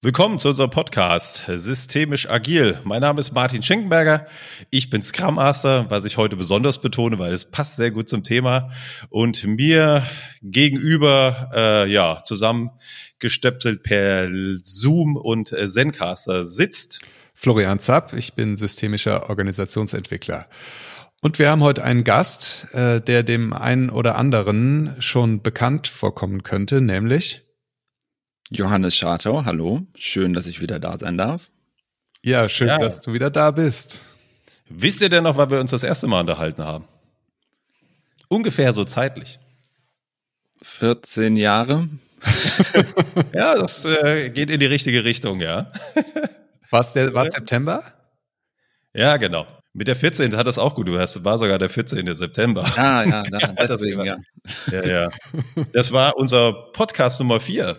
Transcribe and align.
Willkommen 0.00 0.38
zu 0.38 0.50
unserem 0.50 0.70
Podcast 0.70 1.42
Systemisch 1.48 2.30
Agil. 2.30 2.78
Mein 2.84 3.00
Name 3.00 3.18
ist 3.18 3.32
Martin 3.32 3.64
Schenkenberger. 3.64 4.28
Ich 4.70 4.90
bin 4.90 5.02
Scrum 5.02 5.34
Master, 5.34 5.86
was 5.90 6.04
ich 6.04 6.16
heute 6.16 6.36
besonders 6.36 6.80
betone, 6.80 7.18
weil 7.18 7.32
es 7.32 7.50
passt 7.50 7.74
sehr 7.74 7.90
gut 7.90 8.08
zum 8.08 8.22
Thema. 8.22 8.70
Und 9.10 9.42
mir 9.42 10.04
gegenüber, 10.40 11.50
äh, 11.52 11.90
ja, 11.90 12.22
zusammengestöpselt 12.22 13.82
per 13.82 14.28
Zoom 14.62 15.16
und 15.16 15.52
äh, 15.52 15.66
Zencaster 15.66 16.44
sitzt 16.44 17.00
Florian 17.34 17.80
Zapp. 17.80 18.12
Ich 18.12 18.34
bin 18.34 18.54
systemischer 18.54 19.28
Organisationsentwickler. 19.28 20.46
Und 21.22 21.40
wir 21.40 21.50
haben 21.50 21.64
heute 21.64 21.82
einen 21.82 22.04
Gast, 22.04 22.68
äh, 22.72 23.00
der 23.00 23.24
dem 23.24 23.52
einen 23.52 23.90
oder 23.90 24.14
anderen 24.14 24.94
schon 25.00 25.42
bekannt 25.42 25.88
vorkommen 25.88 26.44
könnte, 26.44 26.80
nämlich 26.80 27.47
Johannes 28.50 28.96
Schartau, 28.96 29.44
hallo. 29.44 29.82
Schön, 29.96 30.32
dass 30.32 30.46
ich 30.46 30.60
wieder 30.60 30.78
da 30.78 30.98
sein 30.98 31.18
darf. 31.18 31.50
Ja, 32.24 32.48
schön, 32.48 32.68
ja. 32.68 32.78
dass 32.78 33.02
du 33.02 33.12
wieder 33.12 33.30
da 33.30 33.50
bist. 33.50 34.00
Wisst 34.70 35.02
ihr 35.02 35.10
denn 35.10 35.24
noch, 35.24 35.36
weil 35.36 35.50
wir 35.50 35.60
uns 35.60 35.70
das 35.70 35.82
erste 35.82 36.06
Mal 36.06 36.20
unterhalten 36.20 36.64
haben? 36.64 36.86
Ungefähr 38.28 38.72
so 38.72 38.84
zeitlich. 38.84 39.38
14 40.62 41.36
Jahre. 41.36 41.88
ja, 43.34 43.54
das 43.54 43.84
äh, 43.84 44.30
geht 44.30 44.50
in 44.50 44.60
die 44.60 44.66
richtige 44.66 45.04
Richtung, 45.04 45.40
ja. 45.40 45.68
War's 46.70 46.94
der, 46.94 47.12
war 47.14 47.30
September? 47.30 47.82
Ja, 48.94 49.16
genau. 49.18 49.46
Mit 49.74 49.88
der 49.88 49.96
14. 49.96 50.36
hat 50.36 50.46
das 50.46 50.58
auch 50.58 50.74
gut. 50.74 50.88
Du 50.88 50.98
hast, 50.98 51.22
war 51.24 51.38
sogar 51.38 51.58
der 51.58 51.68
14. 51.68 52.14
September. 52.14 52.64
Ah, 52.76 53.04
ja, 53.04 53.22
ja, 53.30 53.52
deswegen, 53.58 54.04
ja. 54.04 54.16
ja, 54.72 54.86
ja. 54.86 55.10
Das 55.72 55.92
war 55.92 56.16
unser 56.16 56.52
Podcast 56.72 57.20
Nummer 57.20 57.40
4. 57.40 57.78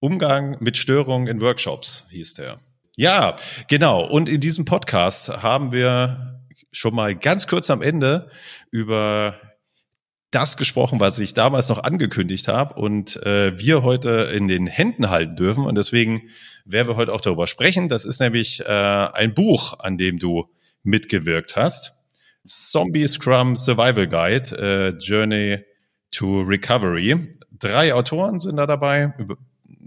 Umgang 0.00 0.56
mit 0.60 0.76
Störungen 0.76 1.26
in 1.26 1.40
Workshops 1.40 2.06
hieß 2.10 2.34
der. 2.34 2.60
Ja, 2.96 3.36
genau. 3.68 4.04
Und 4.04 4.28
in 4.28 4.40
diesem 4.40 4.64
Podcast 4.64 5.28
haben 5.28 5.72
wir 5.72 6.40
schon 6.72 6.94
mal 6.94 7.14
ganz 7.14 7.46
kurz 7.46 7.70
am 7.70 7.82
Ende 7.82 8.30
über 8.70 9.36
das 10.30 10.56
gesprochen, 10.56 11.00
was 11.00 11.18
ich 11.18 11.32
damals 11.32 11.68
noch 11.68 11.82
angekündigt 11.82 12.48
habe 12.48 12.74
und 12.74 13.16
äh, 13.24 13.58
wir 13.58 13.82
heute 13.82 14.30
in 14.34 14.46
den 14.46 14.66
Händen 14.66 15.08
halten 15.08 15.36
dürfen. 15.36 15.64
Und 15.64 15.76
deswegen 15.76 16.28
werden 16.64 16.88
wir 16.88 16.96
heute 16.96 17.12
auch 17.12 17.20
darüber 17.20 17.46
sprechen. 17.46 17.88
Das 17.88 18.04
ist 18.04 18.20
nämlich 18.20 18.60
äh, 18.60 18.64
ein 18.66 19.32
Buch, 19.34 19.78
an 19.78 19.96
dem 19.96 20.18
du 20.18 20.50
mitgewirkt 20.82 21.56
hast. 21.56 22.04
Zombie 22.44 23.06
Scrum 23.06 23.56
Survival 23.56 24.06
Guide, 24.06 24.58
äh, 24.58 24.98
Journey 24.98 25.64
to 26.10 26.42
Recovery. 26.42 27.36
Drei 27.50 27.94
Autoren 27.94 28.40
sind 28.40 28.56
da 28.56 28.66
dabei, 28.66 29.14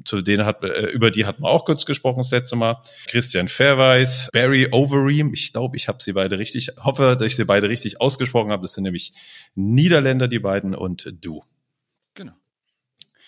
zu 0.05 0.21
denen 0.21 0.45
hat, 0.45 0.63
äh, 0.63 0.87
über 0.89 1.11
die 1.11 1.25
hatten 1.25 1.43
wir 1.43 1.49
auch 1.49 1.65
kurz 1.65 1.85
gesprochen 1.85 2.19
das 2.19 2.31
letzte 2.31 2.55
Mal. 2.55 2.81
Christian 3.07 3.47
Fairweis, 3.47 4.29
Barry 4.31 4.67
Overeem, 4.71 5.33
ich 5.33 5.53
glaube, 5.53 5.77
ich 5.77 5.87
habe 5.87 6.01
sie 6.01 6.13
beide 6.13 6.39
richtig, 6.39 6.71
hoffe, 6.79 7.15
dass 7.17 7.27
ich 7.27 7.35
sie 7.35 7.45
beide 7.45 7.69
richtig 7.69 8.01
ausgesprochen 8.01 8.51
habe. 8.51 8.63
Das 8.63 8.73
sind 8.73 8.83
nämlich 8.83 9.13
Niederländer, 9.55 10.27
die 10.27 10.39
beiden, 10.39 10.75
und 10.75 11.13
du. 11.21 11.43
Genau. 12.13 12.33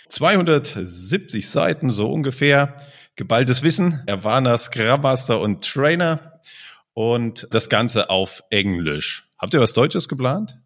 270 0.09 1.49
Seiten, 1.49 1.89
so 1.89 2.11
ungefähr. 2.11 2.77
Geballtes 3.15 3.61
Wissen, 3.61 4.01
erfahrener 4.07 4.57
Scrum 4.57 5.01
Master 5.01 5.39
und 5.39 5.63
Trainer 5.63 6.41
und 6.93 7.47
das 7.51 7.69
Ganze 7.69 8.09
auf 8.09 8.43
Englisch. 8.49 9.29
Habt 9.37 9.53
ihr 9.53 9.61
was 9.61 9.73
Deutsches 9.73 10.07
geplant? 10.07 10.57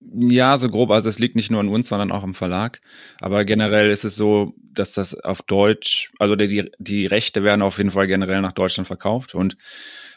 Ja, 0.00 0.56
so 0.58 0.68
grob. 0.68 0.90
Also 0.90 1.08
es 1.08 1.18
liegt 1.18 1.34
nicht 1.34 1.50
nur 1.50 1.60
an 1.60 1.68
uns, 1.68 1.88
sondern 1.88 2.12
auch 2.12 2.22
im 2.22 2.34
Verlag. 2.34 2.80
Aber 3.20 3.44
generell 3.44 3.90
ist 3.90 4.04
es 4.04 4.14
so, 4.14 4.54
dass 4.72 4.92
das 4.92 5.14
auf 5.14 5.42
Deutsch, 5.42 6.12
also 6.18 6.36
die, 6.36 6.70
die 6.78 7.06
Rechte 7.06 7.42
werden 7.42 7.62
auf 7.62 7.78
jeden 7.78 7.90
Fall 7.90 8.06
generell 8.06 8.40
nach 8.40 8.52
Deutschland 8.52 8.86
verkauft. 8.86 9.34
Und 9.34 9.56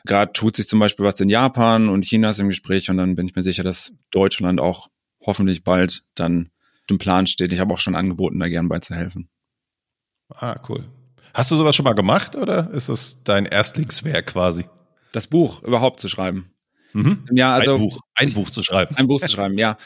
gerade 0.06 0.34
tut 0.34 0.56
sich 0.56 0.68
zum 0.68 0.80
Beispiel 0.80 1.06
was 1.06 1.20
in 1.20 1.30
Japan 1.30 1.90
und 1.90 2.06
China 2.06 2.30
ist 2.30 2.40
im 2.40 2.48
Gespräch. 2.48 2.90
Und 2.90 2.98
dann 2.98 3.16
bin 3.16 3.28
ich 3.28 3.36
mir 3.36 3.44
sicher, 3.44 3.64
dass 3.64 3.92
Deutschland 4.12 4.62
auch 4.62 4.88
hoffentlich 5.25 5.64
bald 5.64 6.03
dann 6.16 6.52
im 6.88 7.00
Plan 7.00 7.25
steht. 7.25 7.52
Ich 7.52 7.59
habe 7.59 7.74
auch 7.74 7.80
schon 7.80 7.96
angeboten, 7.96 8.40
da 8.40 8.50
gern 8.50 8.69
beizuhelfen. 8.69 9.30
Ah, 10.30 10.59
cool. 10.69 10.86
Hast 11.34 11.50
du 11.50 11.56
sowas 11.56 11.75
schon 11.75 11.86
mal 11.86 11.94
gemacht 11.94 12.36
oder 12.36 12.69
ist 12.72 12.90
es 12.90 13.24
dein 13.24 13.46
Erstlingswerk 13.46 14.28
quasi? 14.28 14.66
Das 15.12 15.28
Buch 15.28 15.63
überhaupt 15.63 16.00
zu 16.00 16.09
schreiben. 16.09 16.50
Mhm. 16.94 17.25
Ja, 17.31 17.56
also 17.56 17.75
ein 17.75 17.79
Buch, 17.79 18.00
ein 18.16 18.34
Buch 18.34 18.50
zu 18.50 18.63
schreiben. 18.63 18.96
Ein 18.96 19.07
Buch 19.07 19.22
zu 19.22 19.29
schreiben, 19.29 19.57
ja. 19.57 19.78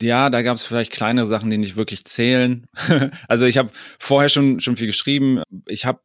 Ja, 0.00 0.30
da 0.30 0.42
gab 0.42 0.56
es 0.56 0.64
vielleicht 0.64 0.92
kleine 0.92 1.26
Sachen, 1.26 1.50
die 1.50 1.58
nicht 1.58 1.76
wirklich 1.76 2.04
zählen. 2.04 2.66
also 3.28 3.46
ich 3.46 3.58
habe 3.58 3.70
vorher 3.98 4.28
schon 4.28 4.60
schon 4.60 4.76
viel 4.76 4.86
geschrieben. 4.86 5.42
Ich 5.66 5.84
habe 5.84 6.00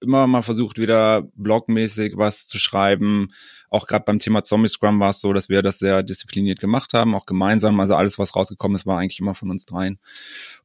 immer 0.00 0.26
mal 0.26 0.42
versucht, 0.42 0.78
wieder 0.78 1.22
blogmäßig 1.34 2.14
was 2.16 2.46
zu 2.46 2.58
schreiben. 2.58 3.28
Auch 3.74 3.88
gerade 3.88 4.04
beim 4.04 4.20
Thema 4.20 4.44
Zombie 4.44 4.68
Scrum 4.68 5.00
war 5.00 5.10
es 5.10 5.20
so, 5.20 5.32
dass 5.32 5.48
wir 5.48 5.60
das 5.60 5.80
sehr 5.80 6.04
diszipliniert 6.04 6.60
gemacht 6.60 6.94
haben, 6.94 7.12
auch 7.12 7.26
gemeinsam. 7.26 7.80
Also 7.80 7.96
alles, 7.96 8.20
was 8.20 8.36
rausgekommen 8.36 8.76
ist, 8.76 8.86
war 8.86 9.00
eigentlich 9.00 9.18
immer 9.18 9.34
von 9.34 9.50
uns 9.50 9.66
dreien. 9.66 9.98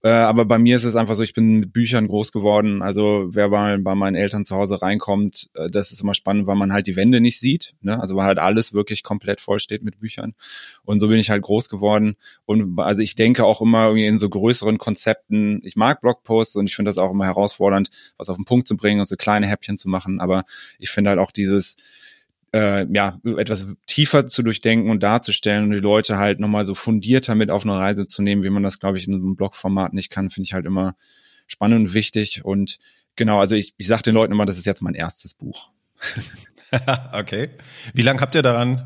Äh, 0.04 0.10
aber 0.10 0.46
bei 0.46 0.60
mir 0.60 0.76
ist 0.76 0.84
es 0.84 0.96
einfach 0.96 1.16
so, 1.16 1.24
ich 1.24 1.34
bin 1.34 1.56
mit 1.56 1.74
Büchern 1.74 2.08
groß 2.08 2.32
geworden. 2.32 2.84
Also 2.84 3.30
wer 3.32 3.50
mal 3.50 3.80
bei 3.80 3.96
meinen 3.96 4.14
Eltern 4.14 4.44
zu 4.44 4.56
Hause 4.56 4.84
reinkommt, 4.84 5.50
äh, 5.56 5.72
das 5.72 5.92
ist 5.92 6.04
immer 6.04 6.14
spannend, 6.14 6.46
weil 6.46 6.56
man 6.56 6.72
halt 6.72 6.86
die 6.86 6.96
Wände 6.96 7.20
nicht 7.20 7.40
sieht. 7.40 7.74
Ne? 7.82 8.00
Also 8.00 8.16
weil 8.16 8.26
halt 8.26 8.38
alles 8.38 8.74
wirklich 8.74 9.02
komplett 9.02 9.42
voll 9.42 9.60
steht 9.60 9.82
mit 9.82 10.00
Büchern. 10.00 10.36
Und 10.84 11.00
so 11.00 11.08
bin 11.08 11.18
ich 11.18 11.32
halt 11.32 11.42
groß 11.42 11.68
geworden. 11.68 12.16
Und 12.46 12.78
also 12.80 13.02
ich 13.02 13.16
denke 13.16 13.44
auch 13.44 13.60
immer 13.60 13.86
irgendwie 13.86 14.06
in 14.06 14.20
so 14.20 14.30
größeren 14.30 14.78
Konzepten. 14.78 15.62
Ich 15.64 15.76
mag 15.76 16.02
Blogposts 16.02 16.58
und 16.58 16.70
ich 16.70 16.76
finde 16.76 16.90
das 16.90 17.00
auch 17.00 17.10
immer 17.10 17.26
herausfordernd, 17.26 17.90
was 18.20 18.30
auf 18.30 18.36
den 18.36 18.46
Punkt 18.46 18.68
zu 18.68 18.78
bringen 18.78 19.00
und 19.00 19.08
so 19.08 19.16
kleine 19.16 19.48
Häppchen 19.48 19.80
zu 19.80 19.90
machen. 19.90 20.20
Aber 20.20 20.44
ich 20.78 20.92
finde 20.92 21.10
halt 21.10 21.20
auch 21.20 21.32
dieses 21.32 21.76
äh, 22.54 22.86
ja, 22.92 23.20
etwas 23.38 23.68
tiefer 23.86 24.28
zu 24.28 24.44
durchdenken 24.44 24.90
und 24.90 25.04
darzustellen 25.04 25.66
und 25.66 25.72
die 25.72 25.78
Leute 25.78 26.18
halt 26.18 26.40
nochmal 26.40 26.66
so 26.66 26.76
fundierter 26.76 27.36
mit 27.36 27.52
auf 27.52 27.64
eine 27.64 27.78
Reise 27.78 28.06
zu 28.06 28.22
nehmen, 28.22 28.44
wie 28.44 28.50
man 28.50 28.64
das, 28.64 28.80
glaube 28.80 28.98
ich, 28.98 29.08
in 29.08 29.14
einem 29.14 29.36
Blogformat 29.36 29.94
nicht 29.94 30.10
kann, 30.10 30.30
finde 30.30 30.48
ich 30.48 30.54
halt 30.54 30.66
immer 30.66 30.96
spannend 31.48 31.88
und 31.88 31.94
wichtig. 31.94 32.44
Und 32.44 32.80
genau, 33.16 33.40
also 33.40 33.56
ich, 33.56 33.74
ich 33.78 33.88
sage 33.88 34.04
den 34.04 34.16
Leuten 34.16 34.34
immer, 34.34 34.46
das 34.46 34.58
ist 34.58 34.66
jetzt 34.66 34.82
mein 34.82 34.96
erstes 34.96 35.34
Buch. 35.34 35.70
okay. 37.14 37.50
Wie 37.94 38.02
lange 38.02 38.22
habt 38.22 38.36
ihr 38.36 38.42
daran 38.42 38.86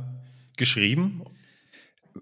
geschrieben? 0.57 1.23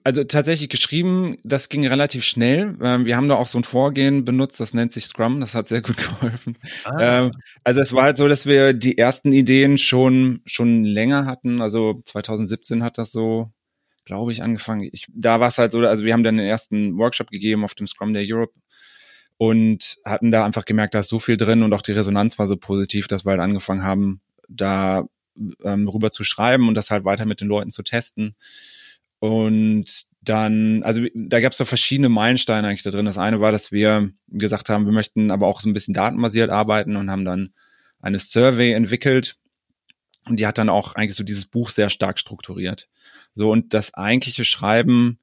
Also 0.03 0.23
tatsächlich 0.23 0.69
geschrieben, 0.69 1.37
das 1.43 1.69
ging 1.69 1.85
relativ 1.85 2.23
schnell. 2.23 2.77
Ähm, 2.81 3.05
wir 3.05 3.15
haben 3.15 3.27
da 3.27 3.35
auch 3.35 3.47
so 3.47 3.59
ein 3.59 3.63
Vorgehen 3.63 4.25
benutzt, 4.25 4.59
das 4.59 4.73
nennt 4.73 4.91
sich 4.91 5.05
Scrum, 5.05 5.41
das 5.41 5.53
hat 5.53 5.67
sehr 5.67 5.81
gut 5.81 5.97
geholfen. 6.21 6.57
Ah. 6.85 7.25
Ähm, 7.25 7.31
also 7.63 7.81
es 7.81 7.93
war 7.93 8.03
halt 8.03 8.17
so, 8.17 8.27
dass 8.27 8.45
wir 8.45 8.73
die 8.73 8.97
ersten 8.97 9.33
Ideen 9.33 9.77
schon, 9.77 10.41
schon 10.45 10.83
länger 10.83 11.25
hatten. 11.25 11.61
Also 11.61 12.01
2017 12.05 12.83
hat 12.83 12.97
das 12.97 13.11
so, 13.11 13.51
glaube 14.05 14.31
ich, 14.31 14.43
angefangen. 14.43 14.89
Ich, 14.91 15.07
da 15.13 15.39
war 15.39 15.49
es 15.49 15.57
halt 15.57 15.71
so, 15.71 15.79
also 15.79 16.03
wir 16.03 16.13
haben 16.13 16.23
dann 16.23 16.37
den 16.37 16.47
ersten 16.47 16.97
Workshop 16.97 17.29
gegeben 17.29 17.63
auf 17.63 17.75
dem 17.75 17.87
Scrum 17.87 18.13
Day 18.13 18.31
Europe 18.31 18.53
und 19.37 19.97
hatten 20.05 20.31
da 20.31 20.45
einfach 20.45 20.65
gemerkt, 20.65 20.93
da 20.93 20.99
ist 20.99 21.09
so 21.09 21.19
viel 21.19 21.37
drin 21.37 21.63
und 21.63 21.73
auch 21.73 21.81
die 21.81 21.93
Resonanz 21.93 22.37
war 22.39 22.47
so 22.47 22.57
positiv, 22.57 23.07
dass 23.07 23.25
wir 23.25 23.31
halt 23.31 23.41
angefangen 23.41 23.83
haben, 23.83 24.21
da 24.47 25.05
ähm, 25.63 25.87
rüber 25.87 26.11
zu 26.11 26.23
schreiben 26.23 26.67
und 26.67 26.75
das 26.75 26.91
halt 26.91 27.05
weiter 27.05 27.25
mit 27.25 27.41
den 27.41 27.47
Leuten 27.47 27.71
zu 27.71 27.83
testen. 27.83 28.35
Und 29.21 29.85
dann, 30.23 30.81
also 30.81 31.05
da 31.13 31.41
gab 31.41 31.51
es 31.51 31.59
so 31.59 31.65
verschiedene 31.65 32.09
Meilensteine 32.09 32.67
eigentlich 32.67 32.81
da 32.81 32.89
drin. 32.89 33.05
Das 33.05 33.19
eine 33.19 33.39
war, 33.39 33.51
dass 33.51 33.71
wir 33.71 34.09
gesagt 34.29 34.67
haben, 34.67 34.85
wir 34.85 34.93
möchten 34.93 35.29
aber 35.29 35.45
auch 35.45 35.61
so 35.61 35.69
ein 35.69 35.73
bisschen 35.73 35.93
datenbasiert 35.93 36.49
arbeiten 36.49 36.95
und 36.95 37.11
haben 37.11 37.23
dann 37.23 37.53
eine 38.01 38.17
Survey 38.17 38.71
entwickelt. 38.73 39.37
Und 40.25 40.39
die 40.39 40.47
hat 40.47 40.57
dann 40.57 40.69
auch 40.69 40.95
eigentlich 40.95 41.15
so 41.15 41.23
dieses 41.23 41.45
Buch 41.45 41.69
sehr 41.69 41.91
stark 41.91 42.17
strukturiert. 42.17 42.89
So, 43.35 43.51
und 43.51 43.75
das 43.75 43.93
eigentliche 43.93 44.43
Schreiben, 44.43 45.19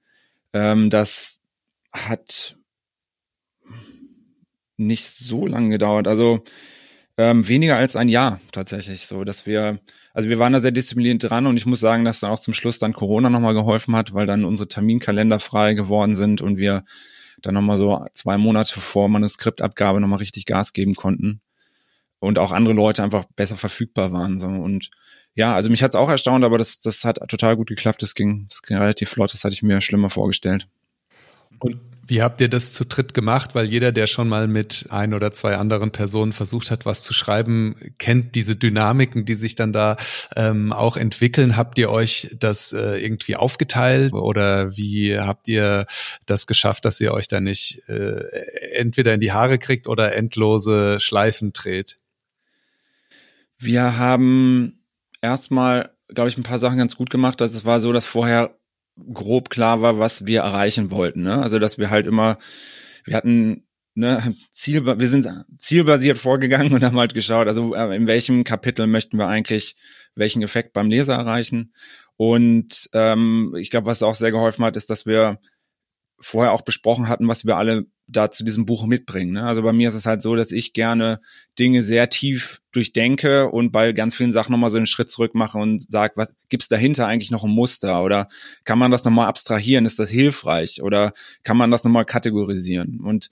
ähm, 0.53 0.91
das 0.91 1.41
hat 1.93 2.57
nicht 4.77 5.11
so 5.11 5.45
lange 5.45 5.71
gedauert. 5.71 6.07
Also 6.07 6.45
ähm, 7.17 7.49
weniger 7.49 7.77
als 7.77 7.97
ein 7.97 8.09
Jahr 8.09 8.41
tatsächlich, 8.53 9.09
so 9.09 9.25
dass 9.25 9.45
wir 9.45 9.81
also 10.15 10.29
wir 10.29 10.39
waren 10.39 10.53
da 10.53 10.61
sehr 10.61 10.73
diszipliniert 10.73 11.23
dran 11.23 11.47
und 11.47 11.57
ich 11.57 11.67
muss 11.67 11.81
sagen, 11.81 12.05
dass 12.05 12.21
dann 12.21 12.31
auch 12.31 12.39
zum 12.39 12.55
Schluss 12.55 12.79
dann 12.79 12.93
Corona 12.93 13.31
nochmal 13.31 13.55
geholfen 13.55 13.95
hat, 13.95 14.15
weil 14.15 14.27
dann 14.27 14.45
unsere 14.45 14.69
Terminkalender 14.69 15.39
frei 15.39 15.75
geworden 15.75 16.15
sind 16.15 16.41
und 16.41 16.59
wir 16.59 16.85
dann 17.43 17.55
nochmal 17.55 17.79
so 17.79 18.05
zwei 18.13 18.37
Monate 18.37 18.81
vor 18.81 19.09
Manuskriptabgabe 19.09 20.01
nochmal 20.01 20.19
richtig 20.19 20.47
Gas 20.47 20.73
geben 20.73 20.95
konnten 20.95 21.41
und 22.19 22.39
auch 22.39 22.53
andere 22.53 22.75
Leute 22.75 23.03
einfach 23.03 23.25
besser 23.37 23.57
verfügbar 23.57 24.13
waren. 24.13 24.39
So. 24.39 24.49
Und 24.49 24.91
ja, 25.35 25.55
also 25.55 25.71
mich 25.71 25.83
hat's 25.83 25.95
auch 25.95 26.09
erstaunt, 26.09 26.45
aber 26.45 26.59
das, 26.59 26.81
das 26.81 27.05
hat 27.05 27.21
total 27.29 27.57
gut 27.57 27.69
geklappt. 27.69 28.03
Das 28.03 28.15
ging, 28.15 28.47
das 28.49 28.63
ging 28.63 28.77
relativ 28.77 29.11
flott, 29.11 29.33
das 29.33 29.45
hatte 29.45 29.55
ich 29.55 29.63
mir 29.63 29.81
schlimmer 29.81 30.11
vorgestellt. 30.11 30.67
Und 31.61 31.81
wie 32.09 32.23
habt 32.23 32.41
ihr 32.41 32.49
das 32.49 32.73
zu 32.73 32.87
dritt 32.87 33.13
gemacht? 33.13 33.55
Weil 33.55 33.67
jeder, 33.67 33.93
der 33.93 34.07
schon 34.07 34.29
mal 34.29 34.49
mit 34.49 34.87
ein 34.89 35.13
oder 35.13 35.31
zwei 35.31 35.57
anderen 35.57 35.93
Personen 35.93 36.33
versucht 36.33 36.71
hat, 36.71 36.87
was 36.87 37.05
zu 37.05 37.13
schreiben, 37.13 37.77
kennt 37.99 38.35
diese 38.35 38.57
Dynamiken, 38.57 39.27
die 39.27 39.35
sich 39.35 39.55
dann 39.55 39.75
da 39.75 39.99
ähm, 40.35 40.73
auch 40.73 40.97
entwickeln. 40.97 41.57
Habt 41.57 41.79
ihr 41.79 41.91
euch 41.91 42.35
das 42.39 42.73
äh, 42.73 42.97
irgendwie 42.97 43.37
aufgeteilt 43.37 44.15
oder 44.15 44.75
wie 44.75 45.19
habt 45.19 45.49
ihr 45.49 45.87
das 46.25 46.47
geschafft, 46.47 46.87
dass 46.87 47.01
ihr 47.01 47.13
euch 47.13 47.29
da 47.29 47.41
nicht 47.41 47.83
äh, 47.89 48.23
entweder 48.73 49.13
in 49.13 49.21
die 49.21 49.33
Haare 49.33 49.59
kriegt 49.59 49.87
oder 49.87 50.15
endlose 50.15 51.01
Schleifen 51.01 51.53
dreht? 51.53 51.97
Wir 53.59 53.99
haben 53.99 54.81
erstmal, 55.21 55.91
glaube 56.09 56.31
ich, 56.31 56.39
ein 56.39 56.43
paar 56.43 56.59
Sachen 56.59 56.79
ganz 56.79 56.97
gut 56.97 57.11
gemacht. 57.11 57.41
Das 57.41 57.65
war 57.67 57.81
so, 57.81 57.93
dass 57.93 58.07
vorher 58.07 58.58
grob 59.13 59.51
klar 59.51 59.83
war, 59.83 59.99
was 59.99 60.27
wir 60.27 60.41
erreichen 60.41 60.91
wollten. 60.91 61.23
Ne? 61.23 61.41
Also 61.41 61.59
dass 61.59 61.79
wir 61.79 61.91
halt 61.91 62.07
immer, 62.07 62.39
wir 63.05 63.17
hatten 63.17 63.67
ne, 63.95 64.35
Ziel, 64.51 64.85
wir 64.87 65.09
sind 65.09 65.29
zielbasiert 65.59 66.19
vorgegangen 66.19 66.73
und 66.73 66.83
haben 66.83 66.99
halt 66.99 67.15
geschaut, 67.15 67.49
also 67.49 67.75
äh, 67.75 67.95
in 67.97 68.07
welchem 68.07 68.45
Kapitel 68.45 68.87
möchten 68.87 69.19
wir 69.19 69.27
eigentlich 69.27 69.77
welchen 70.15 70.43
Effekt 70.43 70.73
beim 70.73 70.89
Leser 70.89 71.15
erreichen. 71.15 71.73
Und 72.17 72.91
ähm, 72.93 73.55
ich 73.59 73.71
glaube, 73.71 73.87
was 73.87 74.03
auch 74.03 74.15
sehr 74.15 74.33
geholfen 74.33 74.65
hat, 74.65 74.77
ist, 74.77 74.91
dass 74.91 75.07
wir 75.07 75.39
vorher 76.19 76.53
auch 76.53 76.63
besprochen 76.63 77.09
hatten, 77.09 77.29
was 77.29 77.45
wir 77.45 77.57
alle 77.57 77.87
da 78.09 78.31
zu 78.31 78.43
diesem 78.43 78.65
Buch 78.65 78.87
mitbringen. 78.87 79.33
Ne? 79.33 79.45
Also 79.45 79.63
bei 79.63 79.73
mir 79.73 79.89
ist 79.89 79.95
es 79.95 80.07
halt 80.07 80.23
so, 80.23 80.35
dass 80.35 80.51
ich 80.51 80.73
gerne 80.73 81.21
Dinge 81.59 81.83
sehr 81.83 82.09
tief 82.09 82.61
durchdenke 82.73 83.49
und 83.51 83.71
bei 83.71 83.93
ganz 83.93 84.15
vielen 84.15 84.33
Sachen 84.33 84.53
nochmal 84.53 84.71
so 84.71 84.79
einen 84.79 84.87
Schritt 84.87 85.11
zurück 85.11 85.35
mache 85.35 85.59
und 85.59 85.91
sage, 85.93 86.15
was 86.17 86.35
gibt's 86.49 86.69
dahinter 86.69 87.07
eigentlich 87.07 87.31
noch 87.31 87.45
ein 87.45 87.51
Muster? 87.51 88.03
Oder 88.03 88.29
kann 88.65 88.79
man 88.79 88.91
das 88.91 89.05
nochmal 89.05 89.29
abstrahieren? 89.29 89.85
Ist 89.85 89.99
das 89.99 90.09
hilfreich? 90.09 90.83
Oder 90.83 91.13
kann 91.43 91.59
man 91.59 91.71
das 91.71 91.85
nochmal 91.85 92.07
kategorisieren? 92.07 93.01
Und 93.01 93.31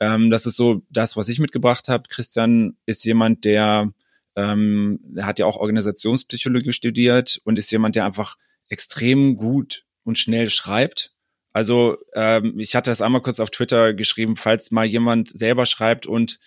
ähm, 0.00 0.30
das 0.30 0.46
ist 0.46 0.56
so 0.56 0.82
das, 0.90 1.16
was 1.16 1.28
ich 1.28 1.38
mitgebracht 1.38 1.88
habe. 1.88 2.08
Christian 2.08 2.76
ist 2.86 3.04
jemand, 3.04 3.44
der, 3.44 3.92
ähm, 4.36 5.00
hat 5.20 5.38
ja 5.38 5.46
auch 5.46 5.56
Organisationspsychologie 5.56 6.72
studiert 6.72 7.40
und 7.44 7.58
ist 7.58 7.70
jemand, 7.70 7.94
der 7.94 8.06
einfach 8.06 8.36
extrem 8.68 9.36
gut 9.36 9.84
und 10.02 10.18
schnell 10.18 10.50
schreibt 10.50 11.13
also 11.54 11.96
ähm, 12.14 12.58
ich 12.58 12.74
hatte 12.74 12.90
das 12.90 13.00
einmal 13.00 13.22
kurz 13.22 13.38
auf 13.38 13.50
Twitter 13.50 13.94
geschrieben, 13.94 14.36
falls 14.36 14.72
mal 14.72 14.84
jemand 14.84 15.30
selber 15.30 15.66
schreibt 15.66 16.04
und 16.04 16.40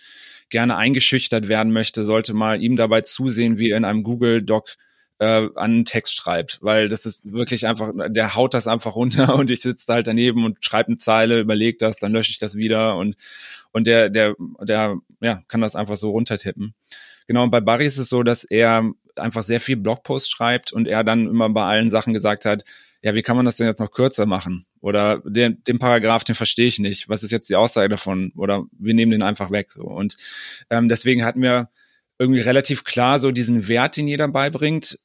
gerne 0.50 0.76
eingeschüchtert 0.76 1.48
werden 1.48 1.72
möchte, 1.72 2.04
sollte 2.04 2.34
mal 2.34 2.62
ihm 2.62 2.76
dabei 2.76 3.00
zusehen, 3.00 3.58
wie 3.58 3.70
er 3.70 3.78
in 3.78 3.86
einem 3.86 4.02
Google 4.02 4.42
Doc 4.42 4.76
äh, 5.18 5.48
an 5.54 5.86
Text 5.86 6.14
schreibt, 6.14 6.58
weil 6.60 6.90
das 6.90 7.06
ist 7.06 7.32
wirklich 7.32 7.66
einfach, 7.66 7.92
der 8.08 8.34
haut 8.34 8.52
das 8.52 8.66
einfach 8.66 8.94
runter 8.94 9.34
und 9.34 9.50
ich 9.50 9.62
sitze 9.62 9.92
halt 9.92 10.06
daneben 10.06 10.44
und 10.44 10.62
schreibe 10.62 10.88
eine 10.88 10.98
Zeile, 10.98 11.40
überlege 11.40 11.78
das, 11.78 11.96
dann 11.96 12.12
lösche 12.12 12.30
ich 12.30 12.38
das 12.38 12.54
wieder 12.54 12.96
und 12.96 13.16
und 13.72 13.86
der 13.86 14.10
der 14.10 14.36
der 14.60 14.98
ja 15.22 15.42
kann 15.48 15.62
das 15.62 15.74
einfach 15.74 15.96
so 15.96 16.10
runtertippen. 16.10 16.74
Genau 17.26 17.44
und 17.44 17.50
bei 17.50 17.62
Barry 17.62 17.86
ist 17.86 17.98
es 17.98 18.10
so, 18.10 18.22
dass 18.22 18.44
er 18.44 18.92
einfach 19.16 19.42
sehr 19.42 19.60
viel 19.60 19.76
Blogposts 19.76 20.28
schreibt 20.28 20.70
und 20.72 20.86
er 20.86 21.02
dann 21.02 21.26
immer 21.26 21.48
bei 21.48 21.64
allen 21.64 21.90
Sachen 21.90 22.12
gesagt 22.12 22.44
hat, 22.44 22.64
ja, 23.02 23.14
wie 23.14 23.22
kann 23.22 23.36
man 23.36 23.46
das 23.46 23.56
denn 23.56 23.66
jetzt 23.66 23.80
noch 23.80 23.90
kürzer 23.90 24.26
machen? 24.26 24.66
Oder 24.80 25.22
den, 25.24 25.62
den 25.64 25.78
Paragraph, 25.78 26.24
den 26.24 26.34
verstehe 26.34 26.66
ich 26.66 26.78
nicht. 26.78 27.08
Was 27.08 27.22
ist 27.22 27.30
jetzt 27.30 27.50
die 27.50 27.56
Aussage 27.56 27.88
davon? 27.88 28.32
Oder 28.36 28.64
wir 28.78 28.94
nehmen 28.94 29.12
den 29.12 29.22
einfach 29.22 29.50
weg. 29.50 29.70
So. 29.72 29.82
Und 29.82 30.16
ähm, 30.70 30.88
deswegen 30.88 31.24
hatten 31.24 31.42
wir 31.42 31.68
irgendwie 32.18 32.40
relativ 32.40 32.84
klar 32.84 33.18
so 33.18 33.30
diesen 33.30 33.68
Wert, 33.68 33.96
den 33.96 34.08
jeder 34.08 34.28
beibringt, 34.28 34.98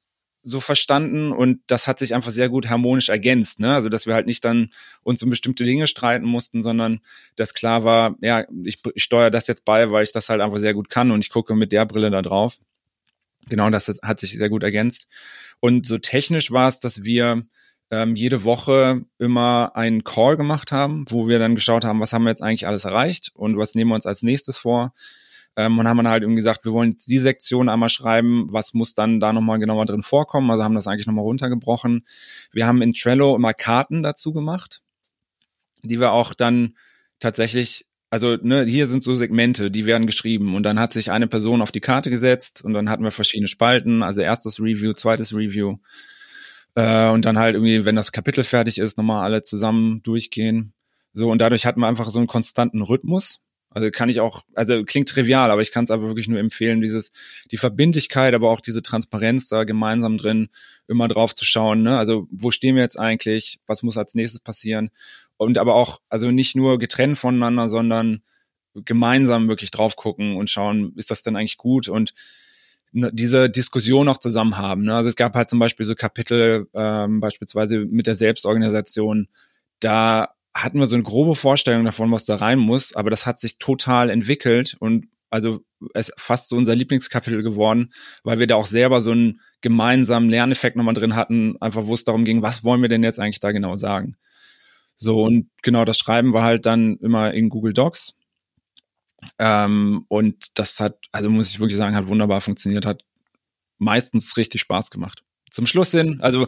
so 0.44 0.60
verstanden 0.60 1.32
und 1.32 1.62
das 1.68 1.88
hat 1.88 2.00
sich 2.00 2.14
einfach 2.14 2.32
sehr 2.32 2.50
gut 2.50 2.70
harmonisch 2.70 3.08
ergänzt, 3.08 3.62
ne? 3.62 3.74
Also 3.74 3.88
dass 3.88 4.06
wir 4.06 4.14
halt 4.14 4.26
nicht 4.26 4.44
dann 4.44 4.72
uns 5.02 5.24
um 5.24 5.30
bestimmte 5.30 5.64
Dinge 5.64 5.88
streiten 5.88 6.26
mussten, 6.26 6.64
sondern 6.64 7.00
dass 7.38 7.54
klar 7.54 7.86
war, 7.86 8.18
ja, 8.22 8.46
ich, 8.66 8.82
ich 8.94 9.04
steuere 9.04 9.32
das 9.32 9.48
jetzt 9.48 9.64
bei, 9.64 9.90
weil 9.90 10.04
ich 10.04 10.12
das 10.12 10.28
halt 10.28 10.42
einfach 10.42 10.60
sehr 10.60 10.74
gut 10.74 10.90
kann 10.90 11.12
und 11.12 11.22
ich 11.22 11.30
gucke 11.30 11.56
mit 11.56 11.72
der 11.72 11.86
Brille 11.86 12.12
da 12.12 12.22
drauf. 12.22 12.58
Genau, 13.48 13.70
das 13.70 13.88
hat 14.04 14.20
sich 14.20 14.34
sehr 14.34 14.50
gut 14.50 14.64
ergänzt. 14.64 15.08
Und 15.62 15.88
so 15.88 15.98
technisch 15.98 16.52
war 16.52 16.68
es, 16.68 16.80
dass 16.80 17.04
wir 17.04 17.44
ähm, 17.94 18.16
jede 18.16 18.44
Woche 18.44 19.06
immer 19.20 19.76
einen 19.76 20.04
Call 20.04 20.36
gemacht 20.36 20.72
haben, 20.72 21.06
wo 21.10 21.28
wir 21.28 21.38
dann 21.38 21.54
geschaut 21.54 21.86
haben, 21.86 22.00
was 22.00 22.12
haben 22.12 22.24
wir 22.24 22.32
jetzt 22.32 22.42
eigentlich 22.42 22.66
alles 22.66 22.86
erreicht 22.86 23.32
und 23.36 23.56
was 23.56 23.76
nehmen 23.76 23.92
wir 23.92 23.96
uns 23.96 24.08
als 24.08 24.24
nächstes 24.24 24.58
vor. 24.58 24.96
Ähm, 25.56 25.78
und 25.78 25.88
haben 25.88 25.98
dann 25.98 26.08
halt 26.08 26.24
eben 26.24 26.36
gesagt, 26.36 26.66
wir 26.66 26.74
wollen 26.74 26.92
jetzt 26.92 27.08
die 27.08 27.20
Sektion 27.20 27.70
einmal 27.70 27.90
schreiben, 27.90 28.48
was 28.50 28.74
muss 28.74 28.96
dann 28.96 29.20
da 29.20 29.32
nochmal 29.32 29.60
genauer 29.60 29.86
drin 29.86 30.02
vorkommen. 30.02 30.50
Also 30.50 30.64
haben 30.64 30.74
das 30.74 30.88
eigentlich 30.88 31.06
nochmal 31.06 31.24
runtergebrochen. 31.24 32.08
Wir 32.52 32.66
haben 32.66 32.82
in 32.82 32.94
Trello 32.94 33.36
immer 33.36 33.54
Karten 33.54 34.02
dazu 34.02 34.34
gemacht, 34.34 34.82
die 35.84 36.00
wir 36.00 36.14
auch 36.14 36.34
dann 36.34 36.76
tatsächlich 37.20 37.86
also 38.10 38.38
ne, 38.42 38.64
hier 38.66 38.86
sind 38.86 39.04
so 39.04 39.14
Segmente, 39.16 39.72
die 39.72 39.86
werden 39.86 40.06
geschrieben 40.06 40.56
und 40.56 40.64
dann 40.64 40.80
hat 40.80 40.94
sich 40.94 41.10
eine 41.12 41.28
Person 41.28 41.64
auf 41.64 41.72
die 41.72 41.80
Karte 41.80 42.12
gesetzt 42.12 42.64
und 42.64 42.74
dann 42.74 42.88
hatten 42.88 43.04
wir 43.04 43.10
verschiedene 43.10 43.48
Spalten, 43.48 44.04
also 44.04 44.22
erstes 44.22 44.60
Review, 44.60 44.94
zweites 44.94 45.34
Review 45.34 45.78
äh, 46.76 47.10
und 47.10 47.26
dann 47.26 47.38
halt 47.38 47.56
irgendwie, 47.56 47.86
wenn 47.86 47.96
das 47.96 48.12
Kapitel 48.12 48.44
fertig 48.44 48.78
ist, 48.78 48.98
nochmal 48.98 49.24
alle 49.24 49.44
zusammen 49.44 50.02
durchgehen. 50.04 50.74
So, 51.14 51.30
und 51.30 51.40
dadurch 51.40 51.66
hat 51.66 51.78
man 51.78 51.90
einfach 51.90 52.10
so 52.10 52.20
einen 52.20 52.28
konstanten 52.28 52.82
Rhythmus. 52.82 53.40
Also 53.70 53.90
kann 53.90 54.10
ich 54.10 54.20
auch, 54.20 54.44
also 54.54 54.84
klingt 54.84 55.10
trivial, 55.10 55.50
aber 55.50 55.62
ich 55.62 55.72
kann 55.72 55.84
es 55.84 55.92
aber 55.92 56.08
wirklich 56.08 56.28
nur 56.28 56.40
empfehlen, 56.40 56.82
dieses, 56.82 57.12
die 57.50 57.58
Verbindlichkeit, 57.58 58.36
aber 58.36 58.52
auch 58.52 58.62
diese 58.62 58.84
Transparenz 58.84 59.50
da 59.50 59.64
gemeinsam 59.64 60.20
drin, 60.20 60.50
immer 60.88 61.08
drauf 61.08 61.34
zu 61.34 61.44
schauen, 61.44 61.82
ne? 61.82 61.98
Also, 61.98 62.28
wo 62.30 62.52
stehen 62.52 62.76
wir 62.76 62.84
jetzt 62.84 63.00
eigentlich? 63.00 63.60
Was 63.66 63.82
muss 63.82 63.98
als 63.98 64.14
nächstes 64.14 64.42
passieren? 64.42 64.92
Und 65.38 65.58
aber 65.58 65.74
auch, 65.74 66.02
also 66.08 66.30
nicht 66.30 66.56
nur 66.56 66.78
getrennt 66.78 67.18
voneinander, 67.18 67.68
sondern 67.68 68.22
gemeinsam 68.76 69.48
wirklich 69.48 69.72
drauf 69.72 69.96
gucken 69.96 70.36
und 70.36 70.52
schauen, 70.52 70.94
ist 70.96 71.10
das 71.10 71.24
denn 71.24 71.36
eigentlich 71.36 71.58
gut? 71.58 71.88
Und 71.88 72.14
diese 72.94 73.50
Diskussion 73.50 74.06
noch 74.06 74.20
zusammen 74.20 74.58
haben. 74.58 74.84
Ne? 74.84 74.96
Also 74.96 75.10
es 75.10 75.16
gab 75.16 75.36
halt 75.36 75.50
zum 75.50 75.60
Beispiel 75.60 75.86
so 75.86 75.96
Kapitel, 75.96 76.68
ähm, 76.74 77.20
beispielsweise 77.20 77.80
mit 77.80 78.08
der 78.08 78.16
Selbstorganisation, 78.16 79.28
da 79.80 80.30
hatten 80.54 80.80
wir 80.80 80.86
so 80.86 80.96
eine 80.96 81.04
grobe 81.04 81.36
Vorstellung 81.36 81.84
davon, 81.84 82.12
was 82.12 82.26
da 82.26 82.36
rein 82.36 82.60
muss, 82.60 82.96
aber 82.96 83.10
das 83.10 83.26
hat 83.26 83.40
sich 83.40 83.58
total 83.58 84.12
entwickelt 84.12 84.76
und 84.80 85.08
also 85.32 85.62
es 85.96 86.14
fast 86.16 86.50
so 86.50 86.56
unser 86.56 86.76
Lieblingskapitel 86.76 87.42
geworden, 87.42 87.92
weil 88.24 88.38
wir 88.38 88.46
da 88.46 88.56
auch 88.56 88.68
selber 88.68 89.02
so 89.02 89.12
einen 89.12 89.42
gemeinsamen 89.62 90.30
Lerneffekt 90.30 90.76
nochmal 90.76 90.94
drin 90.94 91.16
hatten, 91.16 91.58
einfach 91.60 91.88
wo 91.88 91.96
es 91.96 92.04
darum 92.04 92.24
ging, 92.24 92.44
was 92.44 92.64
wollen 92.64 92.84
wir 92.84 92.90
denn 92.90 93.04
jetzt 93.04 93.20
eigentlich 93.20 93.40
da 93.40 93.52
genau 93.52 93.76
sagen. 93.76 94.16
So, 94.96 95.24
und 95.24 95.50
genau 95.64 95.86
das 95.86 95.98
Schreiben 95.98 96.34
war 96.34 96.44
halt 96.44 96.68
dann 96.68 96.98
immer 96.98 97.34
in 97.34 97.50
Google 97.50 97.74
Docs. 97.74 98.14
Ähm, 99.40 100.06
und 100.08 100.58
das 100.60 100.80
hat, 100.80 100.98
also 101.12 101.30
muss 101.30 101.50
ich 101.50 101.60
wirklich 101.60 101.78
sagen, 101.78 101.96
hat 101.96 102.08
wunderbar 102.08 102.42
funktioniert, 102.42 102.86
hat 102.86 103.04
meistens 103.78 104.38
richtig 104.38 104.62
Spaß 104.62 104.92
gemacht. 104.92 105.24
Zum 105.52 105.68
Schluss 105.68 105.92
hin, 105.92 106.20
also 106.22 106.48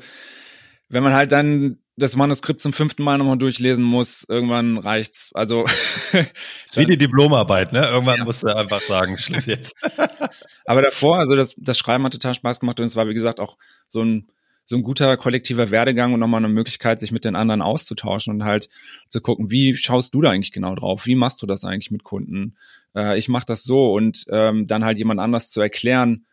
wenn 0.90 1.04
man 1.04 1.14
halt 1.14 1.32
dann 1.32 1.80
das 1.98 2.16
Manuskript 2.16 2.62
zum 2.62 2.74
fünften 2.74 3.04
Mal 3.04 3.18
nochmal 3.18 3.38
durchlesen 3.38 3.84
muss, 3.84 4.26
irgendwann 4.28 4.78
reicht's. 4.78 5.32
Also 5.34 5.66
ist 6.14 6.78
wie 6.78 6.86
die 6.86 6.98
Diplomarbeit, 6.98 7.72
ne? 7.72 7.88
Irgendwann 7.88 8.20
ja. 8.20 8.24
musst 8.26 8.44
du 8.44 8.54
einfach 8.54 8.82
sagen, 8.82 9.18
Schluss 9.18 9.46
jetzt. 9.46 9.76
Aber 10.66 10.82
davor, 10.82 11.20
also 11.20 11.36
das, 11.36 11.56
das 11.58 11.78
Schreiben 11.78 12.04
hat 12.04 12.14
total 12.14 12.34
Spaß 12.34 12.60
gemacht 12.60 12.80
und 12.80 12.86
es 12.86 12.96
war 12.96 13.08
wie 13.08 13.14
gesagt 13.14 13.40
auch 13.40 13.58
so 13.88 14.04
ein 14.04 14.28
so 14.66 14.76
ein 14.76 14.84
guter 14.84 15.16
kollektiver 15.18 15.72
Werdegang 15.72 16.14
und 16.14 16.20
nochmal 16.20 16.40
eine 16.40 16.54
Möglichkeit, 16.54 17.00
sich 17.00 17.12
mit 17.12 17.24
den 17.24 17.36
anderen 17.36 17.62
auszutauschen 17.62 18.34
und 18.34 18.44
halt 18.44 18.70
zu 19.10 19.22
gucken, 19.22 19.52
wie 19.52 19.76
schaust 19.76 20.14
du 20.14 20.22
da 20.22 20.32
eigentlich 20.32 20.52
genau 20.52 20.76
drauf? 20.76 21.06
Wie 21.06 21.16
machst 21.16 21.42
du 21.42 21.46
das 21.46 21.64
eigentlich 21.64 21.92
mit 21.92 22.04
Kunden? 22.04 22.58
Äh, 22.96 23.18
ich 23.18 23.30
mache 23.30 23.46
das 23.46 23.64
so 23.64 23.94
und 23.94 24.26
ähm, 24.30 24.68
dann 24.68 24.84
halt 24.84 24.98
jemand 24.98 25.20
anders 25.20 25.50
zu 25.50 25.62
erklären, 25.62 26.26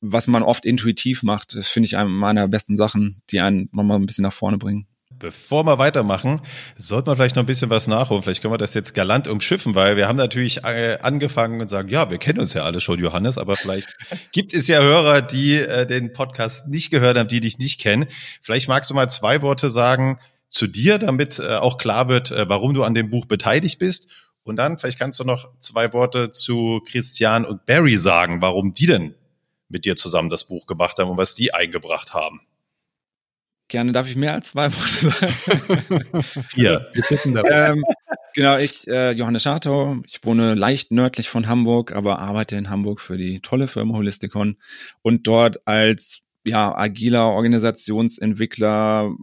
was 0.00 0.26
man 0.28 0.42
oft 0.42 0.64
intuitiv 0.64 1.22
macht, 1.22 1.54
das 1.56 1.68
finde 1.68 1.86
ich 1.86 1.96
eine 1.96 2.08
meiner 2.08 2.48
besten 2.48 2.76
Sachen, 2.76 3.22
die 3.30 3.40
einen 3.40 3.68
nochmal 3.72 3.98
ein 3.98 4.06
bisschen 4.06 4.22
nach 4.22 4.32
vorne 4.32 4.58
bringen. 4.58 4.86
Bevor 5.18 5.64
wir 5.64 5.78
weitermachen, 5.78 6.42
sollte 6.76 7.10
man 7.10 7.16
vielleicht 7.16 7.34
noch 7.34 7.42
ein 7.42 7.46
bisschen 7.46 7.70
was 7.70 7.88
nachholen. 7.88 8.22
Vielleicht 8.22 8.40
können 8.40 8.54
wir 8.54 8.58
das 8.58 8.74
jetzt 8.74 8.94
galant 8.94 9.26
umschiffen, 9.26 9.74
weil 9.74 9.96
wir 9.96 10.06
haben 10.06 10.16
natürlich 10.16 10.64
äh, 10.64 10.98
angefangen 11.00 11.60
und 11.60 11.68
sagen, 11.68 11.88
ja, 11.88 12.08
wir 12.10 12.18
kennen 12.18 12.38
uns 12.38 12.54
ja 12.54 12.62
alle 12.62 12.80
schon, 12.80 13.00
Johannes, 13.00 13.36
aber 13.36 13.56
vielleicht 13.56 13.96
gibt 14.32 14.54
es 14.54 14.68
ja 14.68 14.80
Hörer, 14.80 15.22
die 15.22 15.56
äh, 15.56 15.86
den 15.86 16.12
Podcast 16.12 16.68
nicht 16.68 16.90
gehört 16.90 17.18
haben, 17.18 17.28
die 17.28 17.40
dich 17.40 17.58
nicht 17.58 17.80
kennen. 17.80 18.06
Vielleicht 18.42 18.68
magst 18.68 18.90
du 18.90 18.94
mal 18.94 19.08
zwei 19.08 19.42
Worte 19.42 19.70
sagen 19.70 20.20
zu 20.46 20.68
dir, 20.68 20.98
damit 20.98 21.40
äh, 21.40 21.56
auch 21.56 21.78
klar 21.78 22.08
wird, 22.08 22.30
äh, 22.30 22.48
warum 22.48 22.74
du 22.74 22.84
an 22.84 22.94
dem 22.94 23.10
Buch 23.10 23.26
beteiligt 23.26 23.78
bist. 23.78 24.08
Und 24.44 24.56
dann 24.56 24.78
vielleicht 24.78 24.98
kannst 24.98 25.18
du 25.18 25.24
noch 25.24 25.50
zwei 25.58 25.92
Worte 25.92 26.30
zu 26.30 26.80
Christian 26.88 27.44
und 27.44 27.66
Barry 27.66 27.98
sagen, 27.98 28.40
warum 28.40 28.72
die 28.72 28.86
denn 28.86 29.14
mit 29.68 29.84
dir 29.84 29.96
zusammen 29.96 30.28
das 30.28 30.44
Buch 30.44 30.66
gemacht 30.66 30.98
haben 30.98 31.10
und 31.10 31.18
was 31.18 31.34
die 31.34 31.52
eingebracht 31.52 32.14
haben. 32.14 32.40
Gerne 33.68 33.92
darf 33.92 34.08
ich 34.08 34.16
mehr 34.16 34.34
als 34.34 34.48
zwei 34.48 34.72
Worte 34.72 35.10
sagen. 35.10 36.22
Vier. 36.48 36.90
ähm, 37.52 37.84
genau, 38.34 38.56
ich, 38.56 38.88
äh, 38.88 39.12
Johannes 39.12 39.42
Schartau, 39.42 39.98
ich 40.06 40.20
wohne 40.24 40.54
leicht 40.54 40.90
nördlich 40.90 41.28
von 41.28 41.46
Hamburg, 41.48 41.92
aber 41.92 42.18
arbeite 42.18 42.56
in 42.56 42.70
Hamburg 42.70 43.00
für 43.00 43.18
die 43.18 43.40
tolle 43.40 43.68
Firma 43.68 43.94
Holisticon 43.94 44.56
und 45.02 45.26
dort 45.26 45.66
als 45.66 46.22
ja, 46.46 46.74
agiler 46.74 47.28
Organisationsentwickler, 47.28 49.14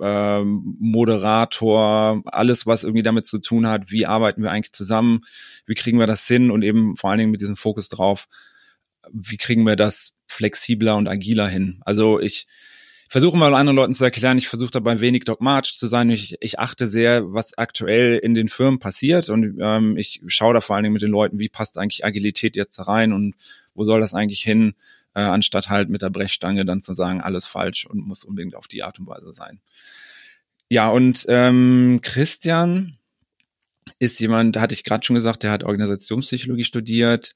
ähm, 0.00 0.76
Moderator, 0.78 2.22
alles, 2.26 2.66
was 2.66 2.84
irgendwie 2.84 3.02
damit 3.02 3.26
zu 3.26 3.40
tun 3.40 3.66
hat, 3.66 3.90
wie 3.90 4.06
arbeiten 4.06 4.44
wir 4.44 4.52
eigentlich 4.52 4.72
zusammen, 4.72 5.22
wie 5.66 5.74
kriegen 5.74 5.98
wir 5.98 6.06
das 6.06 6.26
hin 6.26 6.52
und 6.52 6.62
eben 6.62 6.96
vor 6.96 7.10
allen 7.10 7.18
Dingen 7.18 7.32
mit 7.32 7.40
diesem 7.40 7.56
Fokus 7.56 7.88
drauf, 7.88 8.28
wie 9.12 9.38
kriegen 9.38 9.64
wir 9.66 9.74
das 9.74 10.12
flexibler 10.28 10.96
und 10.96 11.08
agiler 11.08 11.48
hin. 11.48 11.80
Also 11.84 12.20
ich 12.20 12.46
versuche 13.12 13.36
mal 13.36 13.54
anderen 13.54 13.76
Leuten 13.76 13.92
zu 13.92 14.04
erklären, 14.04 14.38
ich 14.38 14.48
versuche 14.48 14.70
dabei 14.70 15.00
wenig 15.00 15.24
dogmatisch 15.24 15.76
zu 15.76 15.86
sein. 15.86 16.08
Ich, 16.08 16.38
ich 16.40 16.58
achte 16.58 16.88
sehr, 16.88 17.34
was 17.34 17.58
aktuell 17.58 18.16
in 18.16 18.32
den 18.32 18.48
Firmen 18.48 18.78
passiert 18.78 19.28
und 19.28 19.58
ähm, 19.60 19.98
ich 19.98 20.22
schaue 20.28 20.54
da 20.54 20.62
vor 20.62 20.76
allen 20.76 20.84
Dingen 20.84 20.94
mit 20.94 21.02
den 21.02 21.10
Leuten, 21.10 21.38
wie 21.38 21.50
passt 21.50 21.76
eigentlich 21.76 22.06
Agilität 22.06 22.56
jetzt 22.56 22.78
rein 22.88 23.12
und 23.12 23.34
wo 23.74 23.84
soll 23.84 24.00
das 24.00 24.14
eigentlich 24.14 24.40
hin, 24.40 24.72
äh, 25.14 25.20
anstatt 25.20 25.68
halt 25.68 25.90
mit 25.90 26.00
der 26.00 26.08
Brechstange 26.08 26.64
dann 26.64 26.80
zu 26.80 26.94
sagen, 26.94 27.20
alles 27.20 27.46
falsch 27.46 27.84
und 27.84 27.98
muss 28.06 28.24
unbedingt 28.24 28.56
auf 28.56 28.66
die 28.66 28.82
Art 28.82 28.98
und 28.98 29.06
Weise 29.06 29.30
sein. 29.30 29.60
Ja, 30.70 30.88
und 30.88 31.26
ähm, 31.28 32.00
Christian 32.02 32.96
ist 33.98 34.20
jemand, 34.20 34.56
da 34.56 34.62
hatte 34.62 34.72
ich 34.72 34.84
gerade 34.84 35.04
schon 35.04 35.16
gesagt, 35.16 35.42
der 35.42 35.50
hat 35.50 35.64
Organisationspsychologie 35.64 36.64
studiert. 36.64 37.34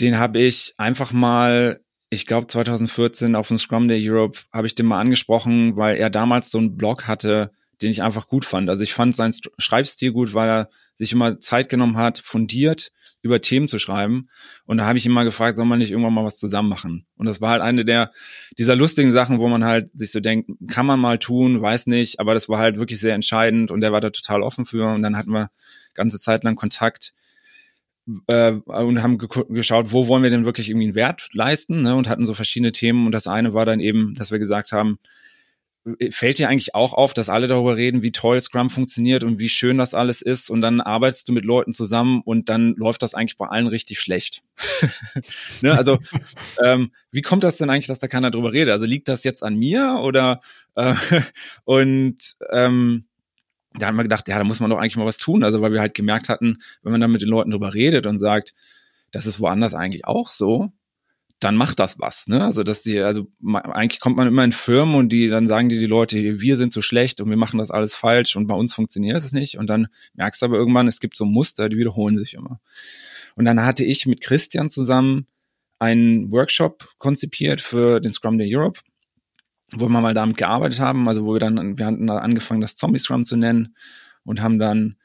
Den 0.00 0.18
habe 0.18 0.40
ich 0.40 0.74
einfach 0.78 1.12
mal 1.12 1.80
ich 2.10 2.26
glaube 2.26 2.48
2014 2.48 3.36
auf 3.36 3.48
dem 3.48 3.58
Scrum 3.58 3.88
Day 3.88 4.08
Europe 4.08 4.40
habe 4.52 4.66
ich 4.66 4.74
den 4.74 4.86
mal 4.86 5.00
angesprochen, 5.00 5.76
weil 5.76 5.96
er 5.96 6.10
damals 6.10 6.50
so 6.50 6.58
einen 6.58 6.76
Blog 6.76 7.06
hatte, 7.06 7.52
den 7.80 7.90
ich 7.90 8.02
einfach 8.02 8.26
gut 8.26 8.44
fand. 8.44 8.68
Also 8.68 8.82
ich 8.82 8.92
fand 8.92 9.16
seinen 9.16 9.34
Schreibstil 9.58 10.12
gut, 10.12 10.34
weil 10.34 10.48
er 10.48 10.70
sich 10.96 11.12
immer 11.12 11.38
Zeit 11.38 11.68
genommen 11.68 11.96
hat, 11.96 12.18
fundiert 12.18 12.92
über 13.22 13.40
Themen 13.40 13.68
zu 13.68 13.78
schreiben. 13.78 14.28
Und 14.64 14.78
da 14.78 14.86
habe 14.86 14.98
ich 14.98 15.06
ihn 15.06 15.12
mal 15.12 15.24
gefragt, 15.24 15.56
soll 15.56 15.66
man 15.66 15.78
nicht 15.78 15.90
irgendwann 15.90 16.14
mal 16.14 16.24
was 16.24 16.38
zusammen 16.38 16.68
machen? 16.68 17.06
Und 17.16 17.26
das 17.26 17.40
war 17.40 17.50
halt 17.50 17.62
eine 17.62 17.84
der 17.84 18.12
dieser 18.58 18.76
lustigen 18.76 19.12
Sachen, 19.12 19.38
wo 19.38 19.48
man 19.48 19.64
halt 19.64 19.90
sich 19.94 20.10
so 20.10 20.20
denkt, 20.20 20.50
kann 20.68 20.86
man 20.86 20.98
mal 20.98 21.18
tun, 21.18 21.60
weiß 21.62 21.86
nicht, 21.86 22.18
aber 22.18 22.34
das 22.34 22.48
war 22.48 22.58
halt 22.58 22.78
wirklich 22.78 22.98
sehr 22.98 23.14
entscheidend 23.14 23.70
und 23.70 23.82
der 23.82 23.92
war 23.92 24.00
da 24.00 24.10
total 24.10 24.42
offen 24.42 24.66
für. 24.66 24.92
Und 24.92 25.02
dann 25.02 25.16
hatten 25.16 25.32
wir 25.32 25.50
ganze 25.94 26.18
Zeit 26.18 26.44
lang 26.44 26.56
Kontakt 26.56 27.12
äh, 28.26 28.52
und 28.52 29.02
haben 29.02 29.18
geschaut, 29.18 29.92
wo 29.92 30.06
wollen 30.06 30.22
wir 30.22 30.30
denn 30.30 30.44
wirklich 30.44 30.70
irgendwie 30.70 30.86
einen 30.86 30.94
Wert 30.94 31.28
leisten 31.32 31.82
ne, 31.82 31.94
und 31.94 32.08
hatten 32.08 32.26
so 32.26 32.34
verschiedene 32.34 32.72
Themen 32.72 33.06
und 33.06 33.12
das 33.12 33.26
eine 33.26 33.54
war 33.54 33.66
dann 33.66 33.80
eben, 33.80 34.14
dass 34.14 34.30
wir 34.30 34.38
gesagt 34.38 34.72
haben, 34.72 34.98
äh, 35.98 36.10
fällt 36.10 36.38
dir 36.38 36.48
eigentlich 36.48 36.74
auch 36.74 36.92
auf, 36.92 37.14
dass 37.14 37.28
alle 37.28 37.48
darüber 37.48 37.76
reden, 37.76 38.02
wie 38.02 38.12
toll 38.12 38.40
Scrum 38.40 38.70
funktioniert 38.70 39.24
und 39.24 39.38
wie 39.38 39.48
schön 39.48 39.78
das 39.78 39.94
alles 39.94 40.22
ist 40.22 40.50
und 40.50 40.60
dann 40.60 40.80
arbeitest 40.80 41.28
du 41.28 41.32
mit 41.32 41.44
Leuten 41.44 41.72
zusammen 41.72 42.20
und 42.24 42.48
dann 42.48 42.74
läuft 42.76 43.02
das 43.02 43.14
eigentlich 43.14 43.36
bei 43.36 43.46
allen 43.46 43.66
richtig 43.66 44.00
schlecht. 44.00 44.42
ne, 45.60 45.76
also 45.76 45.98
ähm, 46.62 46.92
wie 47.10 47.22
kommt 47.22 47.44
das 47.44 47.58
denn 47.58 47.70
eigentlich, 47.70 47.86
dass 47.86 47.98
da 47.98 48.08
keiner 48.08 48.30
drüber 48.30 48.52
redet? 48.52 48.72
Also 48.72 48.86
liegt 48.86 49.08
das 49.08 49.24
jetzt 49.24 49.42
an 49.42 49.56
mir 49.56 50.00
oder 50.02 50.40
äh, 50.74 50.94
und 51.64 52.36
ähm, 52.50 53.04
da 53.74 53.86
haben 53.86 53.96
wir 53.96 54.02
gedacht, 54.02 54.28
ja, 54.28 54.38
da 54.38 54.44
muss 54.44 54.60
man 54.60 54.70
doch 54.70 54.78
eigentlich 54.78 54.96
mal 54.96 55.06
was 55.06 55.18
tun. 55.18 55.44
Also 55.44 55.60
weil 55.60 55.72
wir 55.72 55.80
halt 55.80 55.94
gemerkt 55.94 56.28
hatten, 56.28 56.58
wenn 56.82 56.92
man 56.92 57.00
dann 57.00 57.12
mit 57.12 57.22
den 57.22 57.28
Leuten 57.28 57.50
drüber 57.50 57.74
redet 57.74 58.06
und 58.06 58.18
sagt, 58.18 58.52
das 59.12 59.26
ist 59.26 59.40
woanders 59.40 59.74
eigentlich 59.74 60.06
auch 60.06 60.28
so, 60.28 60.72
dann 61.38 61.56
macht 61.56 61.78
das 61.78 61.98
was. 61.98 62.26
Ne? 62.26 62.44
Also 62.44 62.62
dass 62.62 62.82
die, 62.82 63.00
also 63.00 63.26
eigentlich 63.42 64.00
kommt 64.00 64.16
man 64.16 64.28
immer 64.28 64.44
in 64.44 64.52
Firmen 64.52 64.94
und 64.94 65.10
die 65.10 65.28
dann 65.28 65.46
sagen 65.46 65.68
dir 65.68 65.80
die 65.80 65.86
Leute, 65.86 66.40
wir 66.40 66.56
sind 66.56 66.72
so 66.72 66.82
schlecht 66.82 67.20
und 67.20 67.30
wir 67.30 67.36
machen 67.36 67.58
das 67.58 67.70
alles 67.70 67.94
falsch 67.94 68.36
und 68.36 68.46
bei 68.46 68.54
uns 68.54 68.74
funktioniert 68.74 69.16
das 69.16 69.32
nicht. 69.32 69.56
Und 69.56 69.68
dann 69.68 69.88
merkst 70.14 70.42
du 70.42 70.46
aber 70.46 70.56
irgendwann, 70.56 70.88
es 70.88 71.00
gibt 71.00 71.16
so 71.16 71.24
Muster, 71.24 71.68
die 71.68 71.78
wiederholen 71.78 72.16
sich 72.16 72.34
immer. 72.34 72.60
Und 73.36 73.44
dann 73.44 73.64
hatte 73.64 73.84
ich 73.84 74.06
mit 74.06 74.20
Christian 74.20 74.68
zusammen 74.68 75.26
einen 75.78 76.30
Workshop 76.30 76.92
konzipiert 76.98 77.60
für 77.62 78.00
den 78.00 78.12
Scrum 78.12 78.36
Day 78.36 78.54
Europe 78.54 78.80
wo 79.74 79.88
wir 79.88 80.00
mal 80.00 80.14
damit 80.14 80.36
gearbeitet 80.36 80.80
haben, 80.80 81.08
also 81.08 81.24
wo 81.24 81.34
wir 81.34 81.40
dann, 81.40 81.78
wir 81.78 81.86
hatten 81.86 82.08
angefangen, 82.10 82.60
das 82.60 82.76
Zombie 82.76 82.98
Scrum 82.98 83.24
zu 83.24 83.36
nennen 83.36 83.74
und 84.24 84.42
haben 84.42 84.58
dann 84.58 84.96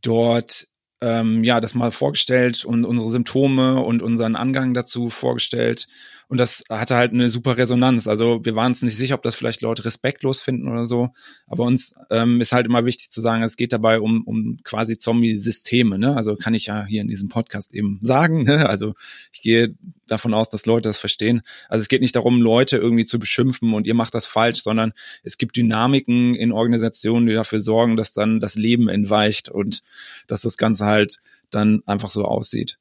dort 0.00 0.66
ähm, 1.00 1.44
ja 1.44 1.60
das 1.60 1.74
mal 1.74 1.90
vorgestellt 1.90 2.64
und 2.64 2.84
unsere 2.84 3.10
Symptome 3.10 3.80
und 3.80 4.02
unseren 4.02 4.36
Angang 4.36 4.74
dazu 4.74 5.10
vorgestellt 5.10 5.88
und 6.32 6.38
das 6.38 6.64
hatte 6.70 6.96
halt 6.96 7.12
eine 7.12 7.28
super 7.28 7.58
Resonanz. 7.58 8.08
Also 8.08 8.42
wir 8.42 8.56
waren 8.56 8.68
uns 8.68 8.80
nicht 8.80 8.96
sicher, 8.96 9.16
ob 9.16 9.22
das 9.22 9.34
vielleicht 9.34 9.60
Leute 9.60 9.84
respektlos 9.84 10.40
finden 10.40 10.66
oder 10.66 10.86
so. 10.86 11.10
Aber 11.46 11.64
uns 11.64 11.94
ähm, 12.08 12.40
ist 12.40 12.54
halt 12.54 12.64
immer 12.64 12.86
wichtig 12.86 13.10
zu 13.10 13.20
sagen, 13.20 13.42
es 13.42 13.58
geht 13.58 13.70
dabei 13.74 14.00
um, 14.00 14.22
um 14.24 14.56
quasi 14.64 14.96
Zombie-Systeme. 14.96 15.98
Ne? 15.98 16.16
Also 16.16 16.36
kann 16.36 16.54
ich 16.54 16.64
ja 16.64 16.86
hier 16.86 17.02
in 17.02 17.08
diesem 17.08 17.28
Podcast 17.28 17.74
eben 17.74 17.98
sagen. 18.00 18.44
Ne? 18.44 18.66
Also 18.66 18.94
ich 19.30 19.42
gehe 19.42 19.74
davon 20.06 20.32
aus, 20.32 20.48
dass 20.48 20.64
Leute 20.64 20.88
das 20.88 20.96
verstehen. 20.96 21.42
Also 21.68 21.82
es 21.82 21.88
geht 21.88 22.00
nicht 22.00 22.16
darum, 22.16 22.40
Leute 22.40 22.78
irgendwie 22.78 23.04
zu 23.04 23.18
beschimpfen 23.18 23.74
und 23.74 23.86
ihr 23.86 23.92
macht 23.92 24.14
das 24.14 24.24
falsch, 24.24 24.62
sondern 24.62 24.94
es 25.22 25.36
gibt 25.36 25.56
Dynamiken 25.56 26.34
in 26.34 26.50
Organisationen, 26.50 27.26
die 27.26 27.34
dafür 27.34 27.60
sorgen, 27.60 27.98
dass 27.98 28.14
dann 28.14 28.40
das 28.40 28.54
Leben 28.54 28.88
entweicht 28.88 29.50
und 29.50 29.82
dass 30.28 30.40
das 30.40 30.56
Ganze 30.56 30.86
halt 30.86 31.18
dann 31.50 31.82
einfach 31.84 32.10
so 32.10 32.24
aussieht. 32.24 32.78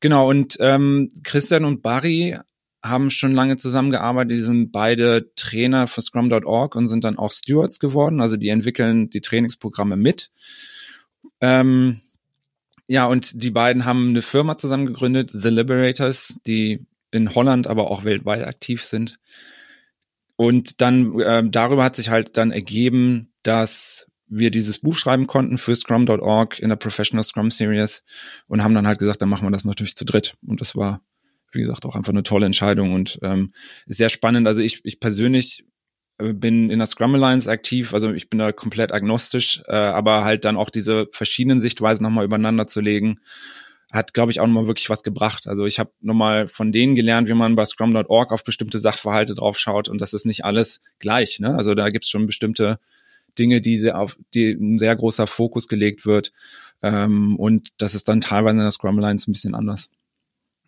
Genau, 0.00 0.28
und 0.28 0.56
ähm, 0.60 1.10
Christian 1.22 1.64
und 1.64 1.82
Barry 1.82 2.38
haben 2.82 3.10
schon 3.10 3.32
lange 3.32 3.56
zusammengearbeitet. 3.56 4.32
Die 4.32 4.42
sind 4.42 4.72
beide 4.72 5.34
Trainer 5.34 5.86
für 5.86 6.00
Scrum.org 6.00 6.74
und 6.74 6.88
sind 6.88 7.04
dann 7.04 7.18
auch 7.18 7.30
Stewards 7.30 7.78
geworden. 7.78 8.20
Also 8.20 8.36
die 8.36 8.48
entwickeln 8.48 9.10
die 9.10 9.20
Trainingsprogramme 9.20 9.96
mit. 9.96 10.30
Ähm, 11.40 12.00
ja, 12.86 13.06
und 13.06 13.42
die 13.42 13.50
beiden 13.50 13.84
haben 13.84 14.08
eine 14.10 14.22
Firma 14.22 14.58
zusammen 14.58 14.86
gegründet, 14.86 15.30
The 15.32 15.48
Liberators, 15.48 16.40
die 16.46 16.86
in 17.10 17.34
Holland, 17.34 17.66
aber 17.66 17.90
auch 17.90 18.04
weltweit 18.04 18.44
aktiv 18.44 18.84
sind. 18.84 19.18
Und 20.36 20.80
dann 20.80 21.20
äh, 21.20 21.42
darüber 21.48 21.84
hat 21.84 21.96
sich 21.96 22.08
halt 22.08 22.36
dann 22.36 22.50
ergeben, 22.50 23.32
dass 23.42 24.10
wir 24.26 24.50
dieses 24.50 24.78
Buch 24.78 24.96
schreiben 24.96 25.26
konnten 25.26 25.58
für 25.58 25.74
Scrum.org 25.74 26.58
in 26.60 26.68
der 26.68 26.76
Professional 26.76 27.24
Scrum 27.24 27.50
Series 27.50 28.04
und 28.46 28.62
haben 28.62 28.74
dann 28.74 28.86
halt 28.86 29.00
gesagt, 29.00 29.20
dann 29.20 29.28
machen 29.28 29.46
wir 29.46 29.50
das 29.50 29.64
natürlich 29.64 29.96
zu 29.96 30.04
dritt. 30.04 30.36
Und 30.46 30.60
das 30.60 30.76
war 30.76 31.02
wie 31.52 31.60
gesagt, 31.60 31.84
auch 31.86 31.96
einfach 31.96 32.12
eine 32.12 32.22
tolle 32.22 32.46
Entscheidung 32.46 32.94
und 32.94 33.18
ähm, 33.22 33.52
sehr 33.86 34.08
spannend. 34.08 34.46
Also 34.46 34.60
ich, 34.60 34.80
ich 34.84 35.00
persönlich 35.00 35.64
äh, 36.18 36.32
bin 36.32 36.70
in 36.70 36.78
der 36.78 36.86
Scrum 36.86 37.14
Alliance 37.14 37.50
aktiv, 37.50 37.94
also 37.94 38.12
ich 38.12 38.30
bin 38.30 38.38
da 38.38 38.52
komplett 38.52 38.92
agnostisch, 38.92 39.62
äh, 39.66 39.74
aber 39.74 40.24
halt 40.24 40.44
dann 40.44 40.56
auch 40.56 40.70
diese 40.70 41.08
verschiedenen 41.12 41.60
Sichtweisen 41.60 42.02
nochmal 42.02 42.24
übereinander 42.24 42.66
zu 42.66 42.80
legen, 42.80 43.20
hat, 43.90 44.14
glaube 44.14 44.30
ich, 44.30 44.38
auch 44.38 44.46
nochmal 44.46 44.68
wirklich 44.68 44.88
was 44.88 45.02
gebracht. 45.02 45.48
Also 45.48 45.66
ich 45.66 45.80
habe 45.80 45.90
nochmal 46.00 46.46
von 46.46 46.70
denen 46.70 46.94
gelernt, 46.94 47.28
wie 47.28 47.34
man 47.34 47.56
bei 47.56 47.64
Scrum.org 47.64 48.32
auf 48.32 48.44
bestimmte 48.44 48.78
Sachverhalte 48.78 49.34
draufschaut 49.34 49.88
und 49.88 50.00
das 50.00 50.12
ist 50.12 50.26
nicht 50.26 50.44
alles 50.44 50.82
gleich. 51.00 51.40
Ne? 51.40 51.56
Also 51.56 51.74
da 51.74 51.90
gibt's 51.90 52.08
schon 52.08 52.26
bestimmte 52.26 52.78
Dinge, 53.38 53.60
die, 53.60 53.78
sehr 53.78 53.98
auf 53.98 54.16
die 54.34 54.52
ein 54.52 54.78
sehr 54.78 54.94
großer 54.94 55.26
Fokus 55.26 55.66
gelegt 55.66 56.06
wird. 56.06 56.32
Ähm, 56.82 57.36
und 57.36 57.70
das 57.78 57.94
ist 57.94 58.08
dann 58.08 58.20
teilweise 58.20 58.56
in 58.56 58.62
der 58.62 58.70
Scrum 58.70 58.98
Alliance 58.98 59.28
ein 59.28 59.32
bisschen 59.32 59.54
anders. 59.54 59.90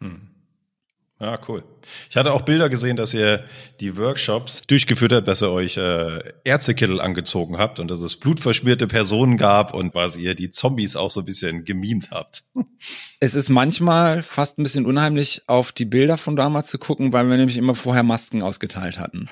Hm. 0.01 0.32
Ja, 1.23 1.38
cool. 1.47 1.62
Ich 2.11 2.17
hatte 2.17 2.33
auch 2.33 2.43
Bilder 2.43 2.69
gesehen, 2.69 2.97
dass 2.97 3.15
ihr 3.15 3.45
die 3.81 3.97
Workshops 3.97 4.62
durchgeführt 4.67 5.12
habt, 5.12 5.29
dass 5.29 5.43
ihr 5.43 5.51
euch 5.51 5.77
äh, 5.77 6.21
Ärztekittel 6.45 7.01
angezogen 7.01 7.59
habt 7.59 7.81
und 7.81 7.91
dass 7.91 8.01
es 8.01 8.17
blutverschmierte 8.17 8.87
Personen 8.87 9.37
gab 9.37 9.75
und 9.75 9.93
quasi 9.93 10.23
ihr 10.23 10.35
die 10.35 10.51
Zombies 10.51 10.97
auch 10.97 11.11
so 11.11 11.21
ein 11.21 11.27
bisschen 11.27 11.65
gemimt 11.65 12.11
habt. 12.11 12.45
Es 13.25 13.37
ist 13.37 13.51
manchmal 13.51 14.25
fast 14.25 14.59
ein 14.59 14.65
bisschen 14.65 14.85
unheimlich, 14.85 15.43
auf 15.47 15.71
die 15.71 15.85
Bilder 15.85 16.19
von 16.19 16.35
damals 16.35 16.67
zu 16.67 16.79
gucken, 16.79 17.12
weil 17.12 17.31
wir 17.31 17.37
nämlich 17.37 17.57
immer 17.57 17.77
vorher 17.77 18.03
Masken 18.03 18.43
ausgeteilt 18.43 18.99
hatten. 18.99 19.29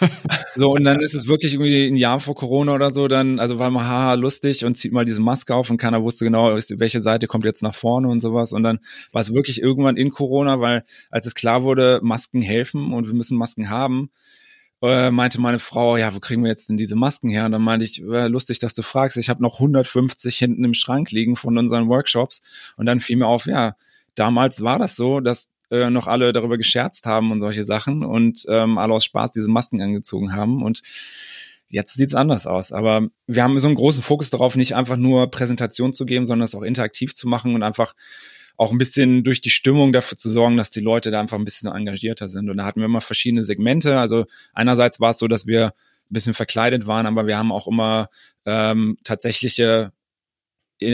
so, 0.56 0.72
und 0.72 0.82
dann 0.84 1.00
ist 1.00 1.12
es 1.12 1.28
wirklich 1.28 1.52
irgendwie 1.52 1.86
ein 1.86 1.96
Jahr 1.96 2.20
vor 2.20 2.34
Corona 2.34 2.72
oder 2.72 2.90
so, 2.90 3.06
dann, 3.06 3.38
also 3.38 3.58
war 3.58 3.70
mal 3.70 3.84
haha 3.84 4.14
lustig 4.14 4.64
und 4.64 4.78
zieht 4.78 4.92
mal 4.92 5.04
diese 5.04 5.20
Maske 5.20 5.54
auf 5.54 5.68
und 5.68 5.76
keiner 5.76 6.02
wusste 6.02 6.24
genau, 6.24 6.56
welche 6.56 7.02
Seite 7.02 7.26
kommt 7.26 7.44
jetzt 7.44 7.62
nach 7.62 7.74
vorne 7.74 8.08
und 8.08 8.20
sowas. 8.20 8.54
Und 8.54 8.62
dann 8.62 8.78
war 9.12 9.20
es 9.20 9.34
wirklich 9.34 9.60
irgendwann 9.60 9.98
in 9.98 10.08
Corona, 10.08 10.60
weil 10.60 10.82
als 11.10 11.26
es 11.26 11.34
klar 11.34 11.64
wurde, 11.64 11.93
Masken 12.02 12.42
helfen 12.42 12.92
und 12.92 13.06
wir 13.06 13.14
müssen 13.14 13.36
Masken 13.36 13.70
haben, 13.70 14.10
äh, 14.82 15.10
meinte 15.10 15.40
meine 15.40 15.58
Frau, 15.58 15.96
ja, 15.96 16.14
wo 16.14 16.20
kriegen 16.20 16.42
wir 16.42 16.50
jetzt 16.50 16.68
denn 16.68 16.76
diese 16.76 16.96
Masken 16.96 17.28
her? 17.28 17.46
Und 17.46 17.52
dann 17.52 17.62
meinte 17.62 17.84
ich, 17.84 18.02
äh, 18.02 18.28
lustig, 18.28 18.58
dass 18.58 18.74
du 18.74 18.82
fragst. 18.82 19.16
Ich 19.16 19.30
habe 19.30 19.42
noch 19.42 19.54
150 19.54 20.36
hinten 20.36 20.64
im 20.64 20.74
Schrank 20.74 21.10
liegen 21.10 21.36
von 21.36 21.56
unseren 21.56 21.88
Workshops. 21.88 22.42
Und 22.76 22.86
dann 22.86 23.00
fiel 23.00 23.16
mir 23.16 23.26
auf, 23.26 23.46
ja, 23.46 23.76
damals 24.14 24.62
war 24.62 24.78
das 24.78 24.96
so, 24.96 25.20
dass 25.20 25.48
äh, 25.70 25.88
noch 25.90 26.06
alle 26.06 26.32
darüber 26.32 26.58
gescherzt 26.58 27.06
haben 27.06 27.32
und 27.32 27.40
solche 27.40 27.64
Sachen 27.64 28.04
und 28.04 28.44
ähm, 28.48 28.76
alle 28.76 28.92
aus 28.92 29.04
Spaß 29.04 29.32
diese 29.32 29.48
Masken 29.48 29.80
angezogen 29.80 30.34
haben. 30.34 30.62
Und 30.62 30.82
Jetzt 31.74 31.94
sieht's 31.94 32.14
anders 32.14 32.46
aus, 32.46 32.70
aber 32.70 33.08
wir 33.26 33.42
haben 33.42 33.58
so 33.58 33.66
einen 33.66 33.74
großen 33.74 34.02
Fokus 34.02 34.30
darauf, 34.30 34.54
nicht 34.54 34.76
einfach 34.76 34.96
nur 34.96 35.28
Präsentation 35.30 35.92
zu 35.92 36.06
geben, 36.06 36.24
sondern 36.24 36.44
es 36.44 36.54
auch 36.54 36.62
interaktiv 36.62 37.14
zu 37.14 37.26
machen 37.26 37.56
und 37.56 37.64
einfach 37.64 37.94
auch 38.56 38.72
ein 38.72 38.78
bisschen 38.78 39.24
durch 39.24 39.40
die 39.40 39.50
Stimmung 39.50 39.92
dafür 39.92 40.16
zu 40.16 40.30
sorgen, 40.30 40.56
dass 40.56 40.70
die 40.70 40.80
Leute 40.80 41.10
da 41.10 41.20
einfach 41.20 41.38
ein 41.38 41.44
bisschen 41.44 41.70
engagierter 41.70 42.28
sind. 42.28 42.50
Und 42.50 42.56
da 42.58 42.64
hatten 42.64 42.80
wir 42.80 42.86
immer 42.86 43.00
verschiedene 43.00 43.44
Segmente. 43.44 43.98
Also 43.98 44.26
einerseits 44.52 45.00
war 45.00 45.10
es 45.10 45.18
so, 45.18 45.28
dass 45.28 45.46
wir 45.46 45.66
ein 45.66 45.72
bisschen 46.10 46.34
verkleidet 46.34 46.86
waren, 46.86 47.06
aber 47.06 47.26
wir 47.26 47.36
haben 47.36 47.52
auch 47.52 47.66
immer 47.66 48.08
ähm, 48.44 48.98
tatsächliche 49.02 49.92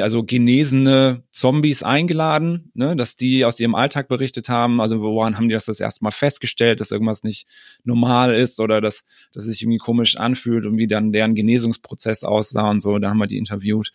also 0.00 0.22
genesene 0.22 1.18
Zombies 1.30 1.82
eingeladen, 1.82 2.70
ne, 2.74 2.94
dass 2.94 3.16
die 3.16 3.44
aus 3.44 3.58
ihrem 3.58 3.74
Alltag 3.74 4.08
berichtet 4.08 4.48
haben. 4.48 4.80
Also 4.80 5.00
woran 5.00 5.36
haben 5.36 5.48
die 5.48 5.54
das 5.54 5.64
das 5.64 5.80
erste 5.80 6.04
Mal 6.04 6.10
festgestellt, 6.10 6.80
dass 6.80 6.90
irgendwas 6.90 7.24
nicht 7.24 7.46
normal 7.82 8.34
ist 8.34 8.60
oder 8.60 8.80
dass, 8.80 9.04
dass 9.32 9.46
sich 9.46 9.62
irgendwie 9.62 9.78
komisch 9.78 10.16
anfühlt 10.16 10.66
und 10.66 10.76
wie 10.76 10.86
dann 10.86 11.12
deren 11.12 11.34
Genesungsprozess 11.34 12.24
aussah 12.24 12.70
und 12.70 12.80
so. 12.80 12.98
Da 12.98 13.08
haben 13.08 13.18
wir 13.18 13.26
die 13.26 13.38
interviewt 13.38 13.90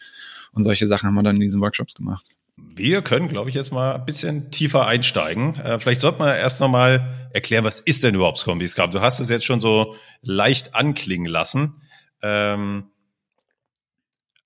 und 0.51 0.63
solche 0.63 0.87
Sachen 0.87 1.07
haben 1.07 1.15
wir 1.15 1.23
dann 1.23 1.35
in 1.35 1.41
diesen 1.41 1.61
Workshops 1.61 1.93
gemacht. 1.93 2.25
Wir 2.57 3.01
können, 3.01 3.27
glaube 3.27 3.49
ich, 3.49 3.55
jetzt 3.55 3.71
mal 3.71 3.95
ein 3.95 4.05
bisschen 4.05 4.51
tiefer 4.51 4.87
einsteigen. 4.87 5.55
Äh, 5.55 5.79
vielleicht 5.79 6.01
sollte 6.01 6.19
man 6.19 6.29
erst 6.29 6.61
noch 6.61 6.69
mal 6.69 7.29
erklären, 7.33 7.65
was 7.65 7.79
ist 7.79 8.03
denn 8.03 8.15
überhaupt 8.15 8.37
Scombi 8.37 8.67
Scrum? 8.67 8.91
Du 8.91 9.01
hast 9.01 9.19
es 9.19 9.29
jetzt 9.29 9.45
schon 9.45 9.59
so 9.59 9.95
leicht 10.21 10.73
anklingen 10.75 11.27
lassen. 11.27 11.81
Ähm, 12.21 12.91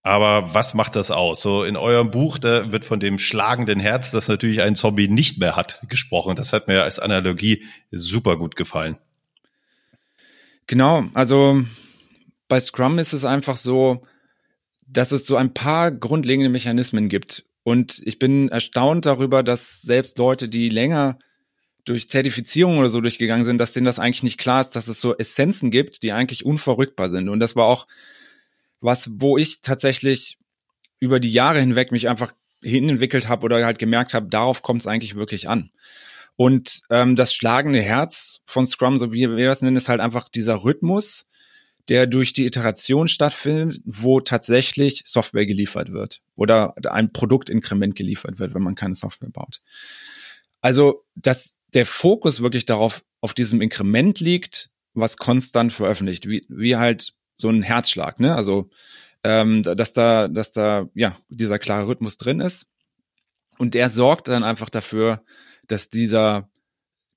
Aber 0.02 0.54
was 0.54 0.74
macht 0.74 0.96
das 0.96 1.12
aus? 1.12 1.42
So 1.42 1.64
in 1.64 1.76
eurem 1.78 2.10
Buch, 2.10 2.40
da 2.40 2.72
wird 2.72 2.86
von 2.86 3.00
dem 3.00 3.20
schlagenden 3.20 3.80
Herz, 3.80 4.12
das 4.12 4.28
natürlich 4.28 4.62
ein 4.62 4.76
Zombie 4.76 5.08
nicht 5.08 5.38
mehr 5.38 5.56
hat, 5.56 5.82
gesprochen. 5.88 6.36
Das 6.36 6.54
hat 6.54 6.68
mir 6.68 6.84
als 6.84 7.00
Analogie 7.00 7.66
super 7.92 8.38
gut 8.38 8.56
gefallen. 8.56 8.98
Genau, 10.68 11.04
also 11.14 11.64
bei 12.48 12.60
Scrum 12.60 12.98
ist 12.98 13.14
es 13.14 13.26
einfach 13.26 13.58
so, 13.58 14.06
dass 14.88 15.12
es 15.12 15.28
so 15.28 15.36
ein 15.36 15.54
paar 15.54 15.92
grundlegende 15.92 16.50
Mechanismen 16.50 17.10
gibt. 17.10 17.44
Und 17.70 18.02
ich 18.04 18.18
bin 18.18 18.50
erstaunt 18.50 19.06
darüber, 19.06 19.44
dass 19.44 19.84
selbst 19.84 20.18
Leute, 20.18 20.50
die 20.50 20.70
länger 20.70 21.20
durch 21.86 22.10
Zertifizierung 22.10 22.80
oder 22.80 22.90
so 22.90 23.00
durchgegangen 23.00 23.46
sind, 23.46 23.60
dass 23.60 23.74
denen 23.74 23.86
das 23.86 24.00
eigentlich 24.00 24.24
nicht 24.24 24.40
klar 24.40 24.62
ist, 24.62 24.72
dass 24.72 24.88
es 24.88 25.00
so 25.00 25.16
Essenzen 25.16 25.70
gibt, 25.70 26.02
die 26.02 26.12
eigentlich 26.12 26.48
unverrückbar 26.48 27.10
sind. 27.10 27.30
Und 27.30 27.40
das 27.40 27.56
war 27.56 27.66
auch 27.66 27.86
was, 28.82 29.12
wo 29.14 29.38
ich 29.38 29.62
tatsächlich 29.62 30.40
über 31.00 31.20
die 31.20 31.32
Jahre 31.32 31.60
hinweg 31.60 31.92
mich 31.92 32.10
einfach 32.10 32.32
hinentwickelt 32.64 33.30
habe 33.30 33.46
oder 33.46 33.64
halt 33.64 33.78
gemerkt 33.78 34.16
habe, 34.16 34.30
darauf 34.30 34.64
kommt 34.64 34.82
es 34.82 34.88
eigentlich 34.88 35.14
wirklich 35.14 35.48
an. 35.48 35.70
Und 36.36 36.82
ähm, 36.90 37.16
das 37.16 37.36
schlagende 37.36 37.84
Herz 37.84 38.42
von 38.46 38.66
Scrum, 38.66 38.98
so 38.98 39.14
wie 39.14 39.30
wir 39.30 39.46
das 39.46 39.62
nennen, 39.62 39.78
ist 39.78 39.90
halt 39.90 40.00
einfach 40.02 40.28
dieser 40.28 40.64
Rhythmus, 40.64 41.29
der 41.90 42.08
durch 42.08 42.34
die 42.34 42.46
Iteration 42.46 43.08
stattfindet, 43.08 43.82
wo 43.84 44.20
tatsächlich 44.22 45.04
Software 45.06 45.46
geliefert 45.46 45.92
wird 45.92 46.22
oder 46.36 46.76
ein 46.92 47.12
Produktinkrement 47.12 47.96
geliefert 47.96 48.40
wird, 48.40 48.54
wenn 48.54 48.62
man 48.62 48.76
keine 48.76 48.96
Software 48.96 49.30
baut. 49.30 49.62
Also, 50.62 51.06
dass 51.16 51.60
der 51.74 51.86
Fokus 51.86 52.42
wirklich 52.42 52.66
darauf, 52.66 53.02
auf 53.22 53.34
diesem 53.34 53.62
Inkrement 53.62 54.20
liegt, 54.20 54.70
was 54.94 55.18
konstant 55.18 55.74
veröffentlicht, 55.74 56.28
wie, 56.28 56.46
wie 56.48 56.76
halt 56.76 57.14
so 57.38 57.50
ein 57.50 57.64
Herzschlag, 57.64 58.20
ne? 58.20 58.36
Also 58.36 58.70
ähm, 59.24 59.64
dass 59.64 59.94
da, 59.94 60.28
dass 60.28 60.52
da 60.52 60.88
ja 60.94 61.18
dieser 61.28 61.60
klare 61.60 61.88
Rhythmus 61.88 62.18
drin 62.18 62.40
ist 62.40 62.68
und 63.58 63.74
der 63.74 63.90
sorgt 63.90 64.30
dann 64.30 64.44
einfach 64.44 64.70
dafür, 64.70 65.20
dass 65.68 65.90
dieser 65.90 66.50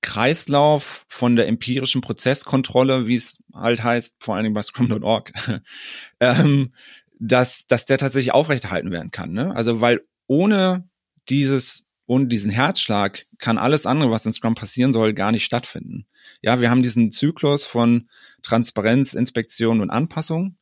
Kreislauf 0.03 1.05
von 1.07 1.35
der 1.35 1.47
empirischen 1.47 2.01
Prozesskontrolle, 2.01 3.07
wie 3.07 3.15
es 3.15 3.39
halt 3.53 3.83
heißt, 3.83 4.17
vor 4.19 4.35
allen 4.35 4.43
Dingen 4.43 4.53
bei 4.53 4.61
Scrum.org, 4.61 5.31
ähm, 6.19 6.73
dass, 7.19 7.65
dass 7.65 7.85
der 7.85 7.97
tatsächlich 7.97 8.33
aufrechterhalten 8.33 8.91
werden 8.91 9.09
kann. 9.09 9.31
Ne? 9.31 9.55
Also 9.55 9.81
weil 9.81 10.01
ohne 10.27 10.87
dieses, 11.29 11.85
ohne 12.05 12.27
diesen 12.27 12.51
Herzschlag 12.51 13.25
kann 13.39 13.57
alles 13.57 13.85
andere, 13.85 14.11
was 14.11 14.25
in 14.25 14.33
Scrum 14.33 14.55
passieren 14.55 14.93
soll, 14.93 15.13
gar 15.13 15.31
nicht 15.31 15.45
stattfinden. 15.45 16.05
Ja, 16.41 16.59
wir 16.59 16.69
haben 16.69 16.83
diesen 16.83 17.11
Zyklus 17.11 17.63
von 17.63 18.09
Transparenz, 18.43 19.13
Inspektion 19.13 19.79
und 19.79 19.89
Anpassung. 19.89 20.57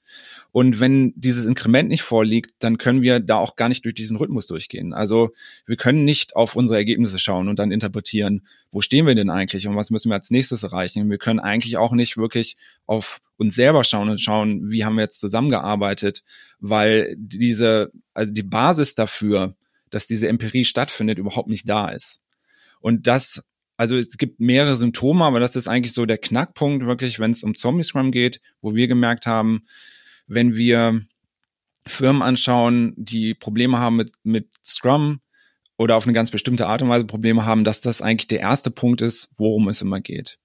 Und 0.53 0.81
wenn 0.81 1.13
dieses 1.15 1.45
Inkrement 1.45 1.87
nicht 1.87 2.01
vorliegt, 2.01 2.51
dann 2.59 2.77
können 2.77 3.01
wir 3.01 3.21
da 3.21 3.37
auch 3.37 3.55
gar 3.55 3.69
nicht 3.69 3.85
durch 3.85 3.95
diesen 3.95 4.17
Rhythmus 4.17 4.47
durchgehen. 4.47 4.93
Also 4.93 5.31
wir 5.65 5.77
können 5.77 6.03
nicht 6.03 6.35
auf 6.35 6.57
unsere 6.57 6.77
Ergebnisse 6.77 7.19
schauen 7.19 7.47
und 7.47 7.57
dann 7.57 7.71
interpretieren, 7.71 8.45
wo 8.69 8.81
stehen 8.81 9.07
wir 9.07 9.15
denn 9.15 9.29
eigentlich 9.29 9.67
und 9.67 9.77
was 9.77 9.91
müssen 9.91 10.09
wir 10.09 10.15
als 10.15 10.29
nächstes 10.29 10.63
erreichen. 10.63 11.09
Wir 11.09 11.17
können 11.17 11.39
eigentlich 11.39 11.77
auch 11.77 11.93
nicht 11.93 12.17
wirklich 12.17 12.57
auf 12.85 13.21
uns 13.37 13.55
selber 13.55 13.85
schauen 13.85 14.09
und 14.09 14.19
schauen, 14.19 14.69
wie 14.71 14.83
haben 14.83 14.95
wir 14.95 15.03
jetzt 15.03 15.21
zusammengearbeitet, 15.21 16.23
weil 16.59 17.15
diese, 17.17 17.91
also 18.13 18.33
die 18.33 18.43
Basis 18.43 18.93
dafür, 18.93 19.55
dass 19.89 20.05
diese 20.05 20.27
Empirie 20.27 20.65
stattfindet, 20.65 21.17
überhaupt 21.17 21.49
nicht 21.49 21.69
da 21.69 21.89
ist. 21.89 22.19
Und 22.81 23.07
das 23.07 23.45
also 23.77 23.97
es 23.97 24.15
gibt 24.17 24.39
mehrere 24.39 24.75
Symptome, 24.75 25.25
aber 25.25 25.39
das 25.39 25.55
ist 25.55 25.67
eigentlich 25.67 25.93
so 25.93 26.05
der 26.05 26.19
Knackpunkt 26.19 26.85
wirklich, 26.85 27.19
wenn 27.19 27.31
es 27.31 27.43
um 27.43 27.55
Zombie 27.55 27.81
Scrum 27.83 28.11
geht, 28.11 28.39
wo 28.61 28.75
wir 28.75 28.87
gemerkt 28.87 29.25
haben, 29.25 29.63
wenn 30.33 30.55
wir 30.55 31.01
Firmen 31.85 32.21
anschauen, 32.21 32.93
die 32.95 33.33
Probleme 33.33 33.79
haben 33.79 33.97
mit, 33.97 34.13
mit 34.23 34.47
Scrum 34.63 35.19
oder 35.77 35.97
auf 35.97 36.05
eine 36.05 36.13
ganz 36.13 36.31
bestimmte 36.31 36.67
Art 36.67 36.81
und 36.81 36.89
Weise 36.89 37.05
Probleme 37.05 37.45
haben, 37.45 37.65
dass 37.65 37.81
das 37.81 38.01
eigentlich 38.01 38.27
der 38.27 38.39
erste 38.39 38.71
Punkt 38.71 39.01
ist, 39.01 39.29
worum 39.37 39.67
es 39.67 39.81
immer 39.81 39.99
geht. 39.99 40.39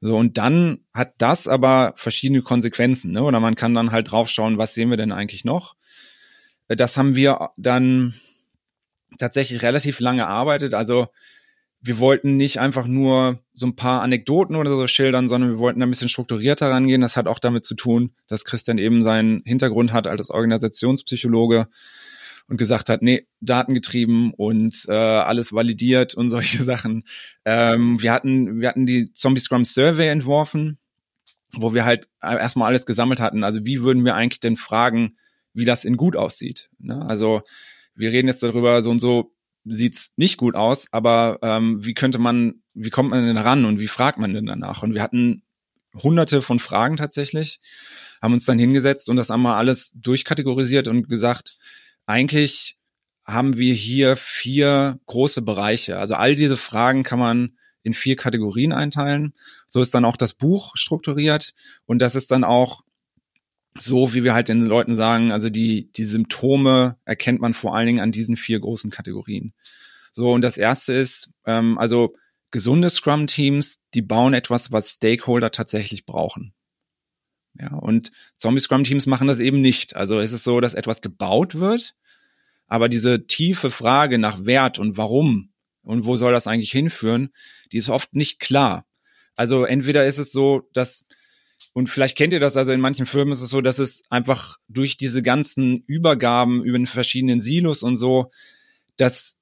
So, 0.00 0.16
und 0.16 0.38
dann 0.38 0.78
hat 0.94 1.14
das 1.18 1.46
aber 1.46 1.92
verschiedene 1.96 2.42
Konsequenzen, 2.42 3.12
ne? 3.12 3.22
Oder 3.22 3.38
man 3.38 3.54
kann 3.54 3.74
dann 3.74 3.92
halt 3.92 4.10
draufschauen, 4.10 4.56
was 4.56 4.72
sehen 4.74 4.88
wir 4.88 4.96
denn 4.96 5.12
eigentlich 5.12 5.44
noch? 5.44 5.76
Das 6.68 6.96
haben 6.96 7.14
wir 7.14 7.50
dann 7.56 8.14
tatsächlich 9.18 9.62
relativ 9.62 10.00
lange 10.00 10.22
erarbeitet. 10.22 10.72
Also 10.72 11.08
wir 11.84 11.98
wollten 11.98 12.36
nicht 12.36 12.60
einfach 12.60 12.86
nur 12.86 13.40
so 13.54 13.66
ein 13.66 13.74
paar 13.74 14.02
Anekdoten 14.02 14.54
oder 14.54 14.70
so 14.70 14.86
schildern, 14.86 15.28
sondern 15.28 15.50
wir 15.50 15.58
wollten 15.58 15.82
ein 15.82 15.90
bisschen 15.90 16.08
strukturierter 16.08 16.70
rangehen. 16.70 17.00
Das 17.00 17.16
hat 17.16 17.26
auch 17.26 17.40
damit 17.40 17.64
zu 17.64 17.74
tun, 17.74 18.14
dass 18.28 18.44
Christian 18.44 18.78
eben 18.78 19.02
seinen 19.02 19.42
Hintergrund 19.44 19.92
hat 19.92 20.06
als 20.06 20.30
Organisationspsychologe 20.30 21.66
und 22.46 22.56
gesagt 22.56 22.88
hat, 22.88 23.02
nee, 23.02 23.26
datengetrieben 23.40 24.32
und 24.32 24.84
äh, 24.88 24.92
alles 24.92 25.52
validiert 25.52 26.14
und 26.14 26.30
solche 26.30 26.62
Sachen. 26.62 27.02
Ähm, 27.44 28.00
wir 28.00 28.12
hatten, 28.12 28.60
wir 28.60 28.68
hatten 28.68 28.86
die 28.86 29.12
Zombie 29.12 29.40
Scrum 29.40 29.64
Survey 29.64 30.08
entworfen, 30.08 30.78
wo 31.52 31.74
wir 31.74 31.84
halt 31.84 32.08
erstmal 32.22 32.68
alles 32.68 32.86
gesammelt 32.86 33.20
hatten. 33.20 33.42
Also 33.42 33.64
wie 33.64 33.82
würden 33.82 34.04
wir 34.04 34.14
eigentlich 34.14 34.40
denn 34.40 34.56
fragen, 34.56 35.16
wie 35.52 35.64
das 35.64 35.84
in 35.84 35.96
gut 35.96 36.14
aussieht? 36.14 36.70
Ne? 36.78 37.04
Also 37.04 37.42
wir 37.96 38.12
reden 38.12 38.28
jetzt 38.28 38.42
darüber, 38.44 38.82
so 38.82 38.90
und 38.90 39.00
so 39.00 39.32
sieht's 39.64 40.12
nicht 40.16 40.36
gut 40.36 40.54
aus, 40.54 40.86
aber 40.90 41.38
ähm, 41.42 41.84
wie 41.84 41.94
könnte 41.94 42.18
man, 42.18 42.62
wie 42.74 42.90
kommt 42.90 43.10
man 43.10 43.26
denn 43.26 43.36
ran 43.36 43.64
und 43.64 43.78
wie 43.78 43.88
fragt 43.88 44.18
man 44.18 44.34
denn 44.34 44.46
danach? 44.46 44.82
Und 44.82 44.94
wir 44.94 45.02
hatten 45.02 45.42
hunderte 45.94 46.42
von 46.42 46.58
Fragen 46.58 46.96
tatsächlich, 46.96 47.60
haben 48.20 48.34
uns 48.34 48.44
dann 48.44 48.58
hingesetzt 48.58 49.08
und 49.08 49.16
das 49.16 49.30
einmal 49.30 49.58
alles 49.58 49.92
durchkategorisiert 49.94 50.88
und 50.88 51.08
gesagt, 51.08 51.58
eigentlich 52.06 52.78
haben 53.24 53.56
wir 53.56 53.74
hier 53.74 54.16
vier 54.16 54.98
große 55.06 55.42
Bereiche. 55.42 55.98
Also 55.98 56.14
all 56.14 56.34
diese 56.34 56.56
Fragen 56.56 57.02
kann 57.02 57.18
man 57.18 57.56
in 57.82 57.94
vier 57.94 58.16
Kategorien 58.16 58.72
einteilen. 58.72 59.34
So 59.66 59.80
ist 59.80 59.94
dann 59.94 60.04
auch 60.04 60.16
das 60.16 60.34
Buch 60.34 60.72
strukturiert 60.74 61.54
und 61.84 62.00
das 62.00 62.14
ist 62.14 62.30
dann 62.30 62.44
auch 62.44 62.82
so 63.78 64.12
wie 64.14 64.24
wir 64.24 64.34
halt 64.34 64.48
den 64.48 64.62
Leuten 64.64 64.94
sagen, 64.94 65.32
also 65.32 65.48
die, 65.48 65.90
die 65.92 66.04
Symptome 66.04 66.96
erkennt 67.04 67.40
man 67.40 67.54
vor 67.54 67.74
allen 67.74 67.86
Dingen 67.86 68.00
an 68.00 68.12
diesen 68.12 68.36
vier 68.36 68.60
großen 68.60 68.90
Kategorien. 68.90 69.54
So, 70.12 70.32
und 70.32 70.42
das 70.42 70.58
erste 70.58 70.92
ist, 70.92 71.30
ähm, 71.46 71.78
also 71.78 72.14
gesunde 72.50 72.90
Scrum-Teams, 72.90 73.80
die 73.94 74.02
bauen 74.02 74.34
etwas, 74.34 74.72
was 74.72 74.90
Stakeholder 74.90 75.50
tatsächlich 75.50 76.04
brauchen. 76.04 76.52
Ja, 77.58 77.74
und 77.74 78.12
Zombie-Scrum-Teams 78.38 79.06
machen 79.06 79.26
das 79.26 79.40
eben 79.40 79.60
nicht. 79.60 79.96
Also 79.96 80.20
es 80.20 80.32
ist 80.32 80.44
so, 80.44 80.60
dass 80.60 80.74
etwas 80.74 81.00
gebaut 81.00 81.54
wird, 81.54 81.94
aber 82.66 82.88
diese 82.88 83.26
tiefe 83.26 83.70
Frage 83.70 84.18
nach 84.18 84.44
Wert 84.44 84.78
und 84.78 84.96
warum 84.96 85.50
und 85.82 86.04
wo 86.04 86.16
soll 86.16 86.32
das 86.32 86.46
eigentlich 86.46 86.70
hinführen, 86.70 87.30
die 87.72 87.78
ist 87.78 87.90
oft 87.90 88.14
nicht 88.14 88.38
klar. 88.38 88.86
Also 89.34 89.64
entweder 89.64 90.06
ist 90.06 90.18
es 90.18 90.32
so, 90.32 90.68
dass 90.72 91.04
und 91.72 91.88
vielleicht 91.88 92.16
kennt 92.16 92.32
ihr 92.32 92.40
das, 92.40 92.56
also 92.56 92.72
in 92.72 92.80
manchen 92.80 93.06
Firmen 93.06 93.32
ist 93.32 93.40
es 93.40 93.50
so, 93.50 93.60
dass 93.60 93.78
es 93.78 94.02
einfach 94.10 94.58
durch 94.68 94.96
diese 94.96 95.22
ganzen 95.22 95.82
Übergaben 95.86 96.62
über 96.64 96.78
den 96.78 96.86
verschiedenen 96.86 97.40
Silos 97.40 97.82
und 97.82 97.96
so, 97.96 98.30
dass 98.96 99.38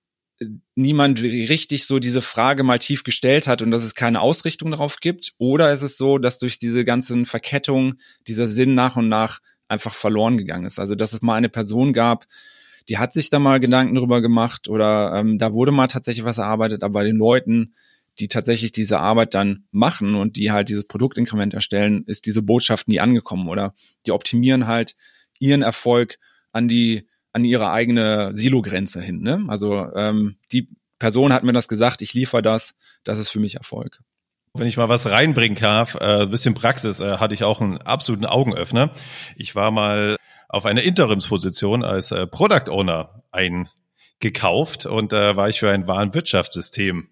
niemand 0.74 1.22
richtig 1.22 1.86
so 1.86 1.98
diese 1.98 2.22
Frage 2.22 2.62
mal 2.62 2.78
tief 2.78 3.02
gestellt 3.04 3.46
hat 3.46 3.62
und 3.62 3.70
dass 3.70 3.84
es 3.84 3.94
keine 3.94 4.20
Ausrichtung 4.20 4.70
darauf 4.70 4.96
gibt? 5.00 5.34
Oder 5.38 5.72
ist 5.72 5.82
es 5.82 5.96
so, 5.98 6.18
dass 6.18 6.38
durch 6.38 6.58
diese 6.58 6.84
ganzen 6.84 7.26
Verkettungen 7.26 8.00
dieser 8.26 8.46
Sinn 8.46 8.74
nach 8.74 8.96
und 8.96 9.08
nach 9.08 9.40
einfach 9.68 9.94
verloren 9.94 10.38
gegangen 10.38 10.64
ist? 10.64 10.78
Also 10.78 10.94
dass 10.94 11.12
es 11.12 11.22
mal 11.22 11.34
eine 11.34 11.50
Person 11.50 11.92
gab, 11.92 12.26
die 12.88 12.98
hat 12.98 13.12
sich 13.12 13.28
da 13.30 13.38
mal 13.38 13.60
Gedanken 13.60 13.94
drüber 13.94 14.22
gemacht 14.22 14.68
oder 14.68 15.14
ähm, 15.14 15.38
da 15.38 15.52
wurde 15.52 15.72
mal 15.72 15.88
tatsächlich 15.88 16.24
was 16.24 16.38
erarbeitet, 16.38 16.82
aber 16.82 16.94
bei 16.94 17.04
den 17.04 17.16
Leuten 17.16 17.74
die 18.20 18.28
tatsächlich 18.28 18.72
diese 18.72 19.00
Arbeit 19.00 19.34
dann 19.34 19.64
machen 19.70 20.14
und 20.14 20.36
die 20.36 20.52
halt 20.52 20.68
dieses 20.68 20.86
Produktinkrement 20.86 21.54
erstellen, 21.54 22.04
ist 22.06 22.26
diese 22.26 22.42
Botschaft 22.42 22.88
nie 22.88 23.00
angekommen 23.00 23.48
oder 23.48 23.74
die 24.06 24.12
optimieren 24.12 24.66
halt 24.66 24.94
ihren 25.38 25.62
Erfolg 25.62 26.18
an 26.52 26.68
die 26.68 27.08
an 27.32 27.44
ihre 27.44 27.70
eigene 27.70 28.32
Silogrenze 28.34 29.00
hin. 29.00 29.20
Ne? 29.20 29.44
Also 29.48 29.86
ähm, 29.94 30.36
die 30.52 30.68
Person 30.98 31.32
hat 31.32 31.44
mir 31.44 31.52
das 31.52 31.68
gesagt, 31.68 32.02
ich 32.02 32.12
liefere 32.12 32.42
das, 32.42 32.74
das 33.04 33.18
ist 33.18 33.28
für 33.28 33.40
mich 33.40 33.54
Erfolg. 33.56 34.00
Wenn 34.54 34.66
ich 34.66 34.76
mal 34.76 34.88
was 34.88 35.08
reinbringen 35.08 35.56
darf, 35.56 35.94
äh, 35.94 36.26
bisschen 36.26 36.54
Praxis, 36.54 36.98
äh, 36.98 37.18
hatte 37.18 37.34
ich 37.34 37.44
auch 37.44 37.60
einen 37.60 37.78
absoluten 37.78 38.26
Augenöffner. 38.26 38.90
Ich 39.36 39.54
war 39.54 39.70
mal 39.70 40.16
auf 40.48 40.66
eine 40.66 40.82
Interimsposition 40.82 41.84
als 41.84 42.10
äh, 42.10 42.26
Product 42.26 42.68
Owner 42.68 43.22
eingekauft 43.30 44.86
und 44.86 45.12
da 45.12 45.30
äh, 45.30 45.36
war 45.36 45.48
ich 45.48 45.60
für 45.60 45.70
ein 45.70 45.86
Warenwirtschaftssystem 45.86 47.09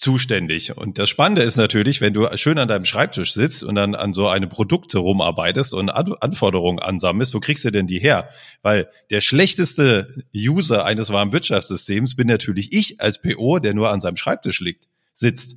zuständig. 0.00 0.76
Und 0.76 0.98
das 0.98 1.10
Spannende 1.10 1.42
ist 1.42 1.56
natürlich, 1.56 2.00
wenn 2.00 2.14
du 2.14 2.26
schön 2.36 2.58
an 2.58 2.68
deinem 2.68 2.86
Schreibtisch 2.86 3.34
sitzt 3.34 3.62
und 3.62 3.74
dann 3.74 3.94
an 3.94 4.14
so 4.14 4.28
einem 4.28 4.48
Produkt 4.48 4.94
rumarbeitest 4.94 5.74
und 5.74 5.90
Anforderungen 5.90 6.78
ansammelst, 6.78 7.34
wo 7.34 7.40
kriegst 7.40 7.66
du 7.66 7.70
denn 7.70 7.86
die 7.86 7.98
her? 7.98 8.30
Weil 8.62 8.88
der 9.10 9.20
schlechteste 9.20 10.08
User 10.34 10.86
eines 10.86 11.10
Warenwirtschaftssystems 11.10 12.16
bin 12.16 12.28
natürlich 12.28 12.72
ich 12.72 13.00
als 13.00 13.20
PO, 13.20 13.58
der 13.58 13.74
nur 13.74 13.90
an 13.90 14.00
seinem 14.00 14.16
Schreibtisch 14.16 14.60
liegt, 14.60 14.88
sitzt. 15.12 15.56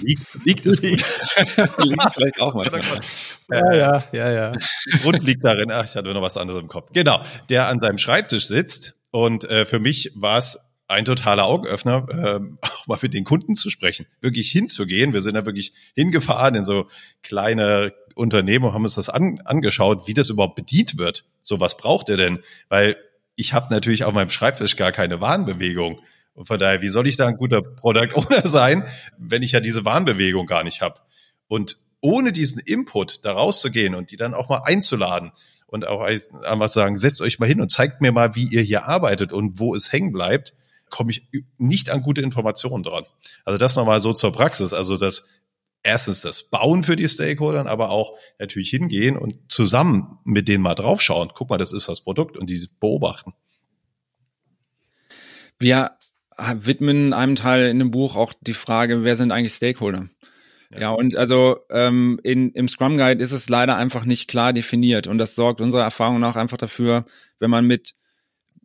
liegt, 0.00 0.22
liegt 0.46 0.64
es 0.64 0.80
liegt. 0.82 1.04
liegt 1.78 2.14
vielleicht 2.14 2.40
auch 2.40 2.54
mal. 2.54 2.66
Ja, 3.50 3.74
ja, 3.74 4.04
ja, 4.12 4.32
ja. 4.32 4.52
Grund 5.02 5.22
liegt 5.22 5.44
darin, 5.44 5.70
ach, 5.70 5.84
ich 5.84 5.94
hatte 5.94 6.04
nur 6.04 6.14
noch 6.14 6.22
was 6.22 6.38
anderes 6.38 6.60
im 6.60 6.68
Kopf. 6.68 6.92
Genau, 6.94 7.20
der 7.50 7.68
an 7.68 7.78
seinem 7.80 7.98
Schreibtisch 7.98 8.46
sitzt 8.46 8.94
und 9.10 9.44
äh, 9.44 9.66
für 9.66 9.80
mich 9.80 10.12
war 10.14 10.38
es 10.38 10.58
ein 10.88 11.04
totaler 11.04 11.44
Augenöffner, 11.44 12.06
äh, 12.10 12.40
auch 12.60 12.86
mal 12.86 12.98
mit 13.02 13.14
den 13.14 13.24
Kunden 13.24 13.54
zu 13.54 13.70
sprechen, 13.70 14.06
wirklich 14.20 14.50
hinzugehen. 14.50 15.12
Wir 15.12 15.20
sind 15.20 15.34
da 15.34 15.44
wirklich 15.46 15.72
hingefahren 15.94 16.54
in 16.54 16.64
so 16.64 16.86
kleine 17.22 17.92
Unternehmen 18.14 18.64
und 18.64 18.72
haben 18.72 18.84
uns 18.84 18.94
das 18.94 19.08
an, 19.08 19.40
angeschaut, 19.44 20.06
wie 20.06 20.14
das 20.14 20.30
überhaupt 20.30 20.54
bedient 20.54 20.98
wird. 20.98 21.24
So, 21.42 21.60
was 21.60 21.76
braucht 21.76 22.08
ihr 22.08 22.16
denn? 22.16 22.38
Weil 22.68 22.96
ich 23.34 23.52
habe 23.52 23.72
natürlich 23.72 24.04
auf 24.04 24.14
meinem 24.14 24.30
Schreibtisch 24.30 24.76
gar 24.76 24.92
keine 24.92 25.20
Warnbewegung. 25.20 26.00
Und 26.34 26.46
von 26.46 26.58
daher, 26.58 26.82
wie 26.82 26.88
soll 26.88 27.06
ich 27.06 27.16
da 27.16 27.26
ein 27.26 27.36
guter 27.36 27.62
Product 27.62 28.14
Owner 28.14 28.42
sein, 28.46 28.84
wenn 29.18 29.42
ich 29.42 29.52
ja 29.52 29.60
diese 29.60 29.84
Warnbewegung 29.84 30.46
gar 30.46 30.64
nicht 30.64 30.82
habe? 30.82 31.00
Und 31.48 31.78
ohne 32.00 32.32
diesen 32.32 32.60
Input 32.60 33.24
da 33.24 33.32
rauszugehen 33.32 33.94
und 33.94 34.10
die 34.10 34.16
dann 34.16 34.34
auch 34.34 34.48
mal 34.48 34.62
einzuladen 34.64 35.32
und 35.66 35.86
auch 35.86 36.00
einfach 36.00 36.68
sagen, 36.68 36.96
setzt 36.96 37.20
euch 37.20 37.38
mal 37.38 37.46
hin 37.46 37.60
und 37.60 37.70
zeigt 37.70 38.00
mir 38.00 38.12
mal, 38.12 38.34
wie 38.34 38.44
ihr 38.44 38.62
hier 38.62 38.84
arbeitet 38.84 39.32
und 39.32 39.58
wo 39.58 39.74
es 39.74 39.92
hängen 39.92 40.12
bleibt, 40.12 40.54
komme 40.90 41.10
ich 41.10 41.28
nicht 41.58 41.90
an 41.90 42.02
gute 42.02 42.20
Informationen 42.20 42.82
dran. 42.82 43.04
Also 43.44 43.58
das 43.58 43.76
nochmal 43.76 44.00
so 44.00 44.12
zur 44.12 44.32
Praxis. 44.32 44.72
Also 44.72 44.96
das 44.96 45.26
erstens 45.86 46.20
das 46.20 46.42
Bauen 46.42 46.82
für 46.82 46.96
die 46.96 47.08
Stakeholder, 47.08 47.66
aber 47.66 47.90
auch 47.90 48.12
natürlich 48.38 48.70
hingehen 48.70 49.16
und 49.16 49.36
zusammen 49.50 50.18
mit 50.24 50.48
denen 50.48 50.62
mal 50.62 50.74
draufschauen. 50.74 51.30
Guck 51.34 51.48
mal, 51.48 51.58
das 51.58 51.72
ist 51.72 51.88
das 51.88 52.00
Produkt 52.00 52.36
und 52.36 52.50
die 52.50 52.68
beobachten. 52.80 53.32
Wir 55.58 55.92
widmen 56.36 57.14
einem 57.14 57.36
Teil 57.36 57.68
in 57.68 57.78
dem 57.78 57.90
Buch 57.90 58.14
auch 58.14 58.34
die 58.40 58.54
Frage, 58.54 59.04
wer 59.04 59.16
sind 59.16 59.32
eigentlich 59.32 59.54
Stakeholder? 59.54 60.08
Ja, 60.70 60.80
ja 60.80 60.90
und 60.90 61.16
also 61.16 61.60
ähm, 61.70 62.20
in, 62.22 62.50
im 62.52 62.68
Scrum 62.68 62.98
Guide 62.98 63.22
ist 63.22 63.32
es 63.32 63.48
leider 63.48 63.76
einfach 63.76 64.04
nicht 64.04 64.28
klar 64.28 64.52
definiert 64.52 65.06
und 65.06 65.18
das 65.18 65.34
sorgt 65.34 65.60
unserer 65.60 65.84
Erfahrung 65.84 66.20
nach 66.20 66.36
einfach 66.36 66.58
dafür, 66.58 67.06
wenn 67.38 67.50
man 67.50 67.64
mit, 67.64 67.94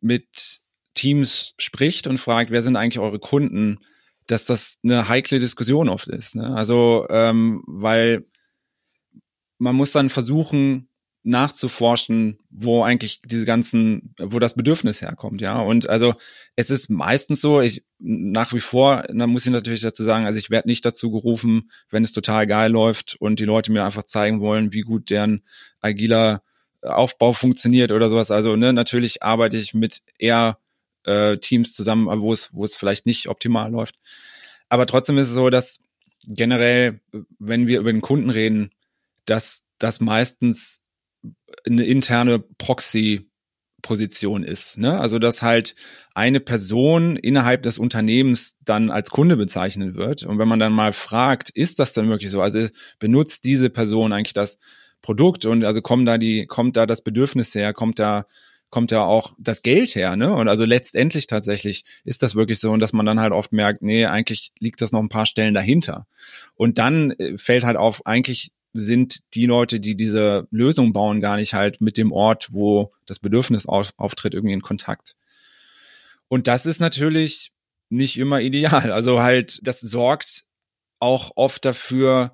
mit 0.01 0.61
Teams 0.93 1.53
spricht 1.57 2.07
und 2.07 2.17
fragt, 2.17 2.51
wer 2.51 2.63
sind 2.63 2.75
eigentlich 2.75 2.99
eure 2.99 3.19
Kunden, 3.19 3.79
dass 4.27 4.45
das 4.45 4.77
eine 4.83 5.07
heikle 5.07 5.39
Diskussion 5.39 5.89
oft 5.89 6.07
ist. 6.07 6.35
Ne? 6.35 6.55
Also, 6.55 7.05
ähm, 7.09 7.63
weil 7.67 8.25
man 9.57 9.75
muss 9.75 9.91
dann 9.91 10.09
versuchen, 10.09 10.89
nachzuforschen, 11.23 12.39
wo 12.49 12.83
eigentlich 12.83 13.21
diese 13.23 13.45
ganzen, 13.45 14.15
wo 14.19 14.39
das 14.39 14.55
Bedürfnis 14.55 15.01
herkommt, 15.01 15.39
ja. 15.39 15.59
Und 15.59 15.87
also 15.87 16.15
es 16.55 16.71
ist 16.71 16.89
meistens 16.89 17.41
so, 17.41 17.61
ich 17.61 17.83
nach 17.99 18.53
wie 18.53 18.59
vor, 18.59 19.03
da 19.07 19.27
muss 19.27 19.45
ich 19.45 19.51
natürlich 19.51 19.81
dazu 19.81 20.03
sagen, 20.03 20.25
also 20.25 20.39
ich 20.39 20.49
werde 20.49 20.67
nicht 20.67 20.83
dazu 20.83 21.11
gerufen, 21.11 21.69
wenn 21.91 22.03
es 22.03 22.11
total 22.11 22.47
geil 22.47 22.71
läuft 22.71 23.17
und 23.19 23.39
die 23.39 23.45
Leute 23.45 23.71
mir 23.71 23.85
einfach 23.85 24.03
zeigen 24.03 24.41
wollen, 24.41 24.73
wie 24.73 24.81
gut 24.81 25.11
deren 25.11 25.43
agiler 25.79 26.41
Aufbau 26.81 27.33
funktioniert 27.33 27.91
oder 27.91 28.09
sowas. 28.09 28.31
Also 28.31 28.55
ne, 28.55 28.73
natürlich 28.73 29.21
arbeite 29.21 29.57
ich 29.57 29.75
mit 29.75 30.01
eher 30.17 30.57
äh, 31.05 31.37
Teams 31.37 31.73
zusammen, 31.73 32.07
wo 32.21 32.33
es, 32.33 32.53
wo 32.53 32.63
es 32.63 32.75
vielleicht 32.75 33.05
nicht 33.05 33.29
optimal 33.29 33.71
läuft. 33.71 33.95
Aber 34.69 34.85
trotzdem 34.85 35.17
ist 35.17 35.29
es 35.29 35.35
so, 35.35 35.49
dass 35.49 35.79
generell, 36.25 37.01
wenn 37.39 37.67
wir 37.67 37.79
über 37.79 37.91
den 37.91 38.01
Kunden 38.01 38.29
reden, 38.29 38.71
dass 39.25 39.63
das 39.79 39.99
meistens 39.99 40.83
eine 41.65 41.85
interne 41.85 42.39
Proxy-Position 42.39 44.43
ist. 44.43 44.77
Ne? 44.77 44.99
Also 44.99 45.19
dass 45.19 45.41
halt 45.41 45.75
eine 46.13 46.39
Person 46.39 47.15
innerhalb 47.15 47.63
des 47.63 47.79
Unternehmens 47.79 48.57
dann 48.63 48.91
als 48.91 49.09
Kunde 49.09 49.37
bezeichnet 49.37 49.95
wird. 49.95 50.23
Und 50.23 50.37
wenn 50.37 50.47
man 50.47 50.59
dann 50.59 50.73
mal 50.73 50.93
fragt, 50.93 51.49
ist 51.49 51.79
das 51.79 51.93
dann 51.93 52.09
wirklich 52.09 52.31
so? 52.31 52.41
Also 52.41 52.67
benutzt 52.99 53.43
diese 53.43 53.69
Person 53.69 54.13
eigentlich 54.13 54.33
das 54.33 54.57
Produkt 55.01 55.45
und 55.45 55.65
also 55.65 55.81
kommt 55.81 56.07
da 56.07 56.17
die, 56.17 56.45
kommt 56.45 56.77
da 56.77 56.85
das 56.85 57.01
Bedürfnis 57.01 57.55
her, 57.55 57.73
kommt 57.73 57.99
da 57.99 58.25
kommt 58.71 58.89
ja 58.91 59.03
auch 59.03 59.33
das 59.37 59.61
Geld 59.61 59.93
her, 59.93 60.15
ne? 60.15 60.33
Und 60.33 60.47
also 60.47 60.65
letztendlich 60.65 61.27
tatsächlich 61.27 61.83
ist 62.03 62.23
das 62.23 62.35
wirklich 62.35 62.59
so, 62.59 62.71
und 62.71 62.79
dass 62.79 62.93
man 62.93 63.05
dann 63.05 63.19
halt 63.19 63.33
oft 63.33 63.51
merkt, 63.51 63.83
nee, 63.83 64.05
eigentlich 64.05 64.53
liegt 64.59 64.81
das 64.81 64.91
noch 64.91 65.01
ein 65.01 65.09
paar 65.09 65.25
Stellen 65.27 65.53
dahinter. 65.53 66.07
Und 66.55 66.79
dann 66.79 67.11
äh, 67.11 67.37
fällt 67.37 67.63
halt 67.63 67.77
auf, 67.77 68.05
eigentlich 68.07 68.51
sind 68.73 69.33
die 69.33 69.45
Leute, 69.45 69.81
die 69.81 69.95
diese 69.95 70.47
Lösung 70.49 70.93
bauen, 70.93 71.19
gar 71.19 71.35
nicht 71.35 71.53
halt 71.53 71.81
mit 71.81 71.97
dem 71.97 72.13
Ort, 72.13 72.47
wo 72.51 72.91
das 73.05 73.19
Bedürfnis 73.19 73.65
auf, 73.65 73.91
auftritt, 73.97 74.33
irgendwie 74.33 74.53
in 74.53 74.61
Kontakt. 74.61 75.17
Und 76.29 76.47
das 76.47 76.65
ist 76.65 76.79
natürlich 76.79 77.51
nicht 77.89 78.17
immer 78.17 78.39
ideal. 78.39 78.91
Also 78.93 79.21
halt, 79.21 79.59
das 79.63 79.81
sorgt 79.81 80.45
auch 80.99 81.31
oft 81.35 81.65
dafür, 81.65 82.33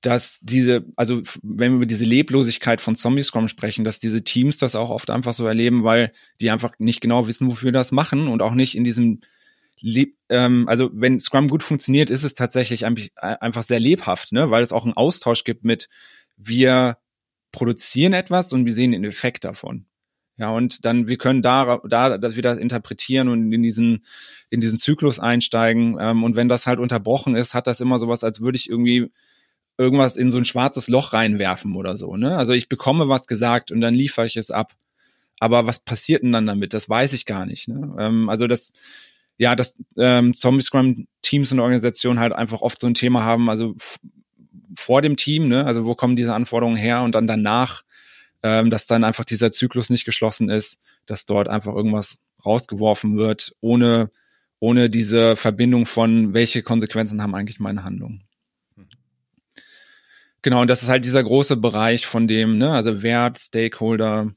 dass 0.00 0.38
diese, 0.42 0.84
also 0.96 1.22
wenn 1.42 1.72
wir 1.72 1.76
über 1.76 1.86
diese 1.86 2.04
Leblosigkeit 2.04 2.80
von 2.80 2.96
Zombie 2.96 3.22
Scrum 3.22 3.48
sprechen, 3.48 3.84
dass 3.84 3.98
diese 3.98 4.22
Teams 4.22 4.56
das 4.56 4.76
auch 4.76 4.90
oft 4.90 5.10
einfach 5.10 5.34
so 5.34 5.46
erleben, 5.46 5.84
weil 5.84 6.12
die 6.40 6.50
einfach 6.50 6.74
nicht 6.78 7.00
genau 7.00 7.26
wissen, 7.26 7.48
wofür 7.48 7.72
das 7.72 7.92
machen 7.92 8.28
und 8.28 8.42
auch 8.42 8.54
nicht 8.54 8.76
in 8.76 8.84
diesem 8.84 9.20
Le 9.80 10.06
ähm, 10.28 10.66
also 10.68 10.90
wenn 10.92 11.20
Scrum 11.20 11.48
gut 11.48 11.62
funktioniert, 11.62 12.10
ist 12.10 12.24
es 12.24 12.34
tatsächlich 12.34 12.86
einfach 12.86 13.62
sehr 13.62 13.80
lebhaft, 13.80 14.32
ne? 14.32 14.50
weil 14.50 14.62
es 14.62 14.72
auch 14.72 14.84
einen 14.84 14.96
Austausch 14.96 15.44
gibt 15.44 15.64
mit 15.64 15.88
wir 16.36 16.98
produzieren 17.52 18.12
etwas 18.12 18.52
und 18.52 18.64
wir 18.64 18.72
sehen 18.72 18.92
den 18.92 19.04
Effekt 19.04 19.44
davon. 19.44 19.86
Ja, 20.38 20.50
und 20.50 20.84
dann, 20.84 21.08
wir 21.08 21.16
können 21.16 21.40
da, 21.40 21.80
da, 21.88 22.18
dass 22.18 22.36
wir 22.36 22.42
das 22.42 22.58
interpretieren 22.58 23.28
und 23.28 23.50
in 23.50 23.62
diesen, 23.62 24.04
in 24.50 24.60
diesen 24.60 24.76
Zyklus 24.76 25.18
einsteigen. 25.18 25.96
Ähm, 25.98 26.24
und 26.24 26.36
wenn 26.36 26.50
das 26.50 26.66
halt 26.66 26.78
unterbrochen 26.78 27.34
ist, 27.34 27.54
hat 27.54 27.66
das 27.66 27.80
immer 27.80 27.98
sowas, 27.98 28.22
als 28.22 28.42
würde 28.42 28.56
ich 28.56 28.68
irgendwie 28.68 29.10
irgendwas 29.78 30.16
in 30.16 30.30
so 30.30 30.38
ein 30.38 30.44
schwarzes 30.44 30.88
Loch 30.88 31.12
reinwerfen 31.12 31.74
oder 31.76 31.96
so. 31.96 32.16
Ne? 32.16 32.36
Also 32.36 32.52
ich 32.52 32.68
bekomme 32.68 33.08
was 33.08 33.26
gesagt 33.26 33.70
und 33.70 33.80
dann 33.80 33.94
liefere 33.94 34.26
ich 34.26 34.36
es 34.36 34.50
ab. 34.50 34.74
Aber 35.38 35.66
was 35.66 35.80
passiert 35.80 36.22
denn 36.22 36.32
dann 36.32 36.46
damit? 36.46 36.72
Das 36.72 36.88
weiß 36.88 37.12
ich 37.12 37.26
gar 37.26 37.44
nicht. 37.44 37.68
Ne? 37.68 37.94
Ähm, 37.98 38.28
also 38.28 38.46
das, 38.46 38.72
ja, 39.36 39.54
dass 39.54 39.76
ähm, 39.98 40.34
Zombie 40.34 40.62
Scrum 40.62 41.06
Teams 41.20 41.52
und 41.52 41.60
Organisationen 41.60 42.20
halt 42.20 42.32
einfach 42.32 42.62
oft 42.62 42.80
so 42.80 42.86
ein 42.86 42.94
Thema 42.94 43.24
haben, 43.24 43.50
also 43.50 43.76
vor 44.74 45.02
dem 45.02 45.16
Team, 45.16 45.48
ne? 45.48 45.66
also 45.66 45.84
wo 45.84 45.94
kommen 45.94 46.16
diese 46.16 46.34
Anforderungen 46.34 46.76
her 46.76 47.02
und 47.02 47.14
dann 47.14 47.26
danach, 47.26 47.82
ähm, 48.42 48.70
dass 48.70 48.86
dann 48.86 49.04
einfach 49.04 49.24
dieser 49.24 49.50
Zyklus 49.50 49.90
nicht 49.90 50.04
geschlossen 50.04 50.48
ist, 50.48 50.80
dass 51.04 51.26
dort 51.26 51.48
einfach 51.48 51.74
irgendwas 51.74 52.20
rausgeworfen 52.44 53.16
wird, 53.16 53.54
ohne, 53.60 54.10
ohne 54.58 54.88
diese 54.88 55.36
Verbindung 55.36 55.84
von, 55.84 56.32
welche 56.32 56.62
Konsequenzen 56.62 57.22
haben 57.22 57.34
eigentlich 57.34 57.60
meine 57.60 57.84
Handlungen. 57.84 58.25
Genau, 60.46 60.60
und 60.60 60.70
das 60.70 60.84
ist 60.84 60.88
halt 60.88 61.04
dieser 61.04 61.24
große 61.24 61.56
Bereich 61.56 62.06
von 62.06 62.28
dem, 62.28 62.56
ne, 62.56 62.70
also 62.70 63.02
Wert, 63.02 63.36
Stakeholder, 63.36 64.32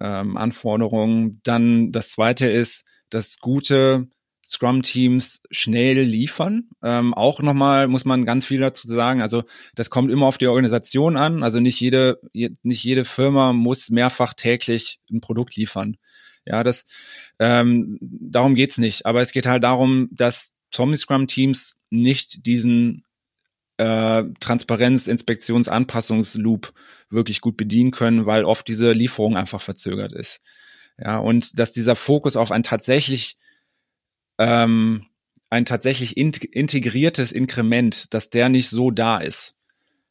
ähm, 0.00 0.36
Anforderungen. 0.36 1.40
Dann 1.44 1.92
das 1.92 2.10
zweite 2.10 2.48
ist, 2.48 2.84
dass 3.10 3.38
gute 3.38 4.08
Scrum-Teams 4.44 5.42
schnell 5.52 6.00
liefern. 6.00 6.70
Ähm, 6.82 7.14
auch 7.14 7.38
nochmal 7.42 7.86
muss 7.86 8.04
man 8.04 8.24
ganz 8.24 8.44
viel 8.44 8.58
dazu 8.58 8.88
sagen. 8.88 9.22
Also 9.22 9.44
das 9.76 9.88
kommt 9.88 10.10
immer 10.10 10.26
auf 10.26 10.36
die 10.36 10.48
Organisation 10.48 11.16
an. 11.16 11.44
Also 11.44 11.60
nicht 11.60 11.78
jede, 11.80 12.18
nicht 12.32 12.82
jede 12.82 13.04
Firma 13.04 13.52
muss 13.52 13.88
mehrfach 13.88 14.34
täglich 14.34 14.98
ein 15.12 15.20
Produkt 15.20 15.54
liefern. 15.54 15.96
Ja, 16.44 16.64
das 16.64 16.86
ähm, 17.38 17.98
darum 18.00 18.56
geht's 18.56 18.78
nicht. 18.78 19.06
Aber 19.06 19.20
es 19.20 19.30
geht 19.30 19.46
halt 19.46 19.62
darum, 19.62 20.08
dass 20.10 20.54
Zombie 20.72 20.96
Scrum 20.96 21.28
Teams 21.28 21.76
nicht 21.90 22.46
diesen 22.46 23.05
äh, 23.78 24.24
Transparenz, 24.40 25.06
Inspektions, 25.06 25.68
Anpassungsloop 25.68 26.72
wirklich 27.10 27.40
gut 27.40 27.56
bedienen 27.56 27.90
können, 27.90 28.26
weil 28.26 28.44
oft 28.44 28.66
diese 28.68 28.92
Lieferung 28.92 29.36
einfach 29.36 29.60
verzögert 29.60 30.12
ist. 30.12 30.40
Ja, 30.98 31.18
und 31.18 31.58
dass 31.58 31.72
dieser 31.72 31.96
Fokus 31.96 32.36
auf 32.36 32.52
ein 32.52 32.62
tatsächlich 32.62 33.36
ähm, 34.38 35.06
ein 35.50 35.64
tatsächlich 35.64 36.16
in 36.16 36.32
integriertes 36.32 37.32
Inkrement, 37.32 38.12
dass 38.12 38.30
der 38.30 38.48
nicht 38.48 38.68
so 38.68 38.90
da 38.90 39.18
ist. 39.18 39.54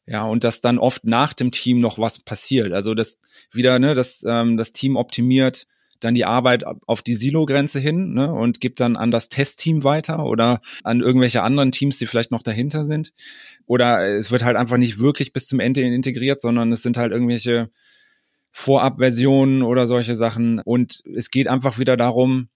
Ja, 0.06 0.24
und 0.24 0.44
dass 0.44 0.60
dann 0.60 0.78
oft 0.78 1.04
nach 1.04 1.34
dem 1.34 1.50
Team 1.50 1.80
noch 1.80 1.98
was 1.98 2.20
passiert. 2.20 2.72
Also 2.72 2.94
das 2.94 3.18
wieder, 3.50 3.78
ne, 3.78 3.94
dass 3.94 4.24
ähm, 4.26 4.56
das 4.56 4.72
Team 4.72 4.96
optimiert 4.96 5.66
dann 6.00 6.14
die 6.14 6.24
Arbeit 6.24 6.64
auf 6.86 7.02
die 7.02 7.14
Silo-Grenze 7.14 7.80
hin 7.80 8.14
ne, 8.14 8.32
und 8.32 8.60
gibt 8.60 8.80
dann 8.80 8.96
an 8.96 9.10
das 9.10 9.28
Testteam 9.28 9.84
weiter 9.84 10.24
oder 10.24 10.60
an 10.84 11.00
irgendwelche 11.00 11.42
anderen 11.42 11.72
Teams, 11.72 11.98
die 11.98 12.06
vielleicht 12.06 12.30
noch 12.30 12.42
dahinter 12.42 12.84
sind. 12.84 13.12
Oder 13.66 14.04
es 14.06 14.30
wird 14.30 14.44
halt 14.44 14.56
einfach 14.56 14.76
nicht 14.76 14.98
wirklich 14.98 15.32
bis 15.32 15.46
zum 15.46 15.60
Ende 15.60 15.82
integriert, 15.82 16.40
sondern 16.40 16.72
es 16.72 16.82
sind 16.82 16.96
halt 16.96 17.12
irgendwelche 17.12 17.70
Vorabversionen 18.52 19.62
oder 19.62 19.86
solche 19.86 20.16
Sachen. 20.16 20.60
Und 20.60 21.02
es 21.14 21.30
geht 21.30 21.48
einfach 21.48 21.78
wieder 21.78 21.96
darum, 21.96 22.48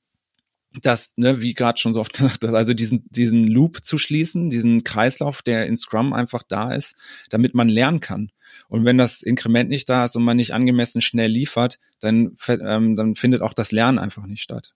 dass, 0.83 1.15
ne, 1.17 1.41
wie 1.43 1.55
gerade 1.55 1.79
schon 1.79 1.95
so 1.95 2.01
oft 2.01 2.13
gesagt, 2.15 2.45
dass 2.45 2.55
also 2.55 2.75
diesen, 2.75 3.05
diesen 3.11 3.47
Loop 3.47 3.85
zu 3.85 3.99
schließen, 3.99 4.51
diesen 4.51 4.85
Kreislauf, 4.85 5.43
der 5.43 5.67
in 5.67 5.77
Scrum 5.77 6.13
einfach 6.13 6.43
da 6.47 6.73
ist, 6.73 6.97
damit 7.31 7.55
man 7.55 7.69
lernen 7.69 8.01
kann. 8.01 8.31
Und 8.69 8.85
wenn 8.85 8.99
das 8.99 9.23
Inkrement 9.23 9.69
nicht 9.69 9.89
da 9.89 10.05
ist 10.05 10.17
und 10.17 10.25
man 10.25 10.37
nicht 10.37 10.55
angemessen 10.55 11.01
schnell 11.01 11.31
liefert, 11.31 11.79
dann, 12.01 12.37
ähm, 12.49 12.97
dann 12.97 13.17
findet 13.17 13.43
auch 13.43 13.55
das 13.55 13.73
Lernen 13.73 13.99
einfach 13.99 14.27
nicht 14.27 14.43
statt. 14.43 14.75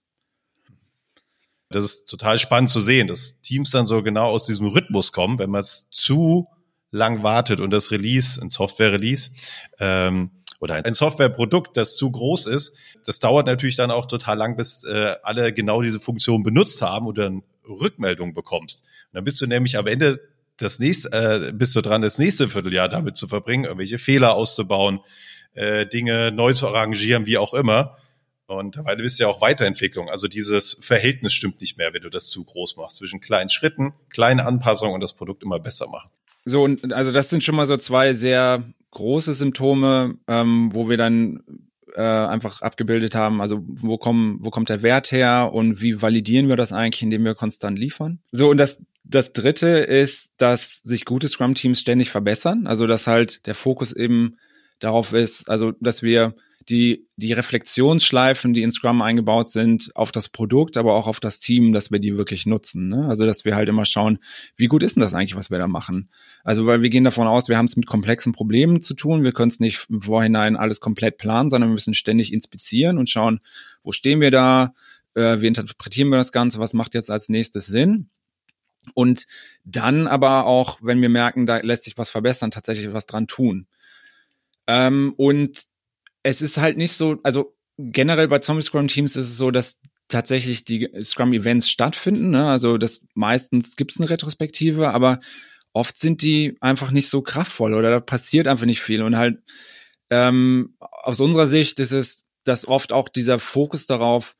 Das 1.69 1.83
ist 1.83 2.05
total 2.05 2.37
spannend 2.39 2.69
zu 2.69 2.79
sehen, 2.79 3.07
dass 3.07 3.41
Teams 3.41 3.71
dann 3.71 3.85
so 3.85 4.03
genau 4.03 4.27
aus 4.27 4.45
diesem 4.45 4.67
Rhythmus 4.67 5.11
kommen, 5.11 5.39
wenn 5.39 5.49
man 5.49 5.61
es 5.61 5.89
zu 5.89 6.47
lang 6.95 7.23
wartet 7.23 7.59
und 7.59 7.71
das 7.71 7.91
Release, 7.91 8.41
ein 8.41 8.49
Software-Release, 8.49 9.31
ähm, 9.79 10.31
oder 10.59 10.75
ein 10.75 10.93
Softwareprodukt, 10.93 11.77
das 11.77 11.95
zu 11.95 12.09
groß 12.09 12.47
ist, 12.47 12.75
das 13.05 13.19
dauert 13.19 13.45
natürlich 13.45 13.75
dann 13.75 13.91
auch 13.91 14.05
total 14.05 14.37
lang, 14.37 14.55
bis 14.55 14.83
äh, 14.85 15.15
alle 15.21 15.53
genau 15.53 15.81
diese 15.81 15.99
Funktion 15.99 16.43
benutzt 16.43 16.81
haben 16.81 17.07
oder 17.07 17.27
eine 17.27 17.41
Rückmeldung 17.67 18.33
bekommst. 18.33 18.81
Und 18.81 19.15
dann 19.15 19.23
bist 19.25 19.39
du 19.41 19.47
nämlich 19.47 19.77
am 19.77 19.85
Ende 19.85 20.21
das 20.57 20.79
nächste, 20.79 21.11
äh, 21.11 21.51
bist 21.53 21.75
du 21.75 21.81
dran, 21.81 22.01
das 22.01 22.17
nächste 22.17 22.49
Vierteljahr 22.49 22.89
damit 22.89 23.17
zu 23.17 23.27
verbringen, 23.27 23.65
irgendwelche 23.65 23.97
Fehler 23.97 24.35
auszubauen, 24.35 25.01
äh, 25.53 25.85
Dinge 25.85 26.31
neu 26.31 26.53
zu 26.53 26.67
arrangieren, 26.67 27.25
wie 27.25 27.37
auch 27.37 27.53
immer. 27.53 27.97
Und 28.47 28.77
dabei 28.77 28.95
bist 28.95 29.19
du 29.19 29.23
ja 29.23 29.29
auch 29.29 29.41
Weiterentwicklung. 29.41 30.09
Also 30.09 30.27
dieses 30.27 30.77
Verhältnis 30.79 31.33
stimmt 31.33 31.61
nicht 31.61 31.77
mehr, 31.77 31.93
wenn 31.93 32.03
du 32.03 32.09
das 32.09 32.27
zu 32.27 32.43
groß 32.43 32.77
machst. 32.77 32.97
Zwischen 32.97 33.19
kleinen 33.19 33.49
Schritten, 33.49 33.93
kleinen 34.09 34.39
Anpassungen 34.39 34.93
und 34.93 35.01
das 35.01 35.13
Produkt 35.13 35.43
immer 35.43 35.59
besser 35.59 35.87
machen. 35.87 36.11
So, 36.45 36.63
und 36.63 36.93
also 36.93 37.11
das 37.11 37.29
sind 37.29 37.43
schon 37.43 37.55
mal 37.55 37.65
so 37.65 37.75
zwei 37.77 38.13
sehr 38.13 38.63
große 38.91 39.33
Symptome, 39.33 40.17
ähm, 40.27 40.69
wo 40.73 40.87
wir 40.87 40.97
dann 40.97 41.43
äh, 41.95 42.01
einfach 42.01 42.61
abgebildet 42.61 43.15
haben, 43.15 43.41
also 43.41 43.63
wo, 43.65 43.97
kommen, 43.97 44.37
wo 44.41 44.51
kommt 44.51 44.69
der 44.69 44.83
Wert 44.83 45.11
her 45.11 45.51
und 45.53 45.81
wie 45.81 46.01
validieren 46.01 46.47
wir 46.47 46.55
das 46.55 46.71
eigentlich, 46.71 47.03
indem 47.03 47.25
wir 47.25 47.35
konstant 47.35 47.79
liefern. 47.79 48.19
So, 48.31 48.49
und 48.49 48.57
das, 48.57 48.81
das 49.03 49.33
dritte 49.33 49.67
ist, 49.67 50.31
dass 50.37 50.79
sich 50.79 51.05
gute 51.05 51.27
Scrum-Teams 51.27 51.79
ständig 51.79 52.09
verbessern, 52.09 52.67
also 52.67 52.87
dass 52.87 53.07
halt 53.07 53.45
der 53.47 53.55
Fokus 53.55 53.91
eben 53.91 54.37
darauf 54.79 55.13
ist, 55.13 55.49
also 55.49 55.73
dass 55.79 56.03
wir 56.03 56.35
die, 56.69 57.07
die 57.15 57.33
Reflexionsschleifen, 57.33 58.53
die 58.53 58.63
in 58.63 58.71
Scrum 58.71 59.01
eingebaut 59.01 59.49
sind, 59.49 59.91
auf 59.95 60.11
das 60.11 60.29
Produkt, 60.29 60.77
aber 60.77 60.95
auch 60.95 61.07
auf 61.07 61.19
das 61.19 61.39
Team, 61.39 61.73
dass 61.73 61.91
wir 61.91 61.99
die 61.99 62.17
wirklich 62.17 62.45
nutzen. 62.45 62.87
Ne? 62.87 63.05
Also 63.07 63.25
dass 63.25 63.45
wir 63.45 63.55
halt 63.55 63.69
immer 63.69 63.85
schauen, 63.85 64.17
wie 64.55 64.65
gut 64.67 64.81
ist 64.81 64.95
denn 64.95 65.01
das 65.01 65.13
eigentlich, 65.13 65.35
was 65.35 65.51
wir 65.51 65.59
da 65.59 65.67
machen? 65.67 66.09
Also 66.43 66.65
weil 66.65 66.81
wir 66.81 66.89
gehen 66.89 67.03
davon 67.03 67.27
aus, 67.27 67.49
wir 67.49 67.57
haben 67.57 67.65
es 67.65 67.77
mit 67.77 67.85
komplexen 67.85 68.31
Problemen 68.31 68.81
zu 68.81 68.95
tun, 68.95 69.23
wir 69.23 69.31
können 69.31 69.51
es 69.51 69.59
nicht 69.59 69.85
im 69.89 70.01
Vorhinein 70.01 70.55
alles 70.55 70.79
komplett 70.79 71.17
planen, 71.17 71.49
sondern 71.49 71.69
wir 71.69 71.75
müssen 71.75 71.93
ständig 71.93 72.33
inspizieren 72.33 72.97
und 72.97 73.09
schauen, 73.09 73.41
wo 73.83 73.91
stehen 73.91 74.19
wir 74.19 74.31
da, 74.31 74.73
äh, 75.13 75.41
wie 75.41 75.47
interpretieren 75.47 76.09
wir 76.09 76.17
das 76.17 76.31
Ganze, 76.31 76.59
was 76.59 76.73
macht 76.73 76.95
jetzt 76.95 77.11
als 77.11 77.29
nächstes 77.29 77.67
Sinn? 77.67 78.09
Und 78.93 79.25
dann 79.63 80.07
aber 80.07 80.45
auch, 80.45 80.79
wenn 80.81 81.01
wir 81.01 81.09
merken, 81.09 81.45
da 81.45 81.57
lässt 81.57 81.83
sich 81.83 81.97
was 81.97 82.09
verbessern, 82.09 82.51
tatsächlich 82.51 82.91
was 82.93 83.05
dran 83.05 83.27
tun. 83.27 83.67
Ähm, 84.67 85.13
und 85.17 85.65
es 86.25 86.41
ist 86.41 86.57
halt 86.57 86.75
nicht 86.75 86.93
so, 86.93 87.19
also 87.21 87.55
generell 87.77 88.27
bei 88.27 88.39
Zombie 88.39 88.63
Scrum 88.63 88.87
Teams 88.87 89.15
ist 89.15 89.29
es 89.29 89.37
so, 89.37 89.51
dass 89.51 89.77
tatsächlich 90.07 90.65
die 90.65 90.89
Scrum 91.01 91.33
Events 91.33 91.69
stattfinden. 91.69 92.31
Ne? 92.31 92.49
Also 92.49 92.79
das 92.79 93.01
meistens 93.13 93.75
gibt's 93.75 93.99
eine 93.99 94.09
Retrospektive, 94.09 94.89
aber 94.89 95.19
oft 95.71 95.99
sind 95.99 96.23
die 96.23 96.57
einfach 96.61 96.89
nicht 96.89 97.09
so 97.09 97.21
kraftvoll 97.21 97.75
oder 97.75 97.91
da 97.91 97.99
passiert 97.99 98.47
einfach 98.47 98.65
nicht 98.65 98.81
viel. 98.81 99.03
Und 99.03 99.17
halt 99.17 99.37
ähm, 100.09 100.75
aus 100.79 101.19
unserer 101.19 101.47
Sicht 101.47 101.79
ist 101.79 101.91
es, 101.91 102.23
dass 102.43 102.67
oft 102.67 102.91
auch 102.91 103.07
dieser 103.07 103.37
Fokus 103.37 103.85
darauf, 103.85 104.35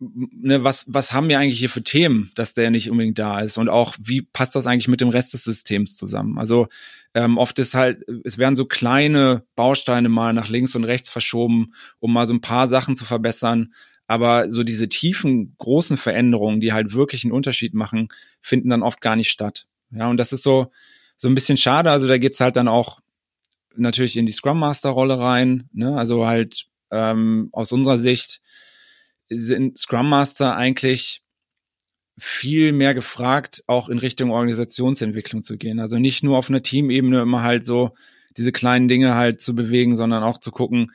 ne, 0.00 0.64
was, 0.64 0.84
was 0.86 1.12
haben 1.12 1.30
wir 1.30 1.38
eigentlich 1.38 1.58
hier 1.58 1.70
für 1.70 1.82
Themen, 1.82 2.30
dass 2.34 2.52
der 2.52 2.70
nicht 2.70 2.90
unbedingt 2.90 3.18
da 3.18 3.40
ist 3.40 3.56
und 3.56 3.70
auch, 3.70 3.96
wie 3.98 4.20
passt 4.20 4.54
das 4.54 4.66
eigentlich 4.66 4.88
mit 4.88 5.00
dem 5.00 5.08
Rest 5.08 5.32
des 5.32 5.44
Systems 5.44 5.96
zusammen? 5.96 6.38
Also 6.38 6.68
ähm, 7.14 7.38
oft 7.38 7.58
ist 7.58 7.74
halt, 7.74 8.04
es 8.24 8.38
werden 8.38 8.56
so 8.56 8.64
kleine 8.64 9.44
Bausteine 9.56 10.08
mal 10.08 10.32
nach 10.32 10.48
links 10.48 10.74
und 10.76 10.84
rechts 10.84 11.10
verschoben, 11.10 11.72
um 11.98 12.12
mal 12.12 12.26
so 12.26 12.34
ein 12.34 12.40
paar 12.40 12.68
Sachen 12.68 12.96
zu 12.96 13.04
verbessern. 13.04 13.72
Aber 14.06 14.50
so 14.50 14.64
diese 14.64 14.88
tiefen, 14.88 15.54
großen 15.58 15.96
Veränderungen, 15.96 16.60
die 16.60 16.72
halt 16.72 16.94
wirklich 16.94 17.24
einen 17.24 17.32
Unterschied 17.32 17.74
machen, 17.74 18.08
finden 18.40 18.70
dann 18.70 18.82
oft 18.82 19.00
gar 19.00 19.16
nicht 19.16 19.30
statt. 19.30 19.66
Ja, 19.90 20.08
und 20.08 20.16
das 20.16 20.32
ist 20.32 20.42
so, 20.42 20.70
so 21.16 21.28
ein 21.28 21.34
bisschen 21.34 21.56
schade. 21.56 21.90
Also 21.90 22.08
da 22.08 22.18
geht's 22.18 22.40
halt 22.40 22.56
dann 22.56 22.68
auch 22.68 23.00
natürlich 23.76 24.16
in 24.16 24.26
die 24.26 24.32
Scrum 24.32 24.58
Master 24.58 24.90
Rolle 24.90 25.18
rein. 25.18 25.68
Ne? 25.72 25.96
Also 25.96 26.26
halt 26.26 26.66
ähm, 26.90 27.50
aus 27.52 27.72
unserer 27.72 27.98
Sicht 27.98 28.40
sind 29.28 29.78
Scrum 29.78 30.08
Master 30.08 30.56
eigentlich 30.56 31.22
viel 32.20 32.72
mehr 32.72 32.94
gefragt, 32.94 33.62
auch 33.66 33.88
in 33.88 33.98
Richtung 33.98 34.30
Organisationsentwicklung 34.30 35.42
zu 35.42 35.56
gehen. 35.56 35.80
Also 35.80 35.98
nicht 35.98 36.22
nur 36.22 36.38
auf 36.38 36.48
einer 36.48 36.62
Teamebene 36.62 37.20
immer 37.22 37.42
halt 37.42 37.64
so 37.64 37.90
diese 38.36 38.52
kleinen 38.52 38.88
Dinge 38.88 39.14
halt 39.14 39.40
zu 39.40 39.54
bewegen, 39.54 39.96
sondern 39.96 40.22
auch 40.22 40.38
zu 40.38 40.50
gucken, 40.50 40.92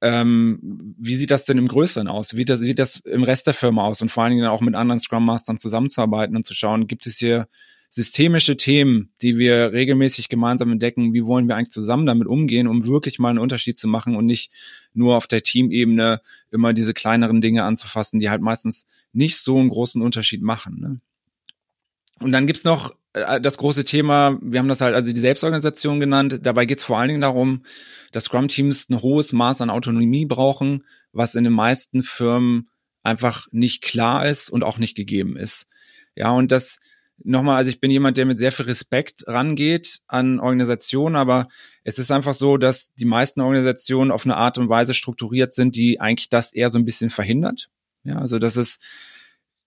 ähm, 0.00 0.94
wie 0.98 1.16
sieht 1.16 1.30
das 1.30 1.44
denn 1.44 1.58
im 1.58 1.68
Größeren 1.68 2.08
aus? 2.08 2.34
Wie 2.34 2.38
sieht 2.38 2.50
das, 2.50 2.60
sieht 2.60 2.78
das 2.78 2.96
im 3.00 3.22
Rest 3.22 3.46
der 3.46 3.54
Firma 3.54 3.84
aus? 3.84 4.02
Und 4.02 4.10
vor 4.10 4.22
allen 4.22 4.32
Dingen 4.32 4.46
auch 4.46 4.60
mit 4.60 4.74
anderen 4.74 5.00
Scrum 5.00 5.24
Mastern 5.24 5.56
zusammenzuarbeiten 5.56 6.36
und 6.36 6.44
zu 6.44 6.54
schauen, 6.54 6.86
gibt 6.86 7.06
es 7.06 7.16
hier 7.16 7.48
systemische 7.94 8.56
Themen, 8.56 9.12
die 9.22 9.38
wir 9.38 9.72
regelmäßig 9.72 10.28
gemeinsam 10.28 10.72
entdecken, 10.72 11.14
wie 11.14 11.26
wollen 11.26 11.46
wir 11.46 11.54
eigentlich 11.54 11.70
zusammen 11.70 12.06
damit 12.06 12.26
umgehen, 12.26 12.66
um 12.66 12.86
wirklich 12.86 13.20
mal 13.20 13.28
einen 13.28 13.38
Unterschied 13.38 13.78
zu 13.78 13.86
machen 13.86 14.16
und 14.16 14.26
nicht 14.26 14.50
nur 14.94 15.16
auf 15.16 15.28
der 15.28 15.44
Teamebene 15.44 16.20
immer 16.50 16.72
diese 16.72 16.92
kleineren 16.92 17.40
Dinge 17.40 17.62
anzufassen, 17.62 18.18
die 18.18 18.30
halt 18.30 18.42
meistens 18.42 18.84
nicht 19.12 19.36
so 19.36 19.58
einen 19.58 19.68
großen 19.68 20.02
Unterschied 20.02 20.42
machen. 20.42 20.80
Ne? 20.80 21.00
Und 22.18 22.32
dann 22.32 22.48
gibt's 22.48 22.64
noch 22.64 22.96
äh, 23.12 23.40
das 23.40 23.58
große 23.58 23.84
Thema, 23.84 24.40
wir 24.42 24.58
haben 24.58 24.66
das 24.66 24.80
halt 24.80 24.96
also 24.96 25.12
die 25.12 25.20
Selbstorganisation 25.20 26.00
genannt. 26.00 26.40
Dabei 26.42 26.66
geht's 26.66 26.82
vor 26.82 26.98
allen 26.98 27.10
Dingen 27.10 27.20
darum, 27.20 27.62
dass 28.10 28.24
Scrum-Teams 28.24 28.90
ein 28.90 29.02
hohes 29.02 29.32
Maß 29.32 29.60
an 29.60 29.70
Autonomie 29.70 30.26
brauchen, 30.26 30.82
was 31.12 31.36
in 31.36 31.44
den 31.44 31.52
meisten 31.52 32.02
Firmen 32.02 32.70
einfach 33.04 33.46
nicht 33.52 33.82
klar 33.82 34.26
ist 34.26 34.50
und 34.50 34.64
auch 34.64 34.78
nicht 34.78 34.96
gegeben 34.96 35.36
ist. 35.36 35.68
Ja, 36.16 36.32
und 36.32 36.50
das 36.50 36.80
nochmal, 37.22 37.56
also 37.56 37.70
ich 37.70 37.80
bin 37.80 37.90
jemand, 37.90 38.16
der 38.16 38.26
mit 38.26 38.38
sehr 38.38 38.52
viel 38.52 38.66
Respekt 38.66 39.24
rangeht 39.26 40.00
an 40.08 40.40
Organisationen, 40.40 41.16
aber 41.16 41.48
es 41.84 41.98
ist 41.98 42.10
einfach 42.10 42.34
so, 42.34 42.56
dass 42.56 42.92
die 42.94 43.04
meisten 43.04 43.40
Organisationen 43.40 44.10
auf 44.10 44.24
eine 44.24 44.36
Art 44.36 44.58
und 44.58 44.68
Weise 44.68 44.94
strukturiert 44.94 45.54
sind, 45.54 45.76
die 45.76 46.00
eigentlich 46.00 46.28
das 46.28 46.52
eher 46.52 46.70
so 46.70 46.78
ein 46.78 46.84
bisschen 46.84 47.10
verhindert. 47.10 47.68
Ja, 48.04 48.18
also 48.18 48.38
dass 48.38 48.56
es 48.56 48.78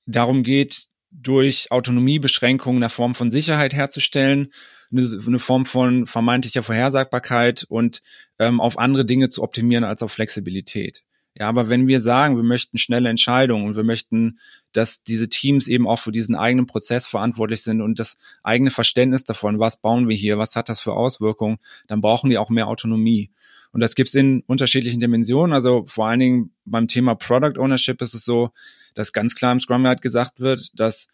darum 0.05 0.43
geht, 0.43 0.87
durch 1.09 1.71
Autonomiebeschränkungen 1.71 2.83
eine 2.83 2.89
Form 2.89 3.15
von 3.15 3.31
Sicherheit 3.31 3.73
herzustellen, 3.73 4.51
eine, 4.91 5.39
Form 5.39 5.65
von 5.65 6.05
vermeintlicher 6.05 6.63
Vorhersagbarkeit 6.63 7.65
und 7.67 8.01
ähm, 8.39 8.61
auf 8.61 8.77
andere 8.77 9.05
Dinge 9.05 9.29
zu 9.29 9.41
optimieren 9.41 9.83
als 9.83 10.03
auf 10.03 10.11
Flexibilität. 10.11 11.03
Ja, 11.39 11.49
aber 11.49 11.69
wenn 11.69 11.87
wir 11.87 11.99
sagen, 11.99 12.35
wir 12.35 12.43
möchten 12.43 12.79
schnelle 12.79 13.09
Entscheidungen 13.09 13.67
und 13.67 13.75
wir 13.75 13.83
möchten, 13.83 14.39
dass 14.71 15.03
diese 15.03 15.29
Teams 15.29 15.67
eben 15.67 15.87
auch 15.87 15.99
für 15.99 16.11
diesen 16.11 16.35
eigenen 16.35 16.65
Prozess 16.65 17.05
verantwortlich 17.05 17.61
sind 17.61 17.81
und 17.81 17.99
das 17.99 18.17
eigene 18.41 18.71
Verständnis 18.71 19.23
davon, 19.23 19.59
was 19.59 19.79
bauen 19.79 20.07
wir 20.09 20.15
hier, 20.15 20.39
was 20.39 20.55
hat 20.55 20.67
das 20.67 20.81
für 20.81 20.93
Auswirkungen, 20.93 21.57
dann 21.87 22.01
brauchen 22.01 22.31
die 22.31 22.39
auch 22.39 22.49
mehr 22.49 22.67
Autonomie. 22.67 23.29
Und 23.71 23.81
das 23.81 23.93
gibt's 23.93 24.15
in 24.15 24.41
unterschiedlichen 24.47 24.99
Dimensionen. 24.99 25.53
Also 25.53 25.85
vor 25.87 26.07
allen 26.07 26.19
Dingen 26.19 26.51
beim 26.65 26.87
Thema 26.87 27.13
Product 27.13 27.59
Ownership 27.59 28.01
ist 28.01 28.15
es 28.15 28.25
so, 28.25 28.49
dass 28.95 29.13
ganz 29.13 29.35
klar 29.35 29.51
im 29.51 29.59
Scrum 29.59 29.83
Guide 29.83 30.01
gesagt 30.01 30.39
wird, 30.39 30.79
dass 30.79 31.07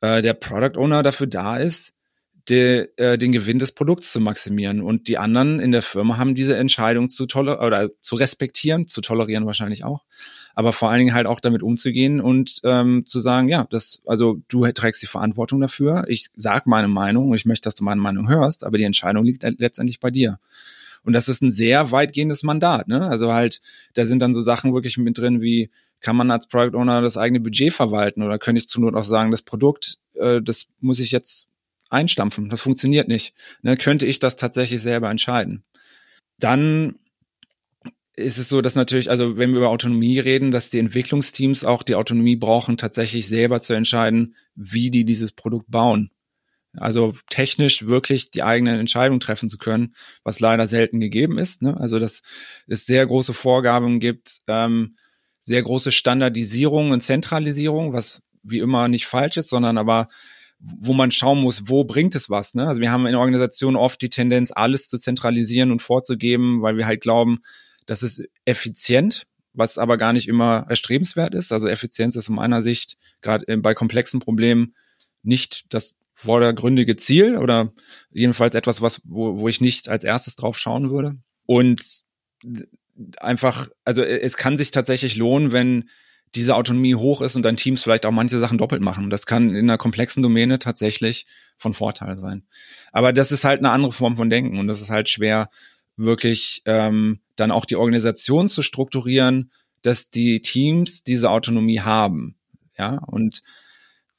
äh, 0.00 0.20
der 0.20 0.34
Product 0.34 0.80
Owner 0.80 1.04
dafür 1.04 1.28
da 1.28 1.58
ist, 1.58 1.94
de, 2.48 2.88
äh, 2.96 3.18
den 3.18 3.32
Gewinn 3.32 3.58
des 3.58 3.72
Produkts 3.72 4.12
zu 4.12 4.20
maximieren. 4.20 4.80
Und 4.80 5.08
die 5.08 5.18
anderen 5.18 5.60
in 5.60 5.72
der 5.72 5.82
Firma 5.82 6.16
haben 6.16 6.34
diese 6.34 6.56
Entscheidung 6.56 7.08
zu 7.08 7.26
toler 7.26 7.60
oder 7.62 7.90
zu 8.02 8.16
respektieren, 8.16 8.88
zu 8.88 9.00
tolerieren 9.00 9.46
wahrscheinlich 9.46 9.84
auch, 9.84 10.04
aber 10.54 10.72
vor 10.72 10.90
allen 10.90 11.00
Dingen 11.00 11.14
halt 11.14 11.26
auch 11.26 11.40
damit 11.40 11.62
umzugehen 11.62 12.20
und 12.20 12.60
ähm, 12.64 13.04
zu 13.06 13.20
sagen, 13.20 13.48
ja, 13.48 13.66
das, 13.70 14.02
also 14.06 14.40
du 14.48 14.66
trägst 14.72 15.02
die 15.02 15.06
Verantwortung 15.06 15.60
dafür. 15.60 16.04
Ich 16.08 16.30
sag 16.36 16.66
meine 16.66 16.88
Meinung 16.88 17.30
und 17.30 17.36
ich 17.36 17.46
möchte, 17.46 17.66
dass 17.66 17.74
du 17.74 17.84
meine 17.84 18.00
Meinung 18.00 18.28
hörst, 18.28 18.64
aber 18.64 18.78
die 18.78 18.84
Entscheidung 18.84 19.24
liegt 19.24 19.42
letztendlich 19.42 20.00
bei 20.00 20.10
dir. 20.10 20.38
Und 21.02 21.14
das 21.14 21.28
ist 21.28 21.40
ein 21.40 21.50
sehr 21.50 21.92
weitgehendes 21.92 22.42
Mandat, 22.42 22.86
ne? 22.88 23.08
Also 23.08 23.32
halt, 23.32 23.60
da 23.94 24.04
sind 24.04 24.20
dann 24.20 24.34
so 24.34 24.42
Sachen 24.42 24.74
wirklich 24.74 24.98
mit 24.98 25.16
drin 25.16 25.40
wie, 25.40 25.70
kann 26.00 26.14
man 26.14 26.30
als 26.30 26.46
Product 26.46 26.76
Owner 26.76 27.00
das 27.00 27.16
eigene 27.16 27.40
Budget 27.40 27.72
verwalten 27.72 28.22
oder 28.22 28.38
könnte 28.38 28.58
ich 28.58 28.68
zu 28.68 28.80
Not 28.80 28.94
auch 28.94 29.04
sagen, 29.04 29.30
das 29.30 29.40
Produkt, 29.42 29.98
äh, 30.14 30.42
das 30.42 30.66
muss 30.80 31.00
ich 31.00 31.10
jetzt 31.10 31.48
einstampfen. 31.90 32.48
Das 32.48 32.60
funktioniert 32.62 33.08
nicht. 33.08 33.34
Ne, 33.62 33.76
könnte 33.76 34.06
ich 34.06 34.18
das 34.18 34.36
tatsächlich 34.36 34.80
selber 34.80 35.10
entscheiden. 35.10 35.64
Dann 36.38 36.94
ist 38.16 38.38
es 38.38 38.48
so, 38.48 38.60
dass 38.60 38.74
natürlich, 38.74 39.10
also 39.10 39.36
wenn 39.36 39.50
wir 39.50 39.58
über 39.58 39.68
Autonomie 39.68 40.18
reden, 40.18 40.50
dass 40.50 40.70
die 40.70 40.78
Entwicklungsteams 40.78 41.64
auch 41.64 41.82
die 41.82 41.94
Autonomie 41.94 42.36
brauchen, 42.36 42.76
tatsächlich 42.76 43.28
selber 43.28 43.60
zu 43.60 43.74
entscheiden, 43.74 44.34
wie 44.54 44.90
die 44.90 45.04
dieses 45.04 45.32
Produkt 45.32 45.70
bauen. 45.70 46.10
Also 46.76 47.14
technisch 47.30 47.86
wirklich 47.86 48.30
die 48.30 48.44
eigene 48.44 48.78
Entscheidung 48.78 49.18
treffen 49.18 49.48
zu 49.48 49.58
können, 49.58 49.94
was 50.22 50.38
leider 50.38 50.66
selten 50.68 51.00
gegeben 51.00 51.38
ist. 51.38 51.62
Ne? 51.62 51.76
Also 51.76 51.98
dass 51.98 52.22
es 52.68 52.86
sehr 52.86 53.04
große 53.06 53.34
Vorgaben 53.34 53.98
gibt, 53.98 54.42
ähm, 54.46 54.96
sehr 55.40 55.62
große 55.62 55.90
Standardisierung 55.90 56.92
und 56.92 57.00
Zentralisierung, 57.00 57.92
was 57.92 58.22
wie 58.42 58.58
immer 58.58 58.86
nicht 58.88 59.06
falsch 59.06 59.36
ist, 59.36 59.48
sondern 59.48 59.78
aber 59.78 60.08
wo 60.60 60.92
man 60.92 61.10
schauen 61.10 61.40
muss, 61.40 61.68
wo 61.68 61.84
bringt 61.84 62.14
es 62.14 62.28
was. 62.28 62.54
Ne? 62.54 62.66
Also 62.68 62.80
wir 62.80 62.92
haben 62.92 63.06
in 63.06 63.14
Organisationen 63.14 63.76
oft 63.76 64.00
die 64.02 64.10
Tendenz, 64.10 64.52
alles 64.54 64.88
zu 64.88 64.98
zentralisieren 64.98 65.72
und 65.72 65.80
vorzugeben, 65.80 66.62
weil 66.62 66.76
wir 66.76 66.86
halt 66.86 67.00
glauben, 67.00 67.40
das 67.86 68.02
ist 68.02 68.28
effizient 68.44 69.26
was 69.52 69.78
aber 69.78 69.98
gar 69.98 70.12
nicht 70.12 70.28
immer 70.28 70.66
erstrebenswert 70.68 71.34
ist. 71.34 71.52
Also 71.52 71.68
Effizienz 71.68 72.16
ist 72.16 72.28
in 72.28 72.34
meiner 72.34 72.62
Sicht 72.62 72.96
gerade 73.20 73.56
bei 73.58 73.74
komplexen 73.74 74.20
Problemen 74.20 74.74
nicht 75.22 75.64
das 75.70 75.96
vordergründige 76.12 76.96
Ziel 76.96 77.36
oder 77.36 77.72
jedenfalls 78.10 78.54
etwas, 78.54 78.82
was, 78.82 79.02
wo, 79.04 79.38
wo 79.38 79.48
ich 79.48 79.60
nicht 79.60 79.88
als 79.88 80.04
erstes 80.04 80.36
drauf 80.36 80.58
schauen 80.58 80.90
würde. 80.90 81.16
Und 81.46 82.02
einfach, 83.18 83.68
also 83.84 84.02
es 84.02 84.36
kann 84.36 84.56
sich 84.56 84.70
tatsächlich 84.70 85.16
lohnen, 85.16 85.52
wenn 85.52 85.88
diese 86.34 86.54
Autonomie 86.54 86.94
hoch 86.94 87.22
ist 87.22 87.34
und 87.36 87.42
dann 87.42 87.56
Teams 87.56 87.82
vielleicht 87.82 88.06
auch 88.06 88.12
manche 88.12 88.38
Sachen 88.38 88.58
doppelt 88.58 88.82
machen. 88.82 89.10
Das 89.10 89.26
kann 89.26 89.50
in 89.50 89.68
einer 89.68 89.78
komplexen 89.78 90.22
Domäne 90.22 90.58
tatsächlich 90.58 91.26
von 91.56 91.74
Vorteil 91.74 92.16
sein. 92.16 92.44
Aber 92.92 93.12
das 93.12 93.32
ist 93.32 93.44
halt 93.44 93.58
eine 93.58 93.70
andere 93.70 93.92
Form 93.92 94.16
von 94.16 94.30
Denken 94.30 94.58
und 94.58 94.68
das 94.68 94.80
ist 94.80 94.90
halt 94.90 95.08
schwer, 95.08 95.50
wirklich 95.96 96.62
ähm, 96.66 97.20
dann 97.36 97.50
auch 97.50 97.64
die 97.64 97.76
Organisation 97.76 98.48
zu 98.48 98.62
strukturieren, 98.62 99.50
dass 99.82 100.10
die 100.10 100.40
Teams 100.40 101.02
diese 101.04 101.30
Autonomie 101.30 101.80
haben. 101.80 102.36
Ja, 102.78 102.98
und 103.06 103.42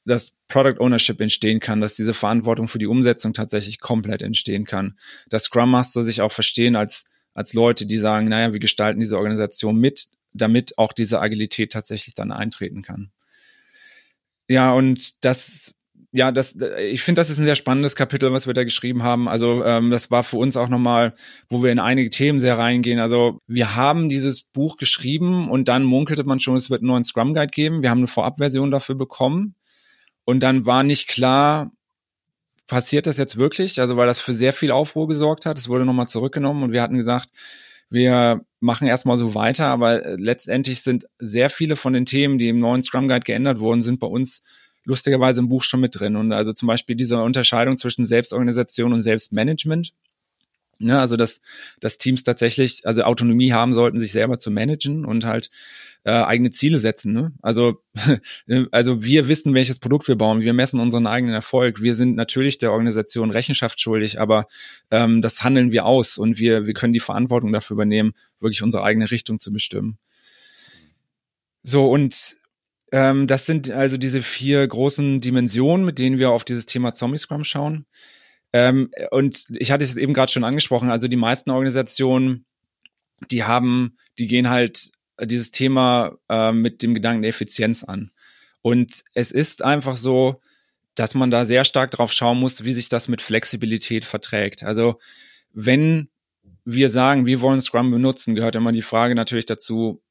dass 0.04 0.34
Product 0.48 0.80
Ownership 0.80 1.20
entstehen 1.20 1.60
kann, 1.60 1.80
dass 1.80 1.94
diese 1.94 2.14
Verantwortung 2.14 2.68
für 2.68 2.78
die 2.78 2.86
Umsetzung 2.86 3.32
tatsächlich 3.32 3.80
komplett 3.80 4.22
entstehen 4.22 4.64
kann, 4.64 4.98
dass 5.28 5.44
Scrum 5.44 5.70
Master 5.70 6.02
sich 6.02 6.20
auch 6.20 6.32
verstehen 6.32 6.76
als 6.76 7.04
als 7.34 7.54
Leute, 7.54 7.86
die 7.86 7.98
sagen, 7.98 8.28
naja, 8.28 8.52
wir 8.52 8.60
gestalten 8.60 9.00
diese 9.00 9.16
Organisation 9.16 9.76
mit, 9.76 10.08
damit 10.32 10.78
auch 10.78 10.92
diese 10.92 11.20
Agilität 11.20 11.72
tatsächlich 11.72 12.14
dann 12.14 12.32
eintreten 12.32 12.82
kann. 12.82 13.10
Ja, 14.48 14.72
und 14.72 15.24
das, 15.24 15.74
ja, 16.12 16.30
das, 16.30 16.56
ich 16.78 17.02
finde, 17.02 17.20
das 17.20 17.30
ist 17.30 17.38
ein 17.38 17.46
sehr 17.46 17.54
spannendes 17.54 17.96
Kapitel, 17.96 18.32
was 18.32 18.46
wir 18.46 18.54
da 18.54 18.64
geschrieben 18.64 19.02
haben. 19.02 19.28
Also 19.28 19.64
ähm, 19.64 19.90
das 19.90 20.10
war 20.10 20.24
für 20.24 20.36
uns 20.36 20.56
auch 20.56 20.68
nochmal, 20.68 21.14
wo 21.48 21.62
wir 21.62 21.72
in 21.72 21.78
einige 21.78 22.10
Themen 22.10 22.40
sehr 22.40 22.58
reingehen. 22.58 22.98
Also 22.98 23.38
wir 23.46 23.76
haben 23.76 24.08
dieses 24.08 24.42
Buch 24.42 24.76
geschrieben 24.76 25.48
und 25.48 25.68
dann 25.68 25.84
munkelte 25.84 26.24
man 26.24 26.40
schon, 26.40 26.56
es 26.56 26.70
wird 26.70 26.82
einen 26.82 26.88
neuen 26.88 27.04
Scrum 27.04 27.34
Guide 27.34 27.46
geben. 27.48 27.82
Wir 27.82 27.90
haben 27.90 27.98
eine 27.98 28.08
Vorabversion 28.08 28.70
dafür 28.70 28.94
bekommen. 28.94 29.54
Und 30.24 30.40
dann 30.40 30.66
war 30.66 30.82
nicht 30.82 31.08
klar, 31.08 31.72
passiert 32.66 33.06
das 33.06 33.16
jetzt 33.16 33.38
wirklich? 33.38 33.80
Also 33.80 33.96
weil 33.96 34.06
das 34.06 34.20
für 34.20 34.32
sehr 34.32 34.52
viel 34.52 34.70
Aufruhr 34.70 35.08
gesorgt 35.08 35.46
hat. 35.46 35.58
Es 35.58 35.68
wurde 35.68 35.84
nochmal 35.84 36.08
zurückgenommen 36.08 36.62
und 36.62 36.72
wir 36.72 36.82
hatten 36.82 36.96
gesagt, 36.96 37.28
wir 37.92 38.44
machen 38.60 38.88
erstmal 38.88 39.18
so 39.18 39.34
weiter, 39.34 39.66
aber 39.66 40.04
äh, 40.04 40.16
letztendlich 40.18 40.82
sind 40.82 41.06
sehr 41.18 41.50
viele 41.50 41.76
von 41.76 41.92
den 41.92 42.06
Themen, 42.06 42.38
die 42.38 42.48
im 42.48 42.58
neuen 42.58 42.82
Scrum 42.82 43.08
Guide 43.08 43.24
geändert 43.24 43.60
wurden, 43.60 43.82
sind 43.82 44.00
bei 44.00 44.06
uns 44.06 44.42
lustigerweise 44.84 45.40
im 45.40 45.48
Buch 45.48 45.62
schon 45.62 45.80
mit 45.80 45.98
drin. 45.98 46.16
Und 46.16 46.32
also 46.32 46.52
zum 46.52 46.68
Beispiel 46.68 46.96
diese 46.96 47.22
Unterscheidung 47.22 47.76
zwischen 47.76 48.06
Selbstorganisation 48.06 48.92
und 48.92 49.02
Selbstmanagement. 49.02 49.92
Ne, 50.78 50.98
also 50.98 51.16
dass, 51.16 51.40
dass 51.80 51.98
Teams 51.98 52.24
tatsächlich, 52.24 52.86
also 52.86 53.04
Autonomie 53.04 53.52
haben 53.52 53.72
sollten, 53.72 54.00
sich 54.00 54.10
selber 54.10 54.38
zu 54.38 54.50
managen 54.50 55.04
und 55.04 55.24
halt 55.24 55.48
äh, 56.04 56.10
eigene 56.10 56.50
Ziele 56.50 56.78
setzen. 56.78 57.12
Ne? 57.12 57.32
Also, 57.42 57.82
also 58.72 59.04
wir 59.04 59.28
wissen, 59.28 59.54
welches 59.54 59.78
Produkt 59.78 60.08
wir 60.08 60.16
bauen, 60.16 60.40
wir 60.40 60.52
messen 60.52 60.80
unseren 60.80 61.06
eigenen 61.06 61.34
Erfolg. 61.34 61.80
Wir 61.80 61.94
sind 61.94 62.16
natürlich 62.16 62.58
der 62.58 62.72
Organisation 62.72 63.30
Rechenschaft 63.30 63.80
schuldig, 63.80 64.20
aber 64.20 64.46
ähm, 64.90 65.22
das 65.22 65.44
handeln 65.44 65.70
wir 65.70 65.86
aus 65.86 66.18
und 66.18 66.38
wir, 66.38 66.66
wir 66.66 66.74
können 66.74 66.92
die 66.92 67.00
Verantwortung 67.00 67.52
dafür 67.52 67.74
übernehmen, 67.74 68.12
wirklich 68.40 68.62
unsere 68.62 68.82
eigene 68.82 69.10
Richtung 69.10 69.38
zu 69.38 69.52
bestimmen. 69.52 69.98
So, 71.62 71.88
und 71.88 72.36
ähm, 72.90 73.28
das 73.28 73.46
sind 73.46 73.70
also 73.70 73.96
diese 73.96 74.22
vier 74.22 74.66
großen 74.66 75.20
Dimensionen, 75.20 75.86
mit 75.86 75.98
denen 75.98 76.18
wir 76.18 76.30
auf 76.30 76.44
dieses 76.44 76.66
Thema 76.66 76.94
Zombie 76.94 77.18
Scrum 77.18 77.44
schauen. 77.44 77.86
Ähm, 78.52 78.90
und 79.10 79.44
ich 79.56 79.72
hatte 79.72 79.84
es 79.84 79.96
eben 79.96 80.14
gerade 80.14 80.30
schon 80.30 80.44
angesprochen, 80.44 80.90
also 80.90 81.08
die 81.08 81.16
meisten 81.16 81.50
Organisationen, 81.50 82.44
die 83.30 83.44
haben, 83.44 83.96
die 84.18 84.26
gehen 84.26 84.50
halt 84.50 84.90
dieses 85.20 85.50
Thema 85.50 86.16
äh, 86.28 86.52
mit 86.52 86.82
dem 86.82 86.94
Gedanken 86.94 87.22
der 87.22 87.30
Effizienz 87.30 87.84
an. 87.84 88.10
Und 88.60 89.04
es 89.14 89.32
ist 89.32 89.62
einfach 89.62 89.96
so, 89.96 90.40
dass 90.94 91.14
man 91.14 91.30
da 91.30 91.44
sehr 91.44 91.64
stark 91.64 91.90
drauf 91.90 92.12
schauen 92.12 92.38
muss, 92.38 92.64
wie 92.64 92.74
sich 92.74 92.88
das 92.88 93.08
mit 93.08 93.22
Flexibilität 93.22 94.04
verträgt. 94.04 94.62
Also 94.62 94.98
wenn 95.52 96.08
wir 96.64 96.88
sagen, 96.88 97.26
wir 97.26 97.40
wollen 97.40 97.60
Scrum 97.60 97.90
benutzen, 97.90 98.34
gehört 98.34 98.56
immer 98.56 98.72
die 98.72 98.82
Frage 98.82 99.14
natürlich 99.14 99.46
dazu, 99.46 100.02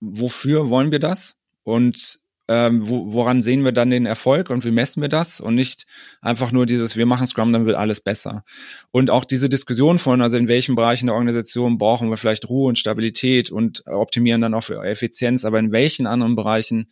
wofür 0.00 0.70
wollen 0.70 0.92
wir 0.92 0.98
das? 0.98 1.38
Und 1.62 2.20
ähm, 2.50 2.88
wo, 2.88 3.12
woran 3.12 3.42
sehen 3.42 3.64
wir 3.64 3.70
dann 3.70 3.90
den 3.90 4.06
Erfolg 4.06 4.50
und 4.50 4.64
wie 4.64 4.72
messen 4.72 5.00
wir 5.00 5.08
das 5.08 5.40
und 5.40 5.54
nicht 5.54 5.86
einfach 6.20 6.50
nur 6.50 6.66
dieses, 6.66 6.96
wir 6.96 7.06
machen 7.06 7.28
Scrum, 7.28 7.52
dann 7.52 7.64
wird 7.64 7.76
alles 7.76 8.00
besser. 8.00 8.44
Und 8.90 9.08
auch 9.08 9.24
diese 9.24 9.48
Diskussion 9.48 10.00
von, 10.00 10.20
also 10.20 10.36
in 10.36 10.48
welchen 10.48 10.74
Bereichen 10.74 11.06
der 11.06 11.14
Organisation 11.14 11.78
brauchen 11.78 12.10
wir 12.10 12.16
vielleicht 12.16 12.48
Ruhe 12.48 12.68
und 12.68 12.76
Stabilität 12.76 13.52
und 13.52 13.86
optimieren 13.86 14.40
dann 14.40 14.54
auch 14.54 14.64
für 14.64 14.82
Effizienz, 14.82 15.44
aber 15.44 15.60
in 15.60 15.70
welchen 15.70 16.08
anderen 16.08 16.34
Bereichen 16.34 16.88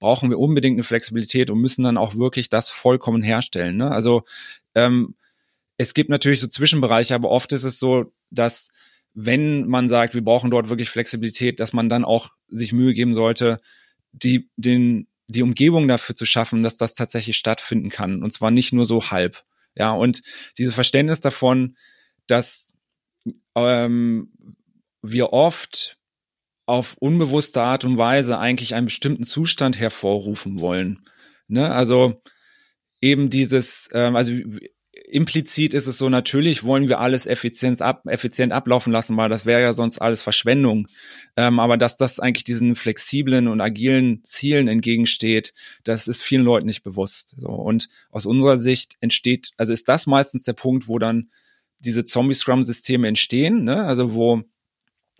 brauchen 0.00 0.28
wir 0.28 0.40
unbedingt 0.40 0.74
eine 0.74 0.82
Flexibilität 0.82 1.50
und 1.50 1.60
müssen 1.60 1.84
dann 1.84 1.98
auch 1.98 2.16
wirklich 2.16 2.50
das 2.50 2.70
vollkommen 2.70 3.22
herstellen. 3.22 3.76
Ne? 3.76 3.92
Also 3.92 4.24
ähm, 4.74 5.14
es 5.76 5.94
gibt 5.94 6.10
natürlich 6.10 6.40
so 6.40 6.48
Zwischenbereiche, 6.48 7.14
aber 7.14 7.30
oft 7.30 7.52
ist 7.52 7.62
es 7.62 7.78
so, 7.78 8.12
dass 8.32 8.70
wenn 9.14 9.68
man 9.68 9.88
sagt, 9.88 10.14
wir 10.14 10.24
brauchen 10.24 10.50
dort 10.50 10.68
wirklich 10.68 10.90
Flexibilität, 10.90 11.60
dass 11.60 11.72
man 11.72 11.88
dann 11.88 12.04
auch 12.04 12.30
sich 12.48 12.72
Mühe 12.72 12.92
geben 12.92 13.14
sollte, 13.14 13.60
die, 14.22 14.50
den, 14.56 15.08
die 15.28 15.42
Umgebung 15.42 15.88
dafür 15.88 16.14
zu 16.14 16.26
schaffen, 16.26 16.62
dass 16.62 16.76
das 16.76 16.94
tatsächlich 16.94 17.36
stattfinden 17.36 17.90
kann. 17.90 18.22
Und 18.22 18.32
zwar 18.32 18.50
nicht 18.50 18.72
nur 18.72 18.86
so 18.86 19.10
halb. 19.10 19.44
Ja, 19.74 19.92
und 19.92 20.22
dieses 20.58 20.74
Verständnis 20.74 21.20
davon, 21.20 21.76
dass 22.26 22.72
ähm, 23.54 24.32
wir 25.02 25.32
oft 25.32 25.98
auf 26.64 26.96
unbewusste 26.98 27.62
Art 27.62 27.84
und 27.84 27.98
Weise 27.98 28.38
eigentlich 28.38 28.74
einen 28.74 28.86
bestimmten 28.86 29.24
Zustand 29.24 29.78
hervorrufen 29.78 30.60
wollen. 30.60 31.06
Ne? 31.46 31.70
Also 31.70 32.22
eben 33.00 33.30
dieses, 33.30 33.88
ähm, 33.92 34.16
also 34.16 34.32
implizit 35.08 35.74
ist 35.74 35.86
es 35.86 35.98
so, 35.98 36.08
natürlich 36.08 36.64
wollen 36.64 36.88
wir 36.88 37.00
alles 37.00 37.26
effizient, 37.26 37.80
ab, 37.80 38.02
effizient 38.06 38.52
ablaufen 38.52 38.92
lassen, 38.92 39.16
weil 39.16 39.28
das 39.28 39.46
wäre 39.46 39.60
ja 39.60 39.74
sonst 39.74 39.98
alles 39.98 40.22
Verschwendung. 40.22 40.88
Ähm, 41.36 41.60
aber 41.60 41.76
dass 41.76 41.96
das 41.96 42.18
eigentlich 42.18 42.44
diesen 42.44 42.76
flexiblen 42.76 43.48
und 43.48 43.60
agilen 43.60 44.22
Zielen 44.24 44.68
entgegensteht, 44.68 45.54
das 45.84 46.08
ist 46.08 46.22
vielen 46.22 46.44
Leuten 46.44 46.66
nicht 46.66 46.82
bewusst. 46.82 47.36
So. 47.38 47.48
Und 47.48 47.88
aus 48.10 48.26
unserer 48.26 48.58
Sicht 48.58 48.96
entsteht, 49.00 49.52
also 49.56 49.72
ist 49.72 49.88
das 49.88 50.06
meistens 50.06 50.42
der 50.42 50.54
Punkt, 50.54 50.88
wo 50.88 50.98
dann 50.98 51.30
diese 51.78 52.04
Zombie-Scrum-Systeme 52.04 53.06
entstehen, 53.06 53.64
ne? 53.64 53.84
also 53.84 54.14
wo, 54.14 54.42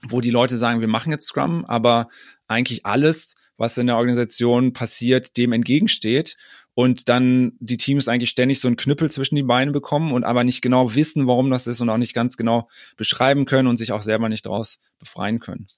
wo 0.02 0.20
die 0.20 0.30
Leute 0.30 0.58
sagen, 0.58 0.80
wir 0.80 0.88
machen 0.88 1.12
jetzt 1.12 1.26
Scrum, 1.26 1.64
aber 1.64 2.08
eigentlich 2.48 2.86
alles, 2.86 3.36
was 3.56 3.78
in 3.78 3.86
der 3.86 3.96
Organisation 3.96 4.72
passiert, 4.72 5.36
dem 5.36 5.52
entgegensteht 5.52 6.36
und 6.76 7.08
dann 7.08 7.54
die 7.58 7.78
Teams 7.78 8.06
eigentlich 8.06 8.28
ständig 8.28 8.60
so 8.60 8.68
einen 8.68 8.76
Knüppel 8.76 9.10
zwischen 9.10 9.34
die 9.34 9.42
Beine 9.42 9.72
bekommen 9.72 10.12
und 10.12 10.24
aber 10.24 10.44
nicht 10.44 10.60
genau 10.60 10.94
wissen, 10.94 11.26
warum 11.26 11.50
das 11.50 11.66
ist 11.66 11.80
und 11.80 11.88
auch 11.88 11.96
nicht 11.96 12.12
ganz 12.12 12.36
genau 12.36 12.68
beschreiben 12.98 13.46
können 13.46 13.66
und 13.66 13.78
sich 13.78 13.92
auch 13.92 14.02
selber 14.02 14.28
nicht 14.28 14.44
daraus 14.44 14.78
befreien 14.98 15.40
können. 15.40 15.68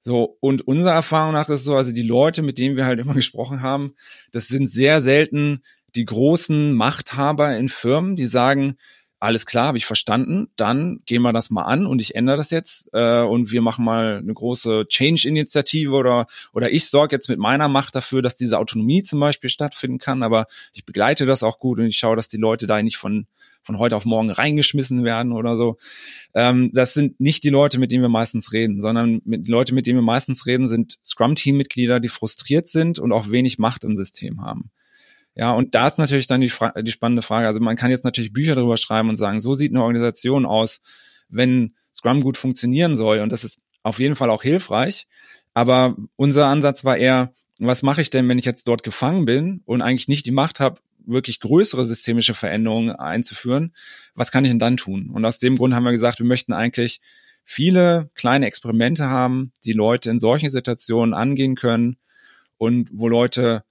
So, 0.00 0.38
und 0.40 0.66
unserer 0.66 0.94
Erfahrung 0.94 1.34
nach 1.34 1.50
ist 1.50 1.60
es 1.60 1.64
so, 1.66 1.76
also 1.76 1.92
die 1.92 2.02
Leute, 2.02 2.40
mit 2.40 2.56
denen 2.56 2.76
wir 2.76 2.86
halt 2.86 2.98
immer 2.98 3.12
gesprochen 3.14 3.60
haben, 3.60 3.94
das 4.30 4.48
sind 4.48 4.68
sehr 4.68 5.02
selten 5.02 5.62
die 5.94 6.06
großen 6.06 6.72
Machthaber 6.72 7.54
in 7.58 7.68
Firmen, 7.68 8.16
die 8.16 8.24
sagen, 8.24 8.78
alles 9.22 9.46
klar, 9.46 9.68
habe 9.68 9.78
ich 9.78 9.86
verstanden, 9.86 10.48
dann 10.56 11.00
gehen 11.06 11.22
wir 11.22 11.32
das 11.32 11.48
mal 11.48 11.62
an 11.62 11.86
und 11.86 12.00
ich 12.00 12.16
ändere 12.16 12.38
das 12.38 12.50
jetzt 12.50 12.88
äh, 12.92 13.20
und 13.20 13.52
wir 13.52 13.62
machen 13.62 13.84
mal 13.84 14.16
eine 14.16 14.34
große 14.34 14.86
Change-Initiative 14.88 15.92
oder, 15.92 16.26
oder 16.52 16.72
ich 16.72 16.88
sorge 16.88 17.14
jetzt 17.14 17.28
mit 17.28 17.38
meiner 17.38 17.68
Macht 17.68 17.94
dafür, 17.94 18.20
dass 18.20 18.34
diese 18.34 18.58
Autonomie 18.58 19.04
zum 19.04 19.20
Beispiel 19.20 19.48
stattfinden 19.48 19.98
kann, 19.98 20.24
aber 20.24 20.46
ich 20.72 20.84
begleite 20.84 21.24
das 21.24 21.44
auch 21.44 21.60
gut 21.60 21.78
und 21.78 21.86
ich 21.86 21.98
schaue, 21.98 22.16
dass 22.16 22.26
die 22.26 22.36
Leute 22.36 22.66
da 22.66 22.82
nicht 22.82 22.96
von, 22.96 23.28
von 23.62 23.78
heute 23.78 23.94
auf 23.94 24.04
morgen 24.04 24.28
reingeschmissen 24.28 25.04
werden 25.04 25.30
oder 25.30 25.56
so. 25.56 25.76
Ähm, 26.34 26.72
das 26.74 26.92
sind 26.92 27.20
nicht 27.20 27.44
die 27.44 27.50
Leute, 27.50 27.78
mit 27.78 27.92
denen 27.92 28.02
wir 28.02 28.08
meistens 28.08 28.52
reden, 28.52 28.82
sondern 28.82 29.20
mit 29.24 29.46
Leute, 29.46 29.72
mit 29.72 29.86
denen 29.86 29.98
wir 29.98 30.02
meistens 30.02 30.46
reden, 30.46 30.66
sind 30.66 30.98
Scrum-Team-Mitglieder, 31.04 32.00
die 32.00 32.08
frustriert 32.08 32.66
sind 32.66 32.98
und 32.98 33.12
auch 33.12 33.30
wenig 33.30 33.60
Macht 33.60 33.84
im 33.84 33.94
System 33.94 34.40
haben. 34.42 34.72
Ja, 35.34 35.52
und 35.52 35.74
da 35.74 35.86
ist 35.86 35.98
natürlich 35.98 36.26
dann 36.26 36.40
die, 36.40 36.50
Fra 36.50 36.70
die 36.82 36.92
spannende 36.92 37.22
Frage. 37.22 37.46
Also 37.46 37.60
man 37.60 37.76
kann 37.76 37.90
jetzt 37.90 38.04
natürlich 38.04 38.32
Bücher 38.32 38.54
darüber 38.54 38.76
schreiben 38.76 39.08
und 39.08 39.16
sagen, 39.16 39.40
so 39.40 39.54
sieht 39.54 39.72
eine 39.72 39.82
Organisation 39.82 40.44
aus, 40.44 40.80
wenn 41.28 41.74
Scrum 41.94 42.22
gut 42.22 42.36
funktionieren 42.36 42.96
soll. 42.96 43.20
Und 43.20 43.32
das 43.32 43.44
ist 43.44 43.60
auf 43.82 43.98
jeden 43.98 44.16
Fall 44.16 44.30
auch 44.30 44.42
hilfreich. 44.42 45.06
Aber 45.54 45.96
unser 46.16 46.46
Ansatz 46.46 46.84
war 46.84 46.96
eher, 46.96 47.32
was 47.58 47.82
mache 47.82 48.02
ich 48.02 48.10
denn, 48.10 48.28
wenn 48.28 48.38
ich 48.38 48.44
jetzt 48.44 48.68
dort 48.68 48.82
gefangen 48.82 49.24
bin 49.24 49.62
und 49.64 49.82
eigentlich 49.82 50.08
nicht 50.08 50.26
die 50.26 50.32
Macht 50.32 50.60
habe, 50.60 50.80
wirklich 51.04 51.40
größere 51.40 51.84
systemische 51.84 52.34
Veränderungen 52.34 52.90
einzuführen? 52.90 53.74
Was 54.14 54.30
kann 54.30 54.44
ich 54.44 54.50
denn 54.50 54.58
dann 54.58 54.76
tun? 54.76 55.10
Und 55.10 55.24
aus 55.24 55.38
dem 55.38 55.56
Grund 55.56 55.74
haben 55.74 55.84
wir 55.84 55.92
gesagt, 55.92 56.18
wir 56.18 56.26
möchten 56.26 56.52
eigentlich 56.52 57.00
viele 57.44 58.10
kleine 58.14 58.46
Experimente 58.46 59.08
haben, 59.08 59.52
die 59.64 59.72
Leute 59.72 60.10
in 60.10 60.20
solchen 60.20 60.50
Situationen 60.50 61.14
angehen 61.14 61.54
können 61.54 61.96
und 62.56 62.88
wo 62.92 63.08
Leute 63.08 63.64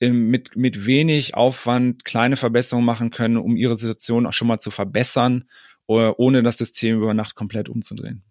mit, 0.00 0.56
mit 0.56 0.86
wenig 0.86 1.34
Aufwand 1.34 2.04
kleine 2.04 2.36
Verbesserungen 2.36 2.86
machen 2.86 3.10
können, 3.10 3.36
um 3.36 3.56
ihre 3.56 3.76
Situation 3.76 4.26
auch 4.26 4.32
schon 4.32 4.48
mal 4.48 4.58
zu 4.58 4.70
verbessern, 4.70 5.44
ohne 5.86 6.42
das 6.42 6.58
System 6.58 6.96
über 6.96 7.14
Nacht 7.14 7.34
komplett 7.34 7.68
umzudrehen. 7.68 8.22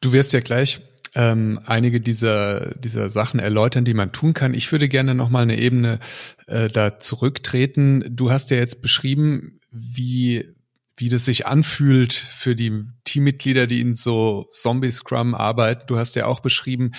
Du 0.00 0.12
wirst 0.12 0.32
ja 0.32 0.40
gleich 0.40 0.80
ähm, 1.14 1.60
einige 1.64 2.00
dieser, 2.00 2.74
dieser 2.74 3.08
Sachen 3.10 3.40
erläutern, 3.40 3.84
die 3.84 3.94
man 3.94 4.12
tun 4.12 4.34
kann. 4.34 4.52
Ich 4.52 4.70
würde 4.70 4.88
gerne 4.88 5.14
noch 5.14 5.30
mal 5.30 5.42
eine 5.42 5.58
Ebene 5.58 5.98
äh, 6.46 6.68
da 6.68 6.98
zurücktreten. 6.98 8.04
Du 8.10 8.30
hast 8.30 8.50
ja 8.50 8.58
jetzt 8.58 8.82
beschrieben, 8.82 9.58
wie 9.72 10.54
wie 10.98 11.08
das 11.10 11.26
sich 11.26 11.46
anfühlt 11.46 12.14
für 12.14 12.56
die 12.56 12.84
Teammitglieder, 13.04 13.66
die 13.66 13.80
in 13.80 13.94
so 13.94 14.46
Zombie 14.48 14.90
Scrum 14.90 15.34
arbeiten. 15.34 15.84
Du 15.86 15.98
hast 15.98 16.16
ja 16.16 16.24
auch 16.24 16.40
beschrieben, 16.40 16.92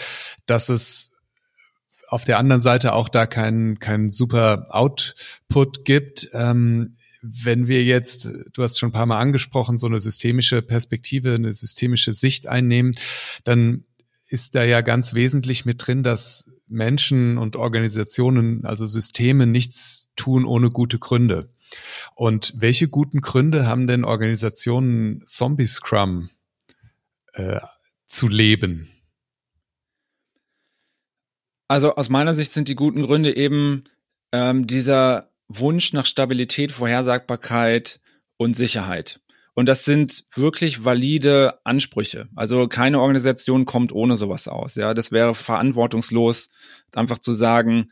dass 0.45 0.69
es 0.69 1.16
auf 2.07 2.25
der 2.25 2.39
anderen 2.39 2.61
Seite 2.61 2.93
auch 2.93 3.09
da 3.09 3.25
keinen 3.25 3.79
keinen 3.79 4.09
super 4.09 4.65
Output 4.69 5.85
gibt. 5.85 6.29
Ähm, 6.33 6.95
wenn 7.21 7.67
wir 7.67 7.83
jetzt, 7.83 8.29
du 8.53 8.63
hast 8.63 8.79
schon 8.79 8.89
ein 8.89 8.93
paar 8.93 9.05
Mal 9.05 9.19
angesprochen, 9.19 9.77
so 9.77 9.87
eine 9.87 9.99
systemische 9.99 10.61
Perspektive, 10.61 11.35
eine 11.35 11.53
systemische 11.53 12.13
Sicht 12.13 12.47
einnehmen, 12.47 12.93
dann 13.43 13.83
ist 14.27 14.55
da 14.55 14.63
ja 14.63 14.81
ganz 14.81 15.13
wesentlich 15.13 15.65
mit 15.65 15.85
drin, 15.85 16.03
dass 16.03 16.49
Menschen 16.67 17.37
und 17.37 17.55
Organisationen, 17.55 18.65
also 18.65 18.85
Systeme 18.85 19.47
nichts 19.47 20.09
tun 20.15 20.45
ohne 20.45 20.69
gute 20.69 20.99
Gründe. 20.99 21.49
Und 22.15 22.53
welche 22.57 22.87
guten 22.87 23.21
Gründe 23.21 23.65
haben 23.65 23.87
denn 23.87 24.03
Organisationen 24.03 25.21
Zombie 25.25 25.67
Scrum 25.67 26.29
äh, 27.33 27.59
zu 28.07 28.27
leben? 28.27 28.89
Also 31.67 31.95
aus 31.95 32.09
meiner 32.09 32.35
Sicht 32.35 32.53
sind 32.53 32.67
die 32.67 32.75
guten 32.75 33.03
Gründe 33.03 33.35
eben 33.35 33.83
ähm, 34.31 34.67
dieser 34.67 35.29
Wunsch 35.47 35.93
nach 35.93 36.05
Stabilität, 36.05 36.71
Vorhersagbarkeit 36.71 37.99
und 38.37 38.55
Sicherheit. 38.55 39.19
Und 39.53 39.65
das 39.65 39.85
sind 39.85 40.25
wirklich 40.35 40.85
valide 40.85 41.59
Ansprüche. 41.63 42.29
Also 42.35 42.67
keine 42.67 43.01
Organisation 43.01 43.65
kommt 43.65 43.91
ohne 43.91 44.15
sowas 44.15 44.47
aus. 44.47 44.75
Ja, 44.75 44.93
das 44.93 45.11
wäre 45.11 45.33
verantwortungslos, 45.33 46.49
einfach 46.93 47.17
zu 47.17 47.33
sagen, 47.33 47.89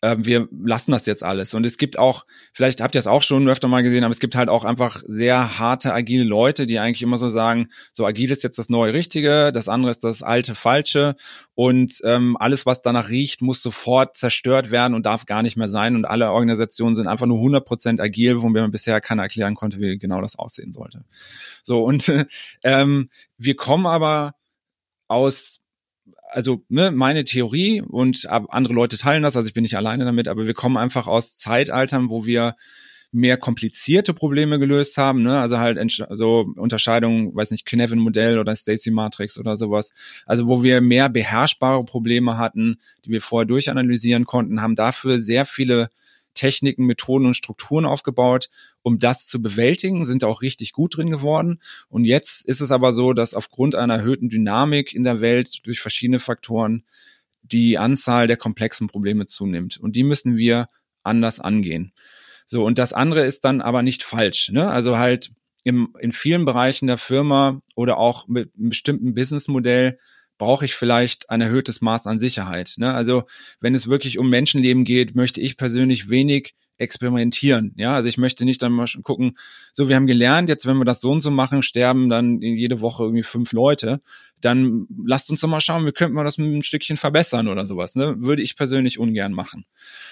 wir 0.00 0.48
lassen 0.52 0.92
das 0.92 1.06
jetzt 1.06 1.24
alles. 1.24 1.54
Und 1.54 1.66
es 1.66 1.76
gibt 1.76 1.98
auch, 1.98 2.24
vielleicht 2.52 2.80
habt 2.80 2.94
ihr 2.94 3.00
es 3.00 3.08
auch 3.08 3.22
schon 3.22 3.48
öfter 3.48 3.66
mal 3.66 3.82
gesehen, 3.82 4.04
aber 4.04 4.12
es 4.12 4.20
gibt 4.20 4.36
halt 4.36 4.48
auch 4.48 4.64
einfach 4.64 5.02
sehr 5.04 5.58
harte, 5.58 5.92
agile 5.92 6.22
Leute, 6.22 6.66
die 6.66 6.78
eigentlich 6.78 7.02
immer 7.02 7.18
so 7.18 7.28
sagen, 7.28 7.68
so 7.92 8.06
agil 8.06 8.30
ist 8.30 8.44
jetzt 8.44 8.58
das 8.58 8.68
neue 8.68 8.92
Richtige, 8.92 9.50
das 9.52 9.68
andere 9.68 9.90
ist 9.90 10.04
das 10.04 10.22
alte 10.22 10.54
Falsche 10.54 11.16
und 11.54 12.00
ähm, 12.04 12.36
alles, 12.38 12.64
was 12.64 12.82
danach 12.82 13.08
riecht, 13.08 13.42
muss 13.42 13.60
sofort 13.60 14.16
zerstört 14.16 14.70
werden 14.70 14.94
und 14.94 15.04
darf 15.04 15.26
gar 15.26 15.42
nicht 15.42 15.56
mehr 15.56 15.68
sein. 15.68 15.96
Und 15.96 16.04
alle 16.04 16.30
Organisationen 16.30 16.94
sind 16.94 17.08
einfach 17.08 17.26
nur 17.26 17.38
100% 17.38 18.00
agil, 18.00 18.40
wo 18.40 18.48
mir 18.48 18.68
bisher 18.68 19.00
keiner 19.00 19.22
erklären 19.22 19.56
konnte, 19.56 19.80
wie 19.80 19.98
genau 19.98 20.20
das 20.20 20.38
aussehen 20.38 20.72
sollte. 20.72 21.04
So, 21.64 21.82
und 21.82 22.12
ähm, 22.62 23.08
wir 23.36 23.56
kommen 23.56 23.86
aber 23.86 24.34
aus 25.08 25.60
also 26.30 26.64
ne, 26.68 26.90
meine 26.90 27.24
Theorie 27.24 27.82
und 27.82 28.26
andere 28.28 28.74
Leute 28.74 28.98
teilen 28.98 29.22
das, 29.22 29.36
also 29.36 29.48
ich 29.48 29.54
bin 29.54 29.62
nicht 29.62 29.76
alleine 29.76 30.04
damit, 30.04 30.28
aber 30.28 30.46
wir 30.46 30.54
kommen 30.54 30.76
einfach 30.76 31.06
aus 31.06 31.36
Zeitaltern, 31.36 32.10
wo 32.10 32.26
wir 32.26 32.54
mehr 33.10 33.38
komplizierte 33.38 34.12
Probleme 34.12 34.58
gelöst 34.58 34.98
haben, 34.98 35.22
ne? 35.22 35.40
also 35.40 35.58
halt 35.58 35.78
so 36.10 36.52
Unterscheidungen, 36.56 37.34
weiß 37.34 37.50
nicht, 37.52 37.64
Knevin-Modell 37.64 38.38
oder 38.38 38.54
Stacy-Matrix 38.54 39.38
oder 39.38 39.56
sowas, 39.56 39.92
also 40.26 40.46
wo 40.46 40.62
wir 40.62 40.82
mehr 40.82 41.08
beherrschbare 41.08 41.84
Probleme 41.84 42.36
hatten, 42.36 42.76
die 43.04 43.10
wir 43.10 43.22
vorher 43.22 43.46
durchanalysieren 43.46 44.24
konnten, 44.24 44.60
haben 44.60 44.76
dafür 44.76 45.20
sehr 45.20 45.46
viele 45.46 45.88
Techniken, 46.38 46.86
Methoden 46.86 47.26
und 47.26 47.34
Strukturen 47.34 47.84
aufgebaut, 47.84 48.48
um 48.82 49.00
das 49.00 49.26
zu 49.26 49.42
bewältigen, 49.42 50.06
sind 50.06 50.22
auch 50.22 50.40
richtig 50.40 50.72
gut 50.72 50.96
drin 50.96 51.10
geworden. 51.10 51.60
Und 51.88 52.04
jetzt 52.04 52.44
ist 52.46 52.60
es 52.60 52.70
aber 52.70 52.92
so, 52.92 53.12
dass 53.12 53.34
aufgrund 53.34 53.74
einer 53.74 53.96
erhöhten 53.96 54.28
Dynamik 54.28 54.94
in 54.94 55.02
der 55.02 55.20
Welt 55.20 55.66
durch 55.66 55.80
verschiedene 55.80 56.20
Faktoren 56.20 56.84
die 57.42 57.76
Anzahl 57.76 58.28
der 58.28 58.36
komplexen 58.36 58.86
Probleme 58.86 59.26
zunimmt. 59.26 59.78
Und 59.78 59.96
die 59.96 60.04
müssen 60.04 60.36
wir 60.36 60.68
anders 61.02 61.40
angehen. 61.40 61.92
So, 62.46 62.64
und 62.64 62.78
das 62.78 62.92
andere 62.92 63.24
ist 63.26 63.44
dann 63.44 63.60
aber 63.60 63.82
nicht 63.82 64.04
falsch. 64.04 64.50
Ne? 64.50 64.70
Also 64.70 64.96
halt 64.96 65.32
im, 65.64 65.94
in 65.98 66.12
vielen 66.12 66.44
Bereichen 66.44 66.86
der 66.86 66.98
Firma 66.98 67.60
oder 67.74 67.98
auch 67.98 68.28
mit 68.28 68.54
einem 68.56 68.68
bestimmten 68.68 69.14
Businessmodell 69.14 69.98
brauche 70.38 70.64
ich 70.64 70.74
vielleicht 70.74 71.28
ein 71.30 71.40
erhöhtes 71.40 71.80
Maß 71.80 72.06
an 72.06 72.18
Sicherheit. 72.18 72.74
Ne? 72.78 72.94
Also 72.94 73.24
wenn 73.60 73.74
es 73.74 73.88
wirklich 73.88 74.18
um 74.18 74.30
Menschenleben 74.30 74.84
geht, 74.84 75.14
möchte 75.14 75.40
ich 75.40 75.56
persönlich 75.56 76.08
wenig 76.08 76.54
experimentieren. 76.78 77.74
Ja, 77.76 77.96
also 77.96 78.08
ich 78.08 78.18
möchte 78.18 78.44
nicht 78.44 78.62
dann 78.62 78.72
mal 78.72 78.86
gucken, 79.02 79.36
so 79.72 79.88
wir 79.88 79.96
haben 79.96 80.06
gelernt, 80.06 80.48
jetzt 80.48 80.64
wenn 80.64 80.78
wir 80.78 80.84
das 80.84 81.00
so 81.00 81.10
und 81.10 81.20
so 81.20 81.30
machen, 81.30 81.62
sterben 81.62 82.08
dann 82.08 82.40
jede 82.40 82.80
Woche 82.80 83.02
irgendwie 83.02 83.24
fünf 83.24 83.52
Leute. 83.52 84.00
Dann 84.40 84.86
lasst 85.04 85.28
uns 85.30 85.40
doch 85.40 85.48
mal 85.48 85.60
schauen, 85.60 85.84
wie 85.86 85.92
könnten 85.92 86.14
wir 86.14 86.22
das 86.22 86.38
mit 86.38 86.54
ein 86.54 86.62
Stückchen 86.62 86.96
verbessern 86.96 87.48
oder 87.48 87.66
sowas. 87.66 87.96
Ne? 87.96 88.14
Würde 88.18 88.42
ich 88.42 88.56
persönlich 88.56 88.98
ungern 89.00 89.32
machen. 89.32 89.66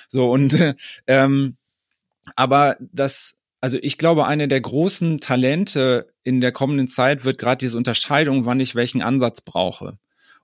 So 0.09 0.31
und 0.31 0.57
ähm, 1.07 1.57
aber 2.35 2.77
das 2.81 3.35
also 3.61 3.79
ich 3.81 3.97
glaube, 3.97 4.27
eine 4.27 4.49
der 4.49 4.61
großen 4.61 5.18
Talente 5.18 6.12
in 6.22 6.41
der 6.41 6.53
kommenden 6.53 6.89
Zeit 6.89 7.24
wird 7.24 7.39
gerade 7.39 7.59
diese 7.59 7.79
Unterscheidung, 7.79 8.45
wann 8.45 8.61
ich 8.61 8.74
welchen 8.74 9.03
Ansatz 9.03 9.41
brauche 9.41 9.99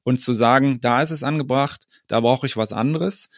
und 0.05 0.19
zu 0.19 0.35
sagen, 0.35 0.79
da 0.81 1.03
ist 1.03 1.11
es 1.11 1.23
angebracht, 1.23 1.87
da 2.09 2.21
brauche 2.21 2.47
ich 2.47 2.57
was 2.57 2.73
anderes. 2.73 3.29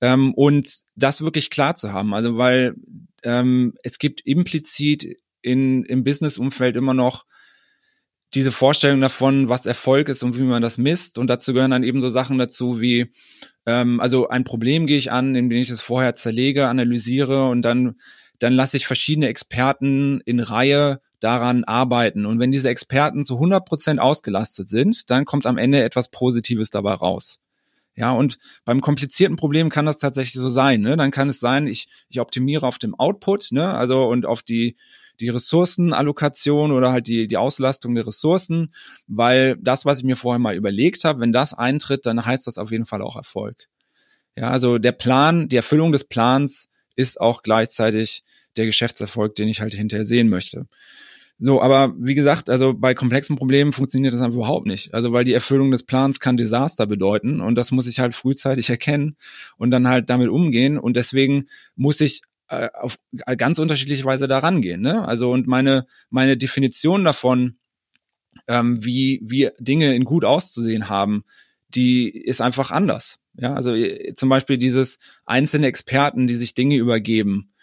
Ähm, 0.00 0.34
und 0.34 0.80
das 0.96 1.22
wirklich 1.22 1.50
klar 1.50 1.76
zu 1.76 1.92
haben. 1.92 2.14
Also 2.14 2.36
weil 2.36 2.74
ähm, 3.22 3.74
es 3.82 3.98
gibt 3.98 4.20
implizit 4.24 5.16
in, 5.42 5.84
im 5.84 6.04
Business-Umfeld 6.04 6.76
immer 6.76 6.94
noch 6.94 7.24
diese 8.34 8.52
Vorstellung 8.52 9.00
davon, 9.00 9.48
was 9.48 9.66
Erfolg 9.66 10.08
ist 10.08 10.22
und 10.24 10.36
wie 10.36 10.42
man 10.42 10.62
das 10.62 10.76
misst. 10.78 11.18
Und 11.18 11.28
dazu 11.28 11.52
gehören 11.52 11.70
dann 11.70 11.84
eben 11.84 12.00
so 12.00 12.08
Sachen 12.08 12.38
dazu 12.38 12.80
wie, 12.80 13.12
ähm, 13.66 14.00
also 14.00 14.28
ein 14.28 14.44
Problem 14.44 14.86
gehe 14.86 14.98
ich 14.98 15.12
an, 15.12 15.34
indem 15.34 15.60
ich 15.60 15.70
es 15.70 15.80
vorher 15.80 16.14
zerlege, 16.14 16.66
analysiere 16.66 17.48
und 17.48 17.62
dann, 17.62 17.94
dann 18.40 18.52
lasse 18.52 18.76
ich 18.76 18.86
verschiedene 18.86 19.28
Experten 19.28 20.20
in 20.24 20.40
Reihe 20.40 21.00
daran 21.24 21.64
arbeiten. 21.64 22.26
Und 22.26 22.38
wenn 22.38 22.52
diese 22.52 22.68
Experten 22.68 23.24
zu 23.24 23.34
100 23.34 23.64
Prozent 23.64 23.98
ausgelastet 23.98 24.68
sind, 24.68 25.10
dann 25.10 25.24
kommt 25.24 25.46
am 25.46 25.56
Ende 25.56 25.82
etwas 25.82 26.10
Positives 26.10 26.68
dabei 26.68 26.92
raus. 26.92 27.40
Ja, 27.96 28.12
und 28.12 28.38
beim 28.64 28.80
komplizierten 28.80 29.36
Problem 29.36 29.70
kann 29.70 29.86
das 29.86 29.98
tatsächlich 29.98 30.34
so 30.34 30.50
sein. 30.50 30.80
Ne? 30.80 30.96
Dann 30.96 31.10
kann 31.10 31.28
es 31.28 31.40
sein, 31.40 31.66
ich, 31.66 31.86
ich 32.08 32.20
optimiere 32.20 32.66
auf 32.66 32.78
dem 32.78 32.94
Output, 32.94 33.52
ne? 33.52 33.72
also 33.72 34.06
und 34.06 34.26
auf 34.26 34.42
die, 34.42 34.76
die 35.20 35.28
Ressourcenallokation 35.28 36.72
oder 36.72 36.92
halt 36.92 37.06
die, 37.06 37.28
die 37.28 37.36
Auslastung 37.36 37.94
der 37.94 38.06
Ressourcen, 38.06 38.74
weil 39.06 39.56
das, 39.60 39.84
was 39.86 39.98
ich 39.98 40.04
mir 40.04 40.16
vorher 40.16 40.40
mal 40.40 40.56
überlegt 40.56 41.04
habe, 41.04 41.20
wenn 41.20 41.32
das 41.32 41.54
eintritt, 41.54 42.04
dann 42.04 42.26
heißt 42.26 42.46
das 42.46 42.58
auf 42.58 42.70
jeden 42.70 42.86
Fall 42.86 43.00
auch 43.00 43.16
Erfolg. 43.16 43.68
Ja, 44.36 44.50
also 44.50 44.78
der 44.78 44.92
Plan, 44.92 45.48
die 45.48 45.56
Erfüllung 45.56 45.92
des 45.92 46.04
Plans 46.04 46.68
ist 46.96 47.20
auch 47.20 47.42
gleichzeitig 47.42 48.24
der 48.56 48.66
Geschäftserfolg, 48.66 49.36
den 49.36 49.48
ich 49.48 49.60
halt 49.60 49.74
hinterher 49.74 50.06
sehen 50.06 50.28
möchte. 50.28 50.66
So, 51.38 51.60
aber 51.60 51.94
wie 51.98 52.14
gesagt, 52.14 52.48
also 52.48 52.74
bei 52.74 52.94
komplexen 52.94 53.36
Problemen 53.36 53.72
funktioniert 53.72 54.14
das 54.14 54.20
einfach 54.20 54.36
überhaupt 54.36 54.66
nicht. 54.66 54.94
Also 54.94 55.12
weil 55.12 55.24
die 55.24 55.32
Erfüllung 55.32 55.70
des 55.72 55.82
Plans 55.82 56.20
kann 56.20 56.36
Desaster 56.36 56.86
bedeuten 56.86 57.40
und 57.40 57.56
das 57.56 57.72
muss 57.72 57.88
ich 57.88 57.98
halt 57.98 58.14
frühzeitig 58.14 58.70
erkennen 58.70 59.16
und 59.56 59.70
dann 59.70 59.88
halt 59.88 60.10
damit 60.10 60.28
umgehen 60.28 60.78
und 60.78 60.96
deswegen 60.96 61.48
muss 61.74 62.00
ich 62.00 62.22
äh, 62.48 62.68
auf 62.72 62.98
ganz 63.36 63.58
unterschiedliche 63.58 64.04
Weise 64.04 64.28
da 64.28 64.38
rangehen. 64.38 64.80
Ne? 64.80 65.06
Also 65.06 65.32
und 65.32 65.48
meine 65.48 65.86
meine 66.08 66.36
Definition 66.36 67.02
davon, 67.04 67.56
ähm, 68.46 68.84
wie 68.84 69.20
wie 69.24 69.50
Dinge 69.58 69.94
in 69.94 70.04
gut 70.04 70.24
auszusehen 70.24 70.88
haben, 70.88 71.24
die 71.68 72.08
ist 72.10 72.40
einfach 72.40 72.70
anders. 72.70 73.18
Ja, 73.36 73.54
also 73.54 73.74
äh, 73.74 74.14
zum 74.14 74.28
Beispiel 74.28 74.58
dieses 74.58 74.98
einzelne 75.26 75.66
Experten, 75.66 76.28
die 76.28 76.36
sich 76.36 76.54
Dinge 76.54 76.76
übergeben 76.76 77.53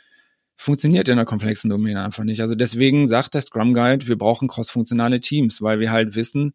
funktioniert 0.61 1.07
in 1.07 1.13
einer 1.13 1.25
komplexen 1.25 1.71
Domäne 1.71 2.03
einfach 2.03 2.23
nicht. 2.23 2.39
Also 2.39 2.53
deswegen 2.53 3.07
sagt 3.07 3.33
der 3.33 3.41
Scrum 3.41 3.73
Guide, 3.73 4.07
wir 4.07 4.17
brauchen 4.17 4.47
crossfunktionale 4.47 5.19
Teams, 5.19 5.61
weil 5.63 5.79
wir 5.79 5.91
halt 5.91 6.13
wissen, 6.13 6.53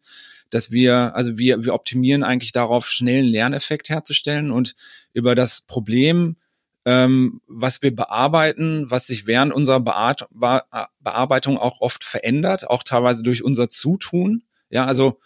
dass 0.49 0.71
wir, 0.71 1.13
also 1.13 1.37
wir, 1.37 1.65
wir 1.65 1.73
optimieren 1.73 2.23
eigentlich 2.23 2.53
darauf, 2.53 2.89
schnellen 2.89 3.25
Lerneffekt 3.25 3.89
herzustellen 3.89 4.49
und 4.49 4.75
über 5.11 5.35
das 5.35 5.61
Problem, 5.61 6.37
ähm, 6.85 7.41
was 7.47 7.81
wir 7.81 7.93
bearbeiten, 7.93 8.89
was 8.89 9.07
sich 9.07 9.27
während 9.27 9.51
unserer 9.51 9.81
Beart 9.81 10.25
Be 10.31 10.61
Bearbeitung 11.01 11.57
auch 11.57 11.81
oft 11.81 12.05
verändert, 12.05 12.69
auch 12.69 12.83
teilweise 12.83 13.23
durch 13.23 13.43
unser 13.43 13.67
Zutun. 13.67 14.43
Ja, 14.69 14.85
also 14.85 15.19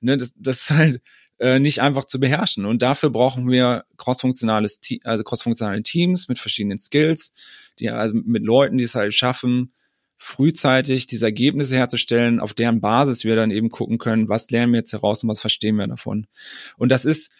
ne, 0.00 0.16
das, 0.16 0.32
das 0.36 0.62
ist 0.62 0.70
halt 0.72 1.00
äh, 1.44 1.58
nicht 1.58 1.82
einfach 1.82 2.04
zu 2.04 2.18
beherrschen. 2.18 2.64
Und 2.64 2.80
dafür 2.80 3.10
brauchen 3.10 3.50
wir 3.50 3.84
crossfunktionales, 3.98 4.80
also 5.04 5.22
crossfunktionale 5.24 5.82
Teams 5.82 6.26
mit 6.28 6.38
verschiedenen 6.38 6.78
Skills, 6.78 7.32
die 7.78 7.90
also 7.90 8.14
mit 8.14 8.42
Leuten, 8.42 8.78
die 8.78 8.84
es 8.84 8.94
halt 8.94 9.12
schaffen, 9.12 9.72
frühzeitig 10.16 11.06
diese 11.06 11.26
Ergebnisse 11.26 11.76
herzustellen, 11.76 12.40
auf 12.40 12.54
deren 12.54 12.80
Basis 12.80 13.24
wir 13.24 13.36
dann 13.36 13.50
eben 13.50 13.68
gucken 13.68 13.98
können, 13.98 14.30
was 14.30 14.48
lernen 14.50 14.72
wir 14.72 14.80
jetzt 14.80 14.94
heraus 14.94 15.22
und 15.22 15.28
was 15.28 15.40
verstehen 15.40 15.76
wir 15.76 15.86
davon. 15.86 16.26
Und 16.78 16.88
das 16.90 17.04
ist 17.04 17.30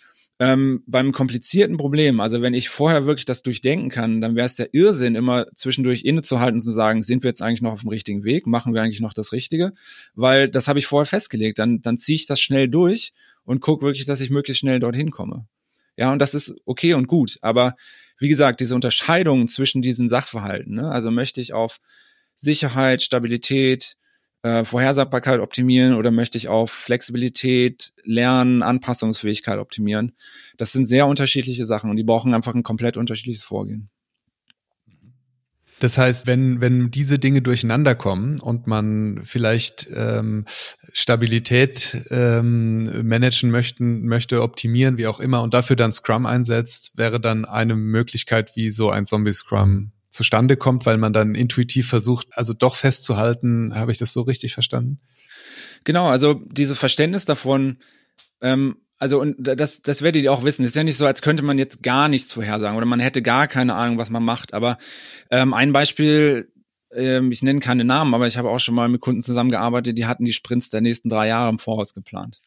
Ähm, 0.41 0.83
beim 0.89 1.13
komplizierten 1.13 1.77
Problem, 1.77 2.19
also 2.21 2.43
wenn 2.43 2.55
ich 2.55 2.69
vorher 2.69 3.07
wirklich 3.07 3.25
das 3.25 3.43
durchdenken 3.43 3.89
kann, 3.89 4.21
dann 4.21 4.35
wäre 4.35 4.47
es 4.47 4.57
der 4.57 4.75
Irrsinn, 4.75 5.15
immer 5.15 5.47
zwischendurch 5.55 6.03
innezuhalten 6.03 6.57
und 6.57 6.65
zu 6.65 6.73
sagen, 6.73 7.05
sind 7.05 7.23
wir 7.23 7.29
jetzt 7.29 7.41
eigentlich 7.41 7.63
noch 7.63 7.75
auf 7.75 7.83
dem 7.83 7.91
richtigen 7.91 8.25
Weg? 8.25 8.45
Machen 8.49 8.75
wir 8.75 8.83
eigentlich 8.83 9.01
noch 9.01 9.15
das 9.15 9.31
Richtige? 9.31 9.75
Weil 10.17 10.49
das 10.49 10.67
habe 10.67 10.81
ich 10.81 10.89
vorher 10.89 11.07
festgelegt. 11.07 11.61
Dann, 11.61 11.83
dann 11.83 11.99
ziehe 11.99 12.17
ich 12.17 12.27
das 12.27 12.41
schnell 12.41 12.69
durch 12.69 13.13
und 13.45 13.61
gucke 13.61 13.85
wirklich, 13.85 14.05
dass 14.05 14.21
ich 14.21 14.31
möglichst 14.31 14.61
schnell 14.61 14.81
dorthin 14.81 15.11
komme. 15.11 15.47
Ja, 15.97 16.13
und 16.13 16.19
das 16.19 16.35
ist 16.35 16.55
okay 16.65 16.95
und 16.95 17.07
gut. 17.07 17.39
Aber 17.41 17.75
wie 18.19 18.29
gesagt, 18.29 18.61
diese 18.61 18.75
Unterscheidung 18.75 19.49
zwischen 19.49 19.83
diesen 19.83 20.09
Sachverhalten, 20.09 20.75
ne? 20.75 20.91
also 20.91 21.11
möchte 21.11 21.41
ich 21.41 21.53
auf 21.53 21.79
Sicherheit, 22.37 23.03
Stabilität, 23.03 23.97
äh, 24.43 24.65
Vorhersagbarkeit 24.65 25.41
optimieren 25.41 25.95
oder 25.95 26.11
möchte 26.11 26.37
ich 26.37 26.49
auf 26.49 26.71
Flexibilität, 26.71 27.93
Lernen, 28.03 28.63
Anpassungsfähigkeit 28.63 29.59
optimieren? 29.59 30.13
Das 30.57 30.73
sind 30.73 30.87
sehr 30.87 31.07
unterschiedliche 31.07 31.67
Sachen 31.67 31.91
und 31.91 31.97
die 31.97 32.05
brauchen 32.05 32.35
einfach 32.35 32.55
ein 32.55 32.63
komplett 32.63 32.97
unterschiedliches 32.97 33.45
Vorgehen. 33.45 33.91
Das 35.81 35.99
heißt, 35.99 36.27
wenn, 36.27 36.61
wenn 36.61 36.91
diese 36.91 37.19
Dinge 37.19 37.43
durcheinander 37.43 37.95
kommen 37.95 38.41
und 38.41 38.67
man 38.67 39.21
vielleicht 39.25 39.89
ähm, 39.95 40.45
Stabilität 40.93 42.07
ähm, 42.11 43.07
managen 43.07 43.51
möchten, 43.51 44.07
möchte, 44.07 44.43
optimieren, 44.43 44.97
wie 44.97 45.07
auch 45.07 45.21
immer, 45.21 45.43
und 45.43 45.53
dafür 45.53 45.77
dann 45.77 45.93
Scrum 45.93 46.27
einsetzt, 46.27 46.93
wäre 46.95 47.21
dann 47.21 47.45
eine 47.45 47.75
Möglichkeit, 47.75 48.55
wie 48.55 48.71
so 48.71 48.91
ein 48.91 49.05
Zombie-Scrum 49.05 49.91
zustande 50.11 50.57
kommt, 50.57 50.87
weil 50.87 50.97
man 50.97 51.13
dann 51.13 51.35
intuitiv 51.35 51.89
versucht, 51.89 52.29
also 52.33 52.55
doch 52.55 52.77
festzuhalten. 52.77 53.75
Habe 53.75 53.91
ich 53.91 53.99
das 53.99 54.13
so 54.13 54.23
richtig 54.23 54.55
verstanden? 54.55 55.01
Genau, 55.83 56.09
also 56.09 56.35
dieses 56.35 56.79
Verständnis 56.79 57.25
davon, 57.25 57.79
ähm, 58.41 58.77
also 59.05 59.21
und 59.21 59.37
das, 59.39 59.83
das 59.83 60.01
werdet 60.01 60.25
ihr 60.25 60.33
auch 60.33 60.45
wissen. 60.45 60.65
Es 60.65 60.71
ist 60.71 60.77
ja 60.77 60.83
nicht 60.83 60.97
so, 60.97 61.05
als 61.05 61.21
könnte 61.21 61.43
man 61.43 61.59
jetzt 61.59 61.83
gar 61.83 62.09
nichts 62.09 62.33
vorhersagen 62.33 62.75
oder 62.75 62.87
man 62.87 63.01
hätte 63.01 63.21
gar 63.21 63.49
keine 63.49 63.75
Ahnung, 63.75 63.99
was 63.99 64.09
man 64.09 64.25
macht. 64.25 64.55
Aber 64.55 64.79
ähm, 65.31 65.53
ein 65.53 65.75
Beispiel, 65.75 66.51
ähm, 66.91 67.31
ich 67.31 67.43
nenne 67.43 67.61
keine 67.61 67.85
Namen, 67.85 68.15
aber 68.15 68.27
ich 68.29 68.39
habe 68.39 68.49
auch 68.49 68.61
schon 68.61 68.75
mal 68.75 68.89
mit 68.89 69.03
Kunden 69.03 69.21
zusammengearbeitet, 69.21 69.99
die 69.99 70.07
hatten 70.07 70.25
die 70.25 70.33
Sprints 70.33 70.71
der 70.71 70.81
nächsten 70.81 71.11
drei 71.11 71.29
Jahre 71.29 71.51
im 71.51 71.59
Voraus 71.59 71.93
geplant. 71.93 72.41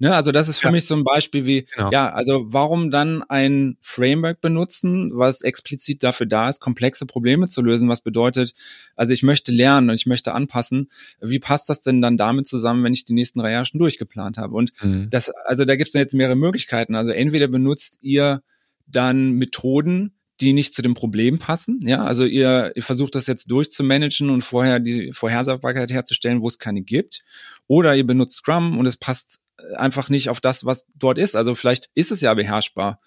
Ne, 0.00 0.14
also 0.14 0.30
das 0.30 0.48
ist 0.48 0.58
für 0.58 0.68
ja. 0.68 0.72
mich 0.72 0.86
so 0.86 0.94
ein 0.94 1.02
Beispiel 1.02 1.44
wie, 1.44 1.66
genau. 1.74 1.90
ja, 1.90 2.12
also 2.12 2.44
warum 2.46 2.92
dann 2.92 3.24
ein 3.24 3.76
Framework 3.80 4.40
benutzen, 4.40 5.10
was 5.12 5.42
explizit 5.42 6.04
dafür 6.04 6.26
da 6.26 6.48
ist, 6.48 6.60
komplexe 6.60 7.04
Probleme 7.04 7.48
zu 7.48 7.62
lösen, 7.62 7.88
was 7.88 8.00
bedeutet, 8.00 8.54
also 8.94 9.12
ich 9.12 9.24
möchte 9.24 9.50
lernen 9.50 9.90
und 9.90 9.96
ich 9.96 10.06
möchte 10.06 10.34
anpassen. 10.34 10.88
Wie 11.20 11.40
passt 11.40 11.68
das 11.68 11.82
denn 11.82 12.00
dann 12.00 12.16
damit 12.16 12.46
zusammen, 12.46 12.84
wenn 12.84 12.92
ich 12.92 13.06
die 13.06 13.12
nächsten 13.12 13.40
drei 13.40 13.50
Jahre 13.50 13.64
schon 13.64 13.80
durchgeplant 13.80 14.38
habe? 14.38 14.54
Und 14.54 14.72
mhm. 14.82 15.10
das, 15.10 15.30
also 15.30 15.64
da 15.64 15.74
gibt 15.74 15.88
es 15.88 15.94
jetzt 15.94 16.14
mehrere 16.14 16.36
Möglichkeiten. 16.36 16.94
Also 16.94 17.10
entweder 17.10 17.48
benutzt 17.48 17.98
ihr 18.00 18.42
dann 18.86 19.32
Methoden, 19.32 20.14
die 20.40 20.52
nicht 20.52 20.74
zu 20.74 20.82
dem 20.82 20.94
Problem 20.94 21.38
passen. 21.38 21.80
Ja, 21.82 22.04
also 22.04 22.24
ihr, 22.24 22.70
ihr 22.76 22.82
versucht 22.84 23.16
das 23.16 23.26
jetzt 23.26 23.50
durchzumanagen 23.50 24.30
und 24.30 24.42
vorher 24.42 24.78
die 24.78 25.12
Vorhersagbarkeit 25.12 25.90
herzustellen, 25.90 26.40
wo 26.40 26.46
es 26.46 26.58
keine 26.58 26.82
gibt. 26.82 27.22
Oder 27.66 27.96
ihr 27.96 28.06
benutzt 28.06 28.36
Scrum 28.36 28.78
und 28.78 28.86
es 28.86 28.96
passt 28.96 29.40
einfach 29.76 30.08
nicht 30.08 30.30
auf 30.30 30.40
das, 30.40 30.64
was 30.64 30.86
dort 30.94 31.18
ist. 31.18 31.36
Also 31.36 31.54
vielleicht 31.54 31.90
ist 31.94 32.12
es 32.12 32.20
ja 32.20 32.34
beherrschbar. 32.34 33.00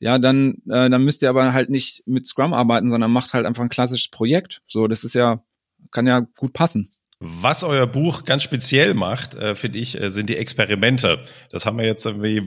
Ja, 0.00 0.18
dann, 0.18 0.62
äh, 0.70 0.88
dann 0.88 1.02
müsst 1.02 1.22
ihr 1.22 1.30
aber 1.30 1.52
halt 1.52 1.70
nicht 1.70 2.02
mit 2.06 2.26
Scrum 2.26 2.54
arbeiten, 2.54 2.88
sondern 2.88 3.10
macht 3.10 3.34
halt 3.34 3.46
einfach 3.46 3.62
ein 3.62 3.68
klassisches 3.68 4.08
Projekt. 4.08 4.62
So, 4.68 4.86
das 4.86 5.04
ist 5.04 5.14
ja, 5.14 5.42
kann 5.90 6.06
ja 6.06 6.20
gut 6.20 6.52
passen. 6.52 6.92
Was 7.20 7.64
euer 7.64 7.86
Buch 7.86 8.24
ganz 8.24 8.44
speziell 8.44 8.94
macht, 8.94 9.34
äh, 9.34 9.56
finde 9.56 9.80
ich, 9.80 10.00
äh, 10.00 10.10
sind 10.10 10.30
die 10.30 10.36
Experimente. 10.36 11.24
Das 11.50 11.66
haben 11.66 11.78
wir 11.78 11.84
jetzt 11.84 12.06
irgendwie, 12.06 12.46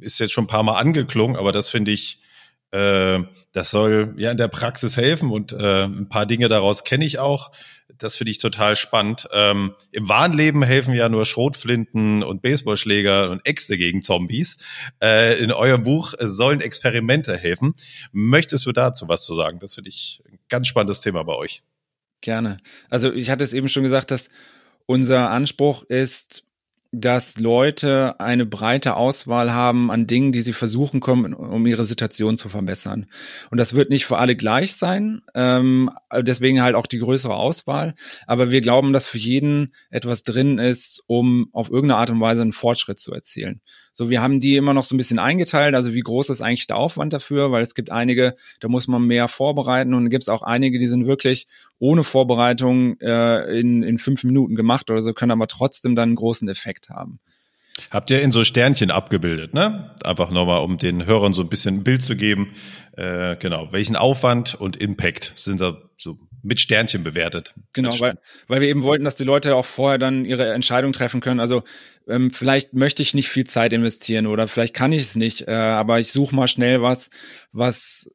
ist 0.00 0.18
jetzt 0.18 0.32
schon 0.32 0.44
ein 0.44 0.48
paar 0.48 0.62
Mal 0.62 0.78
angeklungen, 0.78 1.36
aber 1.36 1.52
das 1.52 1.68
finde 1.68 1.90
ich, 1.90 2.22
äh, 2.70 3.18
das 3.52 3.70
soll 3.70 4.14
ja 4.16 4.30
in 4.30 4.38
der 4.38 4.48
Praxis 4.48 4.96
helfen 4.96 5.30
und 5.30 5.52
äh, 5.52 5.84
ein 5.84 6.08
paar 6.08 6.24
Dinge 6.24 6.48
daraus 6.48 6.84
kenne 6.84 7.04
ich 7.04 7.18
auch 7.18 7.50
das 7.88 8.16
finde 8.16 8.30
ich 8.30 8.38
total 8.38 8.76
spannend. 8.76 9.28
Ähm, 9.32 9.74
Im 9.90 10.08
wahren 10.08 10.32
Leben 10.32 10.62
helfen 10.62 10.94
ja 10.94 11.08
nur 11.08 11.24
Schrotflinten 11.24 12.22
und 12.22 12.42
Baseballschläger 12.42 13.30
und 13.30 13.46
Äxte 13.46 13.78
gegen 13.78 14.02
Zombies. 14.02 14.56
Äh, 15.02 15.38
in 15.42 15.52
eurem 15.52 15.84
Buch 15.84 16.14
sollen 16.18 16.60
Experimente 16.60 17.36
helfen. 17.36 17.74
Möchtest 18.12 18.66
du 18.66 18.72
dazu 18.72 19.08
was 19.08 19.24
zu 19.24 19.34
sagen? 19.34 19.58
Das 19.60 19.74
finde 19.74 19.90
ich 19.90 20.22
ein 20.28 20.38
ganz 20.48 20.66
spannendes 20.66 21.00
Thema 21.00 21.22
bei 21.24 21.34
euch. 21.34 21.62
Gerne. 22.20 22.58
Also 22.90 23.12
ich 23.12 23.30
hatte 23.30 23.44
es 23.44 23.52
eben 23.52 23.68
schon 23.68 23.82
gesagt, 23.82 24.10
dass 24.10 24.30
unser 24.86 25.30
Anspruch 25.30 25.84
ist, 25.84 26.44
dass 27.00 27.38
Leute 27.38 28.18
eine 28.20 28.46
breite 28.46 28.96
Auswahl 28.96 29.52
haben 29.52 29.90
an 29.90 30.06
Dingen, 30.06 30.32
die 30.32 30.40
sie 30.40 30.54
versuchen 30.54 31.00
können, 31.00 31.34
um 31.34 31.66
ihre 31.66 31.84
Situation 31.84 32.38
zu 32.38 32.48
verbessern. 32.48 33.06
Und 33.50 33.58
das 33.58 33.74
wird 33.74 33.90
nicht 33.90 34.06
für 34.06 34.16
alle 34.16 34.34
gleich 34.34 34.76
sein, 34.76 35.20
ähm, 35.34 35.90
deswegen 36.20 36.62
halt 36.62 36.74
auch 36.74 36.86
die 36.86 36.98
größere 36.98 37.34
Auswahl. 37.34 37.94
Aber 38.26 38.50
wir 38.50 38.62
glauben, 38.62 38.94
dass 38.94 39.06
für 39.06 39.18
jeden 39.18 39.74
etwas 39.90 40.22
drin 40.22 40.58
ist, 40.58 41.02
um 41.06 41.48
auf 41.52 41.70
irgendeine 41.70 42.00
Art 42.00 42.10
und 42.10 42.20
Weise 42.20 42.42
einen 42.42 42.52
Fortschritt 42.52 42.98
zu 42.98 43.12
erzielen. 43.12 43.60
So, 43.92 44.10
wir 44.10 44.20
haben 44.20 44.40
die 44.40 44.56
immer 44.56 44.74
noch 44.74 44.84
so 44.84 44.94
ein 44.94 44.98
bisschen 44.98 45.18
eingeteilt. 45.18 45.74
Also 45.74 45.94
wie 45.94 46.00
groß 46.00 46.28
ist 46.28 46.42
eigentlich 46.42 46.66
der 46.66 46.76
Aufwand 46.76 47.14
dafür? 47.14 47.50
Weil 47.50 47.62
es 47.62 47.74
gibt 47.74 47.90
einige, 47.90 48.34
da 48.60 48.68
muss 48.68 48.88
man 48.88 49.06
mehr 49.06 49.26
vorbereiten 49.26 49.94
und 49.94 50.10
gibt 50.10 50.24
es 50.24 50.28
auch 50.28 50.42
einige, 50.42 50.78
die 50.78 50.86
sind 50.86 51.06
wirklich 51.06 51.46
ohne 51.78 52.04
Vorbereitung 52.04 52.98
äh, 53.00 53.58
in, 53.58 53.82
in 53.82 53.98
fünf 53.98 54.24
Minuten 54.24 54.54
gemacht 54.54 54.90
oder 54.90 55.02
so, 55.02 55.12
können 55.12 55.32
aber 55.32 55.46
trotzdem 55.46 55.94
dann 55.94 56.10
einen 56.10 56.16
großen 56.16 56.48
Effekt 56.48 56.88
haben. 56.90 57.20
Habt 57.90 58.10
ihr 58.10 58.22
in 58.22 58.30
so 58.30 58.42
Sternchen 58.42 58.90
abgebildet, 58.90 59.52
ne? 59.52 59.94
Einfach 60.02 60.30
nochmal, 60.30 60.62
um 60.62 60.78
den 60.78 61.04
Hörern 61.04 61.34
so 61.34 61.42
ein 61.42 61.48
bisschen 61.48 61.76
ein 61.76 61.84
Bild 61.84 62.00
zu 62.00 62.16
geben. 62.16 62.54
Äh, 62.92 63.36
genau, 63.36 63.68
welchen 63.70 63.96
Aufwand 63.96 64.54
und 64.54 64.76
Impact 64.76 65.32
sind 65.36 65.60
da 65.60 65.76
so 65.98 66.18
mit 66.42 66.60
Sternchen 66.60 67.02
bewertet. 67.02 67.54
Genau, 67.74 67.98
weil, 68.00 68.18
weil 68.46 68.60
wir 68.60 68.68
eben 68.68 68.82
wollten, 68.82 69.04
dass 69.04 69.16
die 69.16 69.24
Leute 69.24 69.54
auch 69.56 69.66
vorher 69.66 69.98
dann 69.98 70.24
ihre 70.24 70.52
Entscheidung 70.52 70.92
treffen 70.92 71.20
können. 71.20 71.40
Also 71.40 71.62
ähm, 72.08 72.30
vielleicht 72.30 72.72
möchte 72.72 73.02
ich 73.02 73.14
nicht 73.14 73.28
viel 73.28 73.44
Zeit 73.44 73.72
investieren 73.72 74.26
oder 74.26 74.48
vielleicht 74.48 74.74
kann 74.74 74.92
ich 74.92 75.02
es 75.02 75.16
nicht, 75.16 75.48
äh, 75.48 75.52
aber 75.52 75.98
ich 76.00 76.12
suche 76.12 76.34
mal 76.34 76.48
schnell 76.48 76.82
was, 76.82 77.10
was 77.52 78.10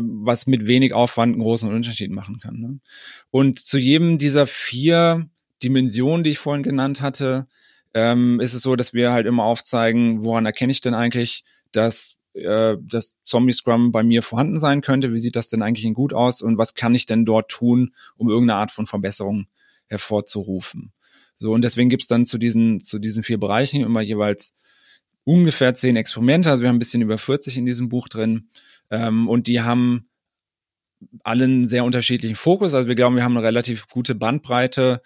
was 0.00 0.46
mit 0.46 0.66
wenig 0.66 0.92
Aufwand 0.92 1.34
einen 1.34 1.42
großen 1.42 1.72
Unterschied 1.72 2.10
machen 2.10 2.40
kann. 2.40 2.58
Ne? 2.58 2.80
Und 3.30 3.58
zu 3.58 3.78
jedem 3.78 4.18
dieser 4.18 4.46
vier 4.46 5.28
Dimensionen, 5.62 6.24
die 6.24 6.30
ich 6.30 6.38
vorhin 6.38 6.62
genannt 6.62 7.00
hatte, 7.00 7.46
ähm, 7.94 8.40
ist 8.40 8.54
es 8.54 8.62
so, 8.62 8.76
dass 8.76 8.92
wir 8.92 9.12
halt 9.12 9.26
immer 9.26 9.44
aufzeigen, 9.44 10.22
woran 10.22 10.46
erkenne 10.46 10.72
ich 10.72 10.80
denn 10.80 10.94
eigentlich, 10.94 11.44
dass 11.72 12.16
äh, 12.34 12.76
das 12.80 13.16
Zombie 13.24 13.52
Scrum 13.52 13.92
bei 13.92 14.02
mir 14.02 14.22
vorhanden 14.22 14.58
sein 14.58 14.80
könnte. 14.80 15.12
Wie 15.12 15.18
sieht 15.18 15.36
das 15.36 15.48
denn 15.48 15.62
eigentlich 15.62 15.92
gut 15.94 16.12
aus 16.12 16.42
und 16.42 16.58
was 16.58 16.74
kann 16.74 16.94
ich 16.94 17.06
denn 17.06 17.24
dort 17.24 17.50
tun, 17.50 17.94
um 18.16 18.28
irgendeine 18.28 18.60
Art 18.60 18.70
von 18.70 18.86
Verbesserung 18.86 19.46
hervorzurufen? 19.88 20.92
So, 21.36 21.52
und 21.52 21.62
deswegen 21.62 21.88
gibt's 21.88 22.08
dann 22.08 22.26
zu 22.26 22.36
diesen, 22.36 22.80
zu 22.80 22.98
diesen 22.98 23.22
vier 23.22 23.38
Bereichen 23.38 23.82
immer 23.82 24.00
jeweils 24.00 24.54
ungefähr 25.24 25.74
zehn 25.74 25.96
Experimente. 25.96 26.50
Also 26.50 26.62
wir 26.62 26.68
haben 26.68 26.76
ein 26.76 26.80
bisschen 26.80 27.02
über 27.02 27.18
40 27.18 27.58
in 27.58 27.66
diesem 27.66 27.88
Buch 27.88 28.08
drin. 28.08 28.48
Ähm, 28.90 29.28
und 29.28 29.46
die 29.46 29.60
haben 29.62 30.08
allen 31.22 31.68
sehr 31.68 31.84
unterschiedlichen 31.84 32.36
Fokus. 32.36 32.74
Also 32.74 32.88
wir 32.88 32.94
glauben, 32.94 33.16
wir 33.16 33.24
haben 33.24 33.36
eine 33.36 33.46
relativ 33.46 33.86
gute 33.88 34.14
Bandbreite 34.14 35.00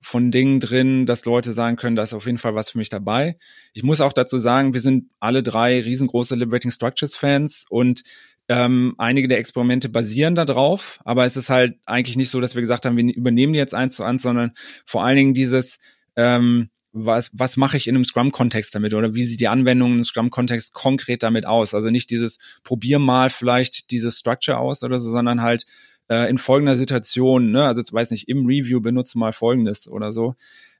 von 0.00 0.30
Dingen 0.30 0.60
drin, 0.60 1.06
dass 1.06 1.24
Leute 1.24 1.52
sagen 1.52 1.76
können, 1.76 1.96
da 1.96 2.02
ist 2.02 2.14
auf 2.14 2.26
jeden 2.26 2.38
Fall 2.38 2.54
was 2.54 2.70
für 2.70 2.78
mich 2.78 2.88
dabei. 2.88 3.36
Ich 3.72 3.82
muss 3.82 4.00
auch 4.00 4.12
dazu 4.12 4.38
sagen, 4.38 4.72
wir 4.72 4.80
sind 4.80 5.10
alle 5.18 5.42
drei 5.42 5.80
riesengroße 5.80 6.36
Liberating 6.36 6.70
Structures 6.70 7.16
Fans 7.16 7.64
und 7.68 8.02
ähm, 8.48 8.94
einige 8.96 9.28
der 9.28 9.38
Experimente 9.38 9.88
basieren 9.88 10.34
da 10.34 10.44
drauf, 10.44 11.00
aber 11.04 11.24
es 11.24 11.36
ist 11.36 11.50
halt 11.50 11.78
eigentlich 11.84 12.16
nicht 12.16 12.30
so, 12.30 12.40
dass 12.40 12.54
wir 12.54 12.62
gesagt 12.62 12.86
haben, 12.86 12.96
wir 12.96 13.14
übernehmen 13.14 13.52
die 13.52 13.58
jetzt 13.58 13.74
eins 13.74 13.96
zu 13.96 14.04
eins, 14.04 14.22
sondern 14.22 14.52
vor 14.86 15.04
allen 15.04 15.16
Dingen 15.16 15.34
dieses, 15.34 15.78
ähm, 16.16 16.70
was, 16.92 17.30
was 17.34 17.56
mache 17.56 17.76
ich 17.76 17.86
in 17.86 17.94
einem 17.94 18.04
Scrum-Kontext 18.04 18.74
damit 18.74 18.94
oder 18.94 19.14
wie 19.14 19.24
sieht 19.24 19.40
die 19.40 19.48
Anwendung 19.48 19.98
im 19.98 20.04
Scrum-Kontext 20.04 20.72
konkret 20.72 21.22
damit 21.22 21.46
aus? 21.46 21.74
Also 21.74 21.90
nicht 21.90 22.10
dieses 22.10 22.38
probier 22.62 22.98
mal 22.98 23.30
vielleicht 23.30 23.90
dieses 23.90 24.18
Structure 24.18 24.58
aus 24.58 24.82
oder 24.82 24.98
so, 24.98 25.10
sondern 25.10 25.42
halt 25.42 25.66
äh, 26.08 26.28
in 26.30 26.38
folgender 26.38 26.76
Situation, 26.76 27.50
ne, 27.50 27.66
also 27.66 27.82
weiß 27.92 28.10
nicht, 28.10 28.28
im 28.28 28.46
Review 28.46 28.80
benutze 28.80 29.18
mal 29.18 29.32
folgendes 29.32 29.88
oder 29.88 30.12
so, 30.12 30.34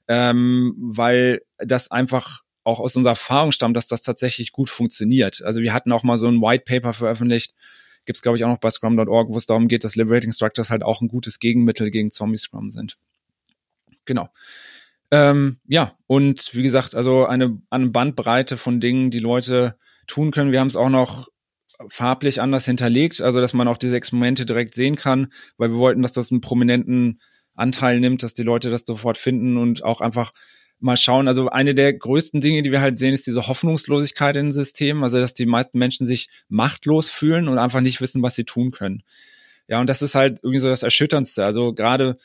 ähm, 0.07 0.75
weil 0.79 1.41
das 1.57 1.91
einfach 1.91 2.43
auch 2.63 2.79
aus 2.79 2.95
unserer 2.95 3.13
Erfahrung 3.13 3.51
stammt, 3.51 3.77
dass 3.77 3.87
das 3.87 4.01
tatsächlich 4.01 4.51
gut 4.51 4.69
funktioniert. 4.69 5.41
Also 5.43 5.61
wir 5.61 5.73
hatten 5.73 5.91
auch 5.91 6.03
mal 6.03 6.17
so 6.17 6.27
ein 6.27 6.41
White 6.41 6.63
Paper 6.65 6.93
veröffentlicht, 6.93 7.53
gibt's 8.05 8.21
glaube 8.21 8.37
ich 8.37 8.43
auch 8.43 8.49
noch 8.49 8.57
bei 8.57 8.71
Scrum.org, 8.71 9.29
wo 9.29 9.37
es 9.37 9.45
darum 9.45 9.67
geht, 9.67 9.83
dass 9.83 9.95
Liberating 9.95 10.31
Structures 10.31 10.71
halt 10.71 10.83
auch 10.83 11.01
ein 11.01 11.07
gutes 11.07 11.39
Gegenmittel 11.39 11.91
gegen 11.91 12.11
Zombie 12.11 12.37
Scrum 12.37 12.71
sind. 12.71 12.97
Genau. 14.05 14.29
Ähm, 15.11 15.57
ja, 15.65 15.95
und 16.07 16.53
wie 16.53 16.63
gesagt, 16.63 16.95
also 16.95 17.25
eine, 17.25 17.59
eine 17.69 17.89
Bandbreite 17.89 18.57
von 18.57 18.79
Dingen, 18.79 19.11
die 19.11 19.19
Leute 19.19 19.75
tun 20.07 20.31
können. 20.31 20.51
Wir 20.51 20.59
haben 20.59 20.67
es 20.67 20.75
auch 20.75 20.89
noch 20.89 21.27
farblich 21.87 22.41
anders 22.41 22.65
hinterlegt, 22.65 23.21
also 23.21 23.39
dass 23.39 23.53
man 23.53 23.67
auch 23.67 23.77
diese 23.77 23.95
Experimente 23.95 24.45
direkt 24.45 24.75
sehen 24.75 24.95
kann, 24.95 25.31
weil 25.57 25.71
wir 25.71 25.77
wollten, 25.77 26.01
dass 26.01 26.11
das 26.11 26.31
einen 26.31 26.41
prominenten 26.41 27.21
Anteil 27.55 27.99
nimmt, 27.99 28.21
dass 28.21 28.33
die 28.33 28.43
Leute 28.43 28.69
das 28.69 28.83
sofort 28.85 29.17
finden 29.17 29.57
und 29.57 29.83
auch 29.83 30.01
einfach 30.01 30.33
mal 30.79 30.97
schauen. 30.97 31.27
Also 31.27 31.49
eine 31.49 31.75
der 31.75 31.93
größten 31.93 32.41
Dinge, 32.41 32.61
die 32.63 32.71
wir 32.71 32.81
halt 32.81 32.97
sehen, 32.97 33.13
ist 33.13 33.27
diese 33.27 33.47
Hoffnungslosigkeit 33.47 34.35
im 34.37 34.51
System. 34.51 35.03
Also 35.03 35.19
dass 35.19 35.33
die 35.33 35.45
meisten 35.45 35.77
Menschen 35.77 36.05
sich 36.05 36.29
machtlos 36.47 37.09
fühlen 37.09 37.47
und 37.47 37.57
einfach 37.57 37.81
nicht 37.81 38.01
wissen, 38.01 38.21
was 38.21 38.35
sie 38.35 38.45
tun 38.45 38.71
können. 38.71 39.03
Ja, 39.67 39.79
und 39.79 39.87
das 39.87 40.01
ist 40.01 40.15
halt 40.15 40.39
irgendwie 40.41 40.59
so 40.59 40.69
das 40.69 40.83
Erschütterndste. 40.83 41.45
Also 41.45 41.73
gerade 41.73 42.17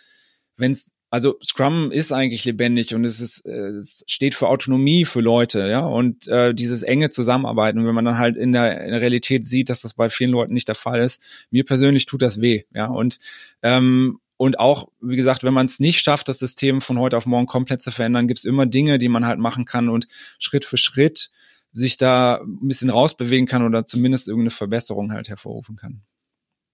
wenn 0.57 0.73
es 0.73 0.93
also 1.15 1.39
Scrum 1.45 1.93
ist 1.93 2.11
eigentlich 2.11 2.45
lebendig 2.45 2.93
und 2.93 3.05
es 3.05 3.21
ist 3.21 3.47
äh, 3.47 3.69
es 3.79 4.03
steht 4.09 4.35
für 4.35 4.49
Autonomie 4.49 5.05
für 5.05 5.21
Leute, 5.21 5.69
ja 5.69 5.87
und 5.87 6.27
äh, 6.27 6.53
dieses 6.53 6.83
enge 6.83 7.09
Zusammenarbeiten. 7.09 7.79
Und 7.79 7.87
wenn 7.87 7.95
man 7.95 8.05
dann 8.05 8.19
halt 8.19 8.37
in 8.37 8.51
der, 8.51 8.83
in 8.85 8.91
der 8.91 9.01
Realität 9.01 9.47
sieht, 9.47 9.69
dass 9.69 9.81
das 9.81 9.95
bei 9.95 10.11
vielen 10.11 10.33
Leuten 10.33 10.55
nicht 10.55 10.67
der 10.67 10.75
Fall 10.75 11.01
ist, 11.01 11.23
mir 11.53 11.65
persönlich 11.65 12.07
tut 12.07 12.21
das 12.21 12.41
weh, 12.41 12.65
ja 12.75 12.87
und 12.87 13.21
ähm, 13.63 14.19
und 14.37 14.59
auch, 14.59 14.89
wie 15.01 15.15
gesagt, 15.15 15.45
wenn 15.45 15.55
man 15.55 15.67
es 15.67 15.79
nicht 15.79 16.01
schafft, 16.03 16.29
das 16.29 16.41
System 16.41 16.81
von 16.81 16.99
heute 16.99 17.17
auf 17.17 17.27
morgen 17.27 17.47
komplett 17.47 17.81
zu 17.81 17.93
verändern, 17.93 18.27
gibt 18.27 18.39
es 18.39 18.45
immer 18.45 18.67
Dinge, 18.67 18.99
die 18.99 19.09
man 19.09 19.25
halt 19.25 19.39
machen 19.39 19.67
kann 19.67 19.89
und 19.89 20.09
Schritt 20.41 20.65
für 20.65 20.79
Schritt 20.79 21.31
sich 21.71 21.97
da 21.97 22.41
ein 22.43 22.67
bisschen 22.67 22.91
rausbewegen 22.91 23.47
kann 23.47 23.65
oder 23.65 23.87
zumindest 23.87 24.27
irgendeine 24.27 24.51
Verbesserung 24.51 25.13
halt 25.13 25.29
hervorrufen 25.29 25.77
kann. 25.77 26.03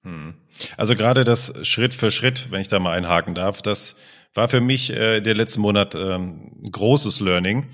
Hm. 0.02 0.32
Also 0.78 0.96
gerade 0.96 1.24
das 1.24 1.52
Schritt 1.68 1.92
für 1.92 2.10
Schritt, 2.10 2.50
wenn 2.50 2.62
ich 2.62 2.68
da 2.68 2.80
mal 2.80 2.96
einhaken 2.96 3.34
darf, 3.34 3.60
das 3.60 3.96
war 4.34 4.48
für 4.48 4.60
mich 4.60 4.90
äh, 4.90 5.20
der 5.20 5.34
letzten 5.34 5.60
Monat 5.60 5.94
ähm, 5.94 6.62
großes 6.70 7.20
Learning. 7.20 7.70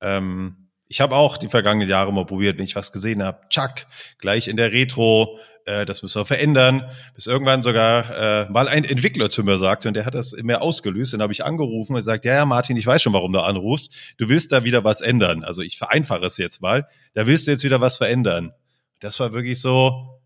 Ähm, 0.00 0.68
ich 0.88 1.00
habe 1.00 1.16
auch 1.16 1.36
die 1.36 1.48
vergangenen 1.48 1.88
Jahre 1.88 2.12
mal 2.12 2.26
probiert, 2.26 2.58
wenn 2.58 2.64
ich 2.64 2.76
was 2.76 2.92
gesehen 2.92 3.22
habe, 3.22 3.40
tschack, 3.48 3.86
gleich 4.18 4.46
in 4.48 4.56
der 4.56 4.72
Retro, 4.72 5.38
äh, 5.64 5.84
das 5.84 6.02
müssen 6.02 6.20
wir 6.20 6.26
verändern, 6.26 6.88
bis 7.14 7.26
irgendwann 7.26 7.62
sogar 7.62 8.44
äh, 8.46 8.50
mal 8.50 8.68
ein 8.68 8.84
Entwickler 8.84 9.28
zu 9.28 9.42
mir 9.42 9.58
sagte, 9.58 9.88
und 9.88 9.94
der 9.94 10.06
hat 10.06 10.14
das 10.14 10.32
mehr 10.32 10.62
ausgelöst, 10.62 11.12
dann 11.12 11.22
habe 11.22 11.32
ich 11.32 11.44
angerufen 11.44 11.92
und 11.92 11.98
gesagt, 11.98 12.24
ja, 12.24 12.34
ja, 12.34 12.46
Martin, 12.46 12.76
ich 12.76 12.86
weiß 12.86 13.02
schon, 13.02 13.12
warum 13.12 13.32
du 13.32 13.40
anrufst, 13.40 13.92
du 14.16 14.28
willst 14.28 14.52
da 14.52 14.64
wieder 14.64 14.84
was 14.84 15.00
ändern. 15.00 15.42
Also 15.42 15.62
ich 15.62 15.76
vereinfache 15.76 16.24
es 16.24 16.36
jetzt 16.36 16.62
mal, 16.62 16.86
da 17.14 17.26
willst 17.26 17.46
du 17.46 17.50
jetzt 17.50 17.64
wieder 17.64 17.80
was 17.80 17.96
verändern. 17.96 18.52
Das 19.00 19.18
war 19.18 19.32
wirklich 19.32 19.60
so, 19.60 20.20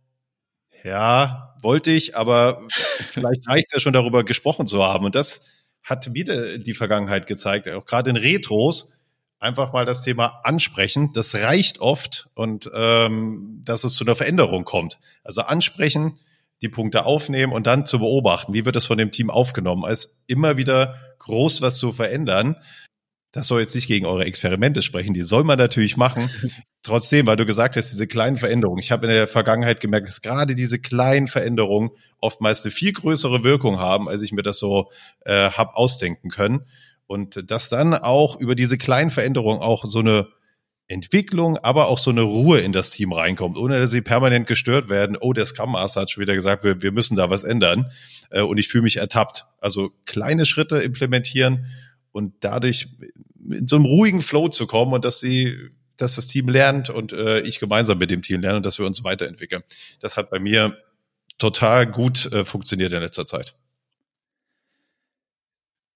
ja, 0.85 1.55
wollte 1.63 1.91
ich, 1.91 2.17
aber 2.17 2.63
vielleicht 2.71 3.49
reicht 3.49 3.69
es 3.69 3.73
ja 3.73 3.81
schon 3.81 3.95
darüber 3.95 4.25
gesprochen 4.25 4.67
zu 4.67 4.85
haben. 4.85 5.07
Und 5.07 5.15
das 5.15 5.47
hat 5.83 6.15
wieder 6.15 6.59
die 6.59 6.75
Vergangenheit 6.75 7.27
gezeigt, 7.27 7.69
auch 7.69 7.87
gerade 7.87 8.11
in 8.11 8.17
Retros, 8.17 8.93
einfach 9.39 9.73
mal 9.73 9.87
das 9.87 10.03
Thema 10.03 10.41
ansprechen. 10.45 11.13
Das 11.15 11.35
reicht 11.35 11.81
oft 11.81 12.29
und 12.35 12.71
ähm, 12.75 13.63
dass 13.65 13.85
es 13.85 13.95
zu 13.95 14.05
einer 14.05 14.17
Veränderung 14.17 14.65
kommt. 14.65 14.99
Also 15.25 15.43
ansprechen, 15.43 16.19
die 16.63 16.69
Punkte 16.69 17.07
aufnehmen 17.07 17.53
und 17.53 17.67
dann 17.67 17.87
zu 17.87 17.99
beobachten, 17.99 18.53
wie 18.53 18.67
wird 18.67 18.77
das 18.77 18.87
von 18.87 18.99
dem 18.99 19.11
Team 19.11 19.31
aufgenommen, 19.31 19.85
als 19.85 20.21
immer 20.27 20.57
wieder 20.59 20.97
groß 21.21 21.63
was 21.63 21.79
zu 21.79 21.91
verändern. 21.93 22.57
Das 23.33 23.47
soll 23.47 23.61
jetzt 23.61 23.75
nicht 23.75 23.87
gegen 23.87 24.07
eure 24.07 24.25
Experimente 24.25 24.83
sprechen, 24.83 25.15
die 25.15 25.23
soll 25.23 25.45
man 25.45 25.59
natürlich 25.59 25.97
machen. 25.97 26.31
Trotzdem, 26.91 27.29
weil 27.29 27.37
du 27.37 27.47
gesagt 27.47 27.77
hast, 27.77 27.93
diese 27.93 28.09
kleinen 28.09 28.37
Veränderungen. 28.37 28.81
Ich 28.81 28.91
habe 28.91 29.07
in 29.07 29.13
der 29.13 29.29
Vergangenheit 29.29 29.79
gemerkt, 29.79 30.09
dass 30.09 30.23
gerade 30.23 30.57
diese 30.57 30.81
kleinen 30.81 31.29
Veränderungen 31.29 31.91
oftmals 32.19 32.65
eine 32.65 32.73
viel 32.73 32.93
größere 32.93 33.45
Wirkung 33.45 33.79
haben, 33.79 34.09
als 34.09 34.23
ich 34.23 34.33
mir 34.33 34.43
das 34.43 34.59
so 34.59 34.91
äh, 35.25 35.51
hab 35.51 35.77
ausdenken 35.77 36.31
können. 36.31 36.63
Und 37.07 37.49
dass 37.49 37.69
dann 37.69 37.95
auch 37.95 38.41
über 38.41 38.57
diese 38.57 38.77
kleinen 38.77 39.13
Veränderungen 39.13 39.61
auch 39.61 39.85
so 39.85 40.01
eine 40.01 40.31
Entwicklung, 40.89 41.59
aber 41.59 41.87
auch 41.87 41.99
so 41.99 42.11
eine 42.11 42.23
Ruhe 42.23 42.59
in 42.59 42.73
das 42.73 42.91
Team 42.91 43.13
reinkommt, 43.13 43.57
ohne 43.57 43.79
dass 43.79 43.93
sie 43.93 44.01
permanent 44.01 44.49
gestört 44.49 44.89
werden. 44.89 45.17
Oh, 45.21 45.33
der 45.33 45.47
Scrum 45.47 45.71
Master 45.71 46.01
hat 46.01 46.11
schon 46.11 46.23
wieder 46.23 46.35
gesagt, 46.35 46.65
wir, 46.65 46.83
wir 46.83 46.91
müssen 46.91 47.15
da 47.15 47.31
was 47.31 47.45
ändern. 47.45 47.93
Äh, 48.31 48.43
und 48.43 48.59
ich 48.59 48.67
fühle 48.67 48.83
mich 48.83 48.97
ertappt. 48.97 49.47
Also 49.61 49.93
kleine 50.07 50.45
Schritte 50.45 50.79
implementieren 50.79 51.67
und 52.11 52.35
dadurch 52.41 52.89
in 53.49 53.69
so 53.69 53.77
einem 53.77 53.85
ruhigen 53.85 54.23
Flow 54.23 54.49
zu 54.49 54.67
kommen 54.67 54.93
und 54.93 55.05
dass 55.05 55.21
sie, 55.21 55.57
dass 56.01 56.17
das 56.17 56.27
Team 56.27 56.49
lernt 56.49 56.91
und 56.91 57.13
äh, 57.13 57.41
ich 57.41 57.61
gemeinsam 57.61 57.99
mit 57.99 58.11
dem 58.11 58.23
Team 58.23 58.41
lerne 58.41 58.59
und 58.59 58.67
dass 58.67 58.79
wir 58.79 58.87
uns 58.87 59.05
weiterentwickeln. 59.05 59.63
Das 60.01 60.17
hat 60.17 60.31
bei 60.31 60.39
mir 60.39 60.77
total 61.39 61.87
gut 61.87 62.31
äh, 62.33 62.45
funktioniert 62.45 62.93
in 62.93 63.01
letzter 63.01 63.27
Zeit. 63.27 63.55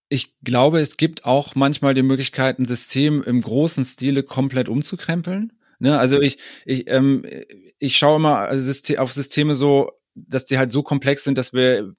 Ich 0.08 0.34
glaube, 0.42 0.80
es 0.80 0.96
gibt 0.96 1.24
auch 1.24 1.54
manchmal 1.54 1.94
die 1.94 2.02
Möglichkeit, 2.02 2.58
ein 2.58 2.66
System 2.66 3.22
im 3.22 3.40
großen 3.40 3.84
Stile 3.84 4.22
komplett 4.22 4.68
umzukrempeln. 4.68 5.52
Ne? 5.78 5.98
Also 5.98 6.20
ich, 6.20 6.38
ich, 6.64 6.88
ähm, 6.88 7.26
ich 7.78 7.96
schaue 7.96 8.16
immer 8.16 8.50
auf 8.98 9.12
Systeme 9.12 9.54
so, 9.54 9.92
dass 10.14 10.46
die 10.46 10.58
halt 10.58 10.70
so 10.70 10.82
komplex 10.82 11.24
sind, 11.24 11.38
dass 11.38 11.52
wir 11.52 11.94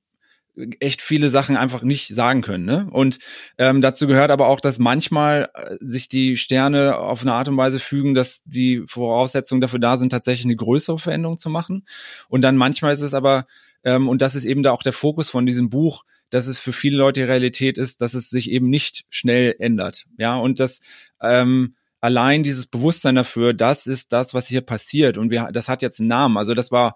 echt 0.80 1.02
viele 1.02 1.30
Sachen 1.30 1.58
einfach 1.58 1.84
nicht 1.84 2.14
sagen 2.14 2.42
können. 2.42 2.66
Ne? 2.66 2.88
Und 2.92 3.20
ähm, 3.58 3.82
dazu 3.82 4.08
gehört 4.08 4.32
aber 4.32 4.48
auch, 4.48 4.60
dass 4.60 4.80
manchmal 4.80 5.50
äh, 5.54 5.76
sich 5.80 6.10
die 6.10 6.38
Sterne 6.38 6.98
auf 6.98 7.22
eine 7.22 7.34
Art 7.34 7.50
und 7.50 7.58
Weise 7.58 7.80
fügen, 7.80 8.16
dass 8.16 8.42
die 8.46 8.84
Voraussetzungen 8.88 9.62
dafür 9.62 9.80
da 9.80 9.98
sind, 9.98 10.10
tatsächlich 10.10 10.46
eine 10.46 10.56
größere 10.56 11.00
Veränderung 11.00 11.38
zu 11.38 11.50
machen. 11.50 11.86
Und 12.30 12.42
dann 12.42 12.58
manchmal 12.58 12.94
ist 12.94 13.02
es 13.02 13.14
aber, 13.14 13.46
ähm, 13.84 14.08
und 14.08 14.22
das 14.22 14.36
ist 14.36 14.46
eben 14.46 14.64
da 14.64 14.72
auch 14.72 14.84
der 14.84 14.94
Fokus 14.94 15.30
von 15.30 15.46
diesem 15.46 15.70
Buch, 15.70 16.04
dass 16.30 16.48
es 16.48 16.60
für 16.60 16.74
viele 16.74 16.98
Leute 16.98 17.22
die 17.22 17.28
Realität 17.28 17.78
ist, 17.78 18.02
dass 18.02 18.14
es 18.14 18.30
sich 18.30 18.50
eben 18.50 18.70
nicht 18.70 19.06
schnell 19.10 19.56
ändert. 19.60 20.06
Ja, 20.18 20.36
und 20.38 20.60
das 20.60 20.82
ähm, 21.22 21.76
allein 22.02 22.44
dieses 22.44 22.68
Bewusstsein 22.68 23.16
dafür, 23.16 23.54
das 23.54 23.88
ist 23.88 24.14
das, 24.14 24.34
was 24.34 24.48
hier 24.48 24.62
passiert. 24.62 25.18
Und 25.18 25.32
wir, 25.32 25.50
das 25.52 25.70
hat 25.70 25.82
jetzt 25.82 26.00
einen 26.00 26.10
Namen. 26.10 26.38
Also 26.38 26.54
das 26.54 26.72
war 26.72 26.96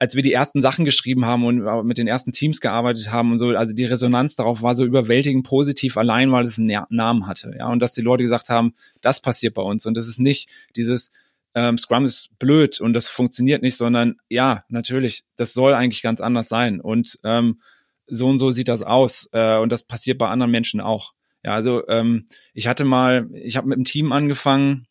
als 0.00 0.16
wir 0.16 0.22
die 0.22 0.32
ersten 0.32 0.62
Sachen 0.62 0.86
geschrieben 0.86 1.26
haben 1.26 1.44
und 1.44 1.86
mit 1.86 1.98
den 1.98 2.08
ersten 2.08 2.32
Teams 2.32 2.62
gearbeitet 2.62 3.12
haben 3.12 3.32
und 3.32 3.38
so, 3.38 3.50
also 3.50 3.74
die 3.74 3.84
Resonanz 3.84 4.34
darauf 4.34 4.62
war 4.62 4.74
so 4.74 4.86
überwältigend 4.86 5.46
positiv, 5.46 5.98
allein 5.98 6.32
weil 6.32 6.46
es 6.46 6.58
einen 6.58 6.86
Namen 6.88 7.26
hatte. 7.26 7.54
Ja, 7.58 7.68
und 7.68 7.80
dass 7.80 7.92
die 7.92 8.00
Leute 8.00 8.22
gesagt 8.22 8.48
haben, 8.48 8.72
das 9.02 9.20
passiert 9.20 9.52
bei 9.52 9.62
uns. 9.62 9.84
Und 9.84 9.94
das 9.98 10.08
ist 10.08 10.18
nicht 10.18 10.48
dieses 10.74 11.10
ähm, 11.54 11.76
Scrum 11.76 12.06
ist 12.06 12.30
blöd 12.38 12.80
und 12.80 12.94
das 12.94 13.08
funktioniert 13.08 13.60
nicht, 13.60 13.76
sondern 13.76 14.16
ja, 14.30 14.64
natürlich, 14.70 15.24
das 15.36 15.52
soll 15.52 15.74
eigentlich 15.74 16.00
ganz 16.00 16.22
anders 16.22 16.48
sein. 16.48 16.80
Und 16.80 17.18
ähm, 17.22 17.60
so 18.06 18.26
und 18.26 18.38
so 18.38 18.52
sieht 18.52 18.68
das 18.68 18.82
aus. 18.82 19.28
Äh, 19.32 19.58
und 19.58 19.70
das 19.70 19.82
passiert 19.82 20.16
bei 20.16 20.28
anderen 20.28 20.50
Menschen 20.50 20.80
auch. 20.80 21.12
Ja, 21.44 21.52
also 21.52 21.86
ähm, 21.88 22.26
ich 22.54 22.68
hatte 22.68 22.86
mal, 22.86 23.28
ich 23.34 23.58
habe 23.58 23.68
mit 23.68 23.76
einem 23.76 23.84
Team 23.84 24.12
angefangen 24.12 24.86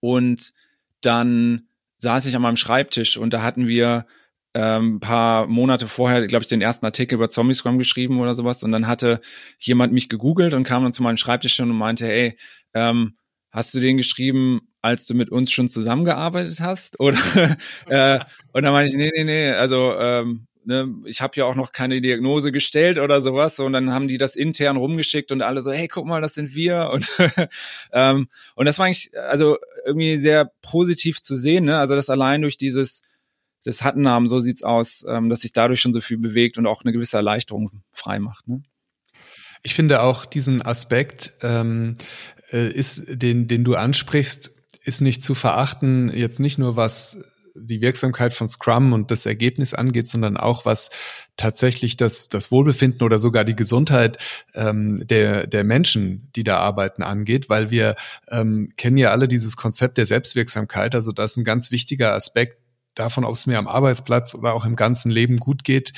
und 0.00 0.52
dann 1.00 1.68
saß 2.00 2.26
ich 2.26 2.34
an 2.34 2.42
meinem 2.42 2.56
Schreibtisch 2.56 3.16
und 3.16 3.34
da 3.34 3.42
hatten 3.42 3.68
wir 3.68 4.06
ähm, 4.54 5.00
paar 5.00 5.46
Monate 5.46 5.86
vorher, 5.86 6.26
glaube 6.26 6.42
ich, 6.42 6.48
den 6.48 6.62
ersten 6.62 6.84
Artikel 6.86 7.14
über 7.14 7.28
Zombie 7.28 7.54
Scrum 7.54 7.78
geschrieben 7.78 8.20
oder 8.20 8.34
sowas. 8.34 8.62
Und 8.64 8.72
dann 8.72 8.88
hatte 8.88 9.20
jemand 9.58 9.92
mich 9.92 10.08
gegoogelt 10.08 10.54
und 10.54 10.64
kam 10.64 10.82
dann 10.82 10.92
zu 10.92 11.02
meinem 11.02 11.18
Schreibtisch 11.18 11.60
und 11.60 11.68
meinte, 11.70 12.06
hey, 12.06 12.36
ähm, 12.74 13.16
hast 13.52 13.74
du 13.74 13.80
den 13.80 13.96
geschrieben, 13.96 14.60
als 14.82 15.06
du 15.06 15.14
mit 15.14 15.30
uns 15.30 15.52
schon 15.52 15.68
zusammengearbeitet 15.68 16.60
hast? 16.60 16.98
Oder 17.00 17.18
äh, 17.86 18.20
und 18.52 18.62
dann 18.62 18.72
meinte 18.72 18.90
ich, 18.92 18.96
nee, 18.96 19.10
nee, 19.14 19.24
nee, 19.24 19.50
also 19.50 19.94
ähm, 19.98 20.46
ne, 20.64 20.94
ich 21.04 21.20
habe 21.20 21.36
ja 21.36 21.44
auch 21.44 21.54
noch 21.54 21.72
keine 21.72 22.00
Diagnose 22.00 22.52
gestellt 22.52 22.98
oder 22.98 23.20
sowas. 23.22 23.58
Und 23.58 23.72
dann 23.72 23.92
haben 23.92 24.08
die 24.08 24.18
das 24.18 24.36
intern 24.36 24.76
rumgeschickt 24.76 25.32
und 25.32 25.42
alle 25.42 25.62
so, 25.62 25.72
hey, 25.72 25.88
guck 25.88 26.06
mal, 26.06 26.20
das 26.20 26.34
sind 26.34 26.54
wir. 26.54 26.90
Und, 26.92 27.06
ähm, 27.92 28.28
und 28.54 28.66
das 28.66 28.78
war 28.78 28.86
eigentlich 28.86 29.10
also 29.16 29.58
irgendwie 29.86 30.18
sehr 30.18 30.52
positiv 30.62 31.22
zu 31.22 31.36
sehen. 31.36 31.64
Ne? 31.64 31.78
Also 31.78 31.94
das 31.94 32.10
allein 32.10 32.42
durch 32.42 32.58
dieses 32.58 33.02
das 33.64 33.82
Hattennamen, 33.82 34.28
so 34.28 34.40
sieht's 34.40 34.62
aus, 34.62 35.04
ähm, 35.08 35.28
dass 35.28 35.40
sich 35.40 35.52
dadurch 35.52 35.80
schon 35.80 35.92
so 35.92 36.00
viel 36.00 36.18
bewegt 36.18 36.58
und 36.58 36.66
auch 36.66 36.82
eine 36.82 36.92
gewisse 36.92 37.16
Erleichterung 37.16 37.82
frei 37.92 38.18
macht. 38.18 38.48
Ne? 38.48 38.62
Ich 39.62 39.74
finde 39.74 40.02
auch 40.02 40.24
diesen 40.24 40.62
Aspekt 40.62 41.32
ähm, 41.42 41.96
äh, 42.50 42.70
ist, 42.72 43.02
den, 43.08 43.48
den 43.48 43.64
du 43.64 43.74
ansprichst, 43.74 44.52
ist 44.82 45.02
nicht 45.02 45.22
zu 45.22 45.34
verachten, 45.34 46.10
jetzt 46.14 46.40
nicht 46.40 46.58
nur 46.58 46.76
was 46.76 47.22
die 47.54 47.80
Wirksamkeit 47.80 48.32
von 48.32 48.48
Scrum 48.48 48.92
und 48.92 49.10
das 49.10 49.26
Ergebnis 49.26 49.74
angeht, 49.74 50.08
sondern 50.08 50.36
auch 50.36 50.64
was 50.64 50.90
tatsächlich 51.36 51.96
das, 51.96 52.28
das 52.28 52.50
Wohlbefinden 52.50 53.02
oder 53.02 53.18
sogar 53.18 53.44
die 53.44 53.56
Gesundheit 53.56 54.18
ähm, 54.54 55.06
der, 55.06 55.46
der 55.46 55.64
Menschen, 55.64 56.30
die 56.36 56.44
da 56.44 56.58
arbeiten, 56.58 57.02
angeht, 57.02 57.48
weil 57.48 57.70
wir 57.70 57.96
ähm, 58.28 58.70
kennen 58.76 58.96
ja 58.96 59.10
alle 59.10 59.28
dieses 59.28 59.56
Konzept 59.56 59.98
der 59.98 60.06
Selbstwirksamkeit. 60.06 60.94
Also 60.94 61.12
das 61.12 61.32
ist 61.32 61.36
ein 61.38 61.44
ganz 61.44 61.70
wichtiger 61.70 62.14
Aspekt 62.14 62.58
davon, 62.94 63.24
ob 63.24 63.34
es 63.34 63.46
mir 63.46 63.58
am 63.58 63.68
Arbeitsplatz 63.68 64.34
oder 64.34 64.54
auch 64.54 64.64
im 64.64 64.76
ganzen 64.76 65.10
Leben 65.10 65.38
gut 65.38 65.64
geht, 65.64 65.92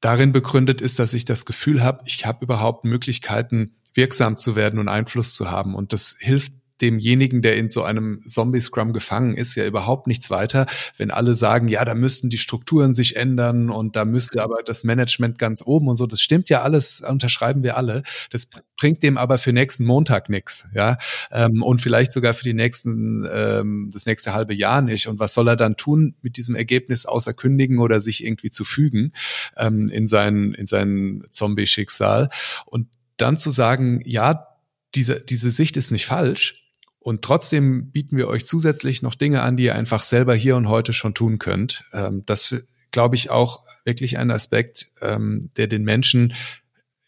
darin 0.00 0.32
begründet 0.32 0.80
ist, 0.80 0.98
dass 0.98 1.14
ich 1.14 1.24
das 1.24 1.44
Gefühl 1.44 1.82
habe, 1.82 2.02
ich 2.06 2.24
habe 2.26 2.44
überhaupt 2.44 2.84
Möglichkeiten, 2.84 3.74
wirksam 3.94 4.38
zu 4.38 4.56
werden 4.56 4.78
und 4.78 4.88
Einfluss 4.88 5.34
zu 5.34 5.50
haben. 5.50 5.74
Und 5.74 5.92
das 5.92 6.16
hilft 6.18 6.52
demjenigen, 6.80 7.42
der 7.42 7.56
in 7.56 7.68
so 7.68 7.82
einem 7.82 8.22
Zombie-Scrum 8.26 8.92
gefangen 8.92 9.36
ist, 9.36 9.54
ja 9.54 9.66
überhaupt 9.66 10.06
nichts 10.06 10.30
weiter, 10.30 10.66
wenn 10.96 11.10
alle 11.10 11.34
sagen, 11.34 11.68
ja, 11.68 11.84
da 11.84 11.94
müssten 11.94 12.30
die 12.30 12.38
Strukturen 12.38 12.94
sich 12.94 13.16
ändern 13.16 13.70
und 13.70 13.96
da 13.96 14.04
müsste 14.04 14.42
aber 14.42 14.62
das 14.64 14.84
Management 14.84 15.38
ganz 15.38 15.62
oben 15.64 15.88
und 15.88 15.96
so. 15.96 16.06
Das 16.06 16.20
stimmt 16.22 16.48
ja 16.48 16.62
alles, 16.62 17.00
unterschreiben 17.00 17.62
wir 17.62 17.76
alle. 17.76 18.02
Das 18.30 18.48
bringt 18.76 19.02
dem 19.02 19.18
aber 19.18 19.38
für 19.38 19.52
nächsten 19.52 19.84
Montag 19.84 20.28
nichts, 20.28 20.68
ja, 20.74 20.98
ähm, 21.30 21.62
und 21.62 21.80
vielleicht 21.80 22.12
sogar 22.12 22.34
für 22.34 22.44
die 22.44 22.54
nächsten, 22.54 23.28
ähm, 23.32 23.90
das 23.92 24.06
nächste 24.06 24.32
halbe 24.32 24.54
Jahr 24.54 24.82
nicht. 24.82 25.06
Und 25.06 25.18
was 25.18 25.34
soll 25.34 25.48
er 25.48 25.56
dann 25.56 25.76
tun 25.76 26.14
mit 26.22 26.36
diesem 26.36 26.54
Ergebnis, 26.54 27.06
außer 27.06 27.34
kündigen 27.34 27.78
oder 27.78 28.00
sich 28.00 28.24
irgendwie 28.24 28.50
zu 28.50 28.64
fügen 28.64 29.12
ähm, 29.56 29.88
in 29.88 30.06
sein, 30.06 30.54
in 30.54 30.66
sein 30.66 31.24
Zombie-Schicksal? 31.30 32.30
Und 32.66 32.88
dann 33.16 33.36
zu 33.36 33.50
sagen, 33.50 34.00
ja, 34.04 34.46
diese, 34.94 35.20
diese 35.20 35.50
Sicht 35.50 35.76
ist 35.76 35.90
nicht 35.90 36.06
falsch. 36.06 36.69
Und 37.00 37.22
trotzdem 37.22 37.90
bieten 37.90 38.16
wir 38.16 38.28
euch 38.28 38.46
zusätzlich 38.46 39.02
noch 39.02 39.14
Dinge 39.14 39.42
an, 39.42 39.56
die 39.56 39.64
ihr 39.64 39.74
einfach 39.74 40.02
selber 40.02 40.34
hier 40.34 40.56
und 40.56 40.68
heute 40.68 40.92
schon 40.92 41.14
tun 41.14 41.38
könnt. 41.38 41.84
Ähm, 41.92 42.24
das 42.26 42.54
glaube 42.90 43.16
ich 43.16 43.30
auch 43.30 43.64
wirklich 43.84 44.18
ein 44.18 44.30
Aspekt, 44.30 44.88
ähm, 45.00 45.50
der 45.56 45.66
den 45.66 45.82
Menschen 45.82 46.34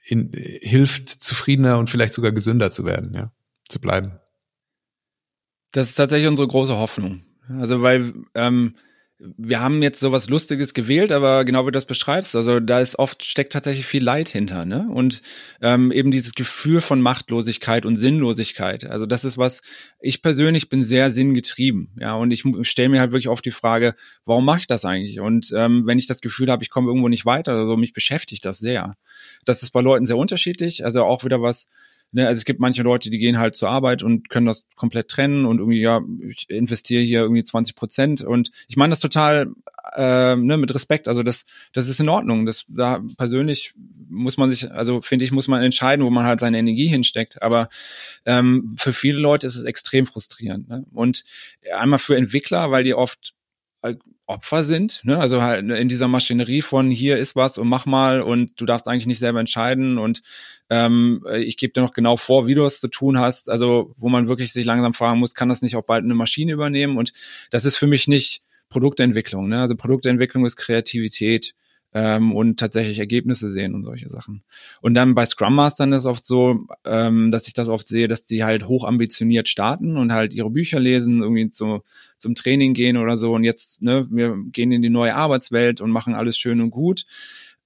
in, 0.04 0.32
hilft, 0.32 1.10
zufriedener 1.10 1.78
und 1.78 1.90
vielleicht 1.90 2.14
sogar 2.14 2.32
gesünder 2.32 2.70
zu 2.70 2.86
werden, 2.86 3.12
ja, 3.14 3.32
zu 3.68 3.80
bleiben. 3.80 4.18
Das 5.72 5.90
ist 5.90 5.94
tatsächlich 5.94 6.28
unsere 6.28 6.48
große 6.48 6.76
Hoffnung. 6.76 7.22
Also 7.48 7.82
weil 7.82 8.14
ähm, 8.34 8.74
wir 9.36 9.60
haben 9.60 9.82
jetzt 9.82 10.00
sowas 10.00 10.28
Lustiges 10.28 10.74
gewählt, 10.74 11.12
aber 11.12 11.44
genau 11.44 11.62
wie 11.62 11.66
du 11.66 11.72
das 11.72 11.84
beschreibst, 11.84 12.34
also 12.34 12.60
da 12.60 12.80
ist 12.80 12.98
oft 12.98 13.24
steckt 13.24 13.52
tatsächlich 13.52 13.86
viel 13.86 14.02
Leid 14.02 14.28
hinter, 14.28 14.64
ne? 14.64 14.88
Und 14.90 15.22
ähm, 15.60 15.92
eben 15.92 16.10
dieses 16.10 16.34
Gefühl 16.34 16.80
von 16.80 17.00
Machtlosigkeit 17.00 17.86
und 17.86 17.96
Sinnlosigkeit. 17.96 18.84
Also 18.84 19.06
das 19.06 19.24
ist 19.24 19.38
was. 19.38 19.62
Ich 20.00 20.22
persönlich 20.22 20.68
bin 20.68 20.82
sehr 20.82 21.10
sinngetrieben, 21.10 21.92
ja, 21.98 22.14
und 22.14 22.30
ich 22.30 22.44
stelle 22.62 22.88
mir 22.88 23.00
halt 23.00 23.12
wirklich 23.12 23.28
oft 23.28 23.44
die 23.44 23.50
Frage, 23.52 23.94
warum 24.24 24.44
mache 24.44 24.60
ich 24.60 24.66
das 24.66 24.84
eigentlich? 24.84 25.20
Und 25.20 25.52
ähm, 25.56 25.86
wenn 25.86 25.98
ich 25.98 26.06
das 26.06 26.20
Gefühl 26.20 26.50
habe, 26.50 26.62
ich 26.62 26.70
komme 26.70 26.88
irgendwo 26.88 27.08
nicht 27.08 27.24
weiter, 27.26 27.52
also 27.52 27.76
mich 27.76 27.92
beschäftigt 27.92 28.44
das 28.44 28.58
sehr. 28.58 28.96
Das 29.44 29.62
ist 29.62 29.70
bei 29.70 29.80
Leuten 29.80 30.06
sehr 30.06 30.16
unterschiedlich. 30.16 30.84
Also 30.84 31.04
auch 31.04 31.24
wieder 31.24 31.40
was 31.42 31.68
ne, 32.12 32.26
also 32.26 32.38
es 32.38 32.44
gibt 32.44 32.60
manche 32.60 32.82
Leute, 32.82 33.10
die 33.10 33.18
gehen 33.18 33.38
halt 33.38 33.56
zur 33.56 33.70
Arbeit 33.70 34.02
und 34.02 34.28
können 34.28 34.46
das 34.46 34.66
komplett 34.76 35.08
trennen 35.08 35.44
und 35.44 35.58
irgendwie, 35.58 35.80
ja, 35.80 36.00
ich 36.26 36.48
investiere 36.48 37.02
hier 37.02 37.20
irgendwie 37.20 37.44
20 37.44 37.74
Prozent 37.74 38.22
und 38.22 38.50
ich 38.68 38.76
meine 38.76 38.90
das 38.92 39.00
total 39.00 39.48
äh, 39.94 40.36
ne, 40.36 40.56
mit 40.56 40.74
Respekt, 40.74 41.08
also 41.08 41.22
das, 41.22 41.44
das 41.72 41.88
ist 41.88 42.00
in 42.00 42.08
Ordnung. 42.08 42.46
Das 42.46 42.64
da 42.68 43.02
persönlich 43.16 43.74
muss 44.08 44.36
man 44.36 44.50
sich, 44.50 44.70
also 44.70 45.00
finde 45.00 45.24
ich, 45.24 45.32
muss 45.32 45.48
man 45.48 45.62
entscheiden, 45.62 46.04
wo 46.04 46.10
man 46.10 46.26
halt 46.26 46.40
seine 46.40 46.58
Energie 46.58 46.86
hinsteckt. 46.86 47.42
Aber 47.42 47.68
ähm, 48.26 48.74
für 48.78 48.92
viele 48.92 49.18
Leute 49.18 49.46
ist 49.46 49.56
es 49.56 49.64
extrem 49.64 50.06
frustrierend. 50.06 50.68
Ne? 50.68 50.84
Und 50.92 51.24
einmal 51.74 51.98
für 51.98 52.16
Entwickler, 52.16 52.70
weil 52.70 52.84
die 52.84 52.94
oft 52.94 53.34
äh, 53.82 53.94
Opfer 54.32 54.64
sind, 54.64 55.00
ne? 55.04 55.18
also 55.18 55.42
halt 55.42 55.68
in 55.70 55.88
dieser 55.88 56.08
Maschinerie 56.08 56.62
von 56.62 56.90
hier 56.90 57.18
ist 57.18 57.36
was 57.36 57.58
und 57.58 57.68
mach 57.68 57.86
mal 57.86 58.20
und 58.20 58.60
du 58.60 58.66
darfst 58.66 58.88
eigentlich 58.88 59.06
nicht 59.06 59.18
selber 59.18 59.40
entscheiden 59.40 59.98
und 59.98 60.22
ähm, 60.70 61.24
ich 61.36 61.56
gebe 61.56 61.72
dir 61.72 61.82
noch 61.82 61.92
genau 61.92 62.16
vor, 62.16 62.46
wie 62.46 62.54
du 62.54 62.64
es 62.64 62.80
zu 62.80 62.88
tun 62.88 63.18
hast, 63.18 63.50
also 63.50 63.94
wo 63.96 64.08
man 64.08 64.28
wirklich 64.28 64.52
sich 64.52 64.64
langsam 64.64 64.94
fragen 64.94 65.18
muss, 65.20 65.34
kann 65.34 65.48
das 65.48 65.62
nicht 65.62 65.76
auch 65.76 65.84
bald 65.84 66.04
eine 66.04 66.14
Maschine 66.14 66.52
übernehmen 66.52 66.96
und 66.96 67.12
das 67.50 67.64
ist 67.64 67.76
für 67.76 67.86
mich 67.86 68.08
nicht 68.08 68.42
Produktentwicklung, 68.68 69.48
ne? 69.48 69.60
also 69.60 69.76
Produktentwicklung 69.76 70.46
ist 70.46 70.56
Kreativität 70.56 71.54
ähm, 71.94 72.32
und 72.34 72.58
tatsächlich 72.58 72.98
Ergebnisse 72.98 73.50
sehen 73.50 73.74
und 73.74 73.82
solche 73.82 74.08
Sachen. 74.08 74.42
Und 74.80 74.94
dann 74.94 75.14
bei 75.14 75.26
Scrum 75.26 75.54
Mastern 75.54 75.92
ist 75.92 76.06
oft 76.06 76.24
so, 76.24 76.66
ähm, 76.84 77.30
dass 77.30 77.46
ich 77.46 77.54
das 77.54 77.68
oft 77.68 77.86
sehe, 77.86 78.08
dass 78.08 78.24
die 78.24 78.44
halt 78.44 78.66
hoch 78.66 78.84
ambitioniert 78.84 79.48
starten 79.48 79.96
und 79.96 80.12
halt 80.12 80.32
ihre 80.32 80.50
Bücher 80.50 80.80
lesen, 80.80 81.22
irgendwie 81.22 81.50
zu, 81.50 81.82
zum 82.18 82.34
Training 82.34 82.74
gehen 82.74 82.96
oder 82.96 83.16
so 83.16 83.34
und 83.34 83.44
jetzt, 83.44 83.82
ne, 83.82 84.06
wir 84.10 84.36
gehen 84.50 84.72
in 84.72 84.82
die 84.82 84.90
neue 84.90 85.14
Arbeitswelt 85.14 85.80
und 85.80 85.90
machen 85.90 86.14
alles 86.14 86.38
schön 86.38 86.60
und 86.60 86.70
gut. 86.70 87.04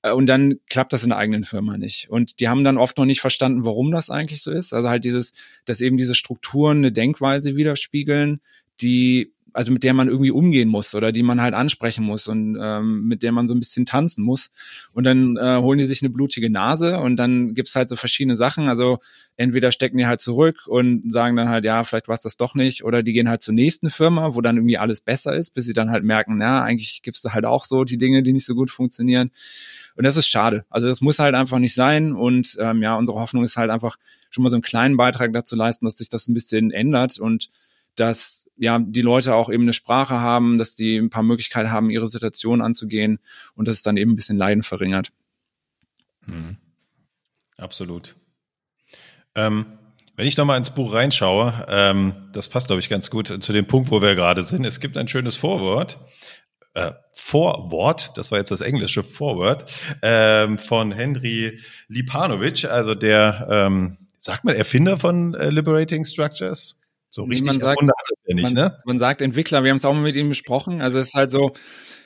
Äh, 0.03 0.13
und 0.13 0.27
dann 0.27 0.57
klappt 0.69 0.93
das 0.93 1.05
in 1.05 1.11
der 1.11 1.19
eigenen 1.19 1.45
Firma 1.45 1.77
nicht. 1.77 2.11
Und 2.11 2.41
die 2.41 2.49
haben 2.49 2.65
dann 2.65 2.79
oft 2.79 2.99
noch 2.99 3.05
nicht 3.05 3.21
verstanden, 3.21 3.65
warum 3.65 3.91
das 3.91 4.11
eigentlich 4.11 4.43
so 4.43 4.51
ist. 4.51 4.73
Also 4.73 4.89
halt 4.89 5.05
dieses, 5.05 5.33
dass 5.65 5.81
eben 5.81 5.97
diese 5.97 6.15
Strukturen 6.15 6.79
eine 6.79 6.93
Denkweise 6.93 7.57
widerspiegeln, 7.57 8.41
die 8.81 9.33
also 9.57 9.73
mit 9.73 9.83
der 9.85 9.95
man 9.95 10.09
irgendwie 10.09 10.31
umgehen 10.31 10.69
muss 10.69 10.95
oder 10.95 11.13
die 11.13 11.23
man 11.23 11.41
halt 11.41 11.55
ansprechen 11.55 12.05
muss 12.05 12.29
und 12.29 12.59
ähm, 12.61 13.09
mit 13.09 13.23
der 13.23 13.33
man 13.33 13.49
so 13.49 13.55
ein 13.55 13.59
bisschen 13.59 13.87
tanzen 13.87 14.23
muss. 14.23 14.51
Und 14.93 15.05
dann 15.05 15.39
äh, 15.39 15.57
holen 15.57 15.79
die 15.79 15.87
sich 15.87 16.03
eine 16.03 16.11
blutige 16.11 16.51
Nase 16.51 16.99
und 16.99 17.17
dann 17.17 17.55
gibt's 17.55 17.75
halt 17.75 17.89
so 17.89 17.97
verschiedene 17.97 18.37
Sachen. 18.37 18.69
Also 18.69 18.99
entweder 19.39 19.73
stecken 19.73 19.97
die 19.97 20.07
halt 20.07 20.21
zurück 20.21 20.67
und 20.67 21.11
sagen 21.11 21.37
dann 21.37 21.49
halt, 21.49 21.65
ja, 21.65 21.85
vielleicht 21.85 22.07
war's 22.07 22.21
das 22.21 22.37
doch 22.37 22.55
nicht, 22.55 22.85
oder 22.85 23.03
die 23.03 23.15
gehen 23.15 23.31
halt 23.31 23.41
zur 23.41 23.55
nächsten 23.55 23.89
Firma, 23.89 24.35
wo 24.35 24.43
dann 24.43 24.57
irgendwie 24.57 24.77
alles 24.77 25.01
besser 25.01 25.35
ist, 25.35 25.55
bis 25.55 25.65
sie 25.65 25.73
dann 25.73 25.91
halt 25.91 26.05
merken, 26.05 26.37
na, 26.37 26.63
eigentlich 26.63 27.01
gibt's 27.03 27.23
da 27.23 27.33
halt 27.33 27.47
auch 27.47 27.65
so 27.65 27.85
die 27.85 27.97
Dinge, 27.97 28.23
die 28.23 28.35
nicht 28.35 28.45
so 28.45 28.55
gut 28.55 28.71
funktionieren. 28.71 29.31
Und 29.97 30.05
das 30.05 30.19
ist 30.19 30.29
schade. 30.29 30.67
Also 30.69 30.87
das 30.87 31.01
muss 31.01 31.19
halt 31.19 31.35
einfach 31.35 31.59
nicht 31.61 31.75
sein. 31.75 32.13
Und 32.13 32.59
ähm, 32.61 32.83
ja, 32.83 32.95
unsere 32.95 33.19
Hoffnung 33.19 33.43
ist 33.43 33.57
halt 33.57 33.71
einfach 33.71 33.97
schon 34.29 34.43
mal 34.43 34.51
so 34.51 34.57
einen 34.57 34.63
kleinen 34.63 34.99
Beitrag 34.99 35.33
dazu 35.33 35.57
leisten, 35.57 35.87
dass 35.87 35.97
sich 35.97 36.11
das 36.11 36.29
ein 36.29 36.35
bisschen 36.35 36.71
ändert 36.73 37.19
und 37.19 37.49
dass 37.97 38.47
ja, 38.57 38.79
die 38.79 39.03
Leute 39.03 39.35
auch 39.35 39.51
eben 39.51 39.65
eine 39.65 39.73
Sprache 39.73 40.21
haben, 40.21 40.59
dass 40.59 40.75
die 40.75 40.97
ein 40.97 41.11
paar 41.11 41.23
Möglichkeiten 41.23 41.71
haben, 41.71 41.91
ihre 41.91 42.09
Situation 42.09 42.63
anzugehen 42.63 43.19
und 43.55 43.69
dass 43.69 43.77
es 43.77 43.83
dann 43.83 43.97
eben 43.97 44.13
ein 44.13 44.17
bisschen 44.17 44.39
Leiden 44.39 44.63
verringert. 44.63 45.13
Mhm. 46.25 46.57
Absolut. 47.59 48.17
Ähm, 49.35 49.67
wenn 50.17 50.27
ich 50.27 50.37
nochmal 50.37 50.57
ins 50.57 50.71
Buch 50.71 50.95
reinschaue, 50.95 51.67
ähm, 51.69 52.15
das 52.33 52.49
passt, 52.49 52.69
glaube 52.69 52.81
ich, 52.81 52.89
ganz 52.89 53.11
gut 53.11 53.43
zu 53.43 53.53
dem 53.53 53.67
Punkt, 53.67 53.91
wo 53.91 54.01
wir 54.01 54.15
gerade 54.15 54.43
sind. 54.43 54.65
Es 54.65 54.81
gibt 54.81 54.97
ein 54.97 55.09
schönes 55.09 55.37
Vorwort. 55.37 55.99
Äh, 56.73 56.93
Vorwort, 57.13 58.13
das 58.17 58.31
war 58.31 58.39
jetzt 58.39 58.51
das 58.51 58.63
englische 58.63 59.03
Vorwort, 59.03 59.73
ähm, 60.03 60.59
von 60.59 60.93
Henry 60.93 61.61
Lipanovic, 61.89 62.65
also 62.67 62.95
der, 62.95 63.47
ähm, 63.51 63.99
sagt 64.19 64.45
man, 64.45 64.55
Erfinder 64.55 64.97
von 64.97 65.35
äh, 65.35 65.51
Liberating 65.51 66.05
Structures? 66.05 66.76
So 67.17 67.25
richtig 67.25 67.47
man 67.47 67.59
sagt, 67.59 67.81
ja 67.81 68.35
nicht, 68.35 68.43
man, 68.43 68.53
ne? 68.53 68.79
man 68.85 68.99
sagt 68.99 69.23
Entwickler, 69.23 69.65
wir 69.65 69.71
haben 69.71 69.79
es 69.79 69.87
auch 69.87 69.95
mal 69.95 70.03
mit 70.03 70.17
ihm 70.17 70.29
besprochen. 70.29 70.83
Also 70.83 70.99
es 70.99 71.09
ist 71.09 71.15
halt 71.15 71.31
so, 71.31 71.55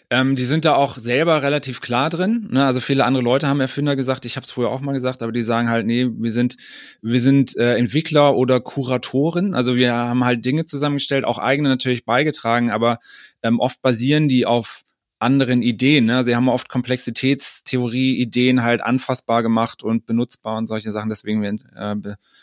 ähm, 0.08 0.36
die 0.36 0.44
sind 0.44 0.64
da 0.64 0.76
auch 0.76 0.98
selber 0.98 1.42
relativ 1.42 1.80
klar 1.80 2.11
drin. 2.11 2.46
Ne? 2.52 2.64
Also 2.64 2.78
viele 2.78 3.04
andere 3.04 3.24
Leute 3.24 3.48
haben 3.48 3.58
Erfinder 3.58 3.96
gesagt, 3.96 4.24
ich 4.24 4.36
habe 4.36 4.44
es 4.44 4.52
früher 4.52 4.70
auch 4.70 4.80
mal 4.80 4.92
gesagt, 4.92 5.24
aber 5.24 5.32
die 5.32 5.42
sagen 5.42 5.68
halt, 5.68 5.84
nee, 5.84 6.06
wir 6.08 6.30
sind, 6.30 6.58
wir 7.02 7.20
sind 7.20 7.56
äh, 7.56 7.74
Entwickler 7.74 8.36
oder 8.36 8.61
Kuratoren. 8.61 9.52
Also 9.52 9.74
wir 9.74 9.92
haben 9.92 10.24
halt 10.24 10.44
Dinge 10.44 10.64
zusammengestellt, 10.64 11.24
auch 11.24 11.38
eigene 11.38 11.68
natürlich 11.68 12.04
beigetragen, 12.04 12.70
aber 12.70 13.00
ähm, 13.42 13.58
oft 13.58 13.82
basieren 13.82 14.28
die 14.28 14.46
auf 14.46 14.82
anderen 15.18 15.61
Ideen. 15.61 16.04
Ne? 16.04 16.22
Sie 16.22 16.36
haben 16.36 16.48
oft 16.48 16.68
Komplexitätstheorie-Ideen 16.68 18.62
halt 18.62 18.80
anfassbar 18.80 19.42
gemacht 19.42 19.82
und 19.82 20.06
benutzbar 20.06 20.56
und 20.56 20.68
solche 20.68 20.92
Sachen. 20.92 21.11
Deswegen 21.11 21.42
äh, 21.74 21.96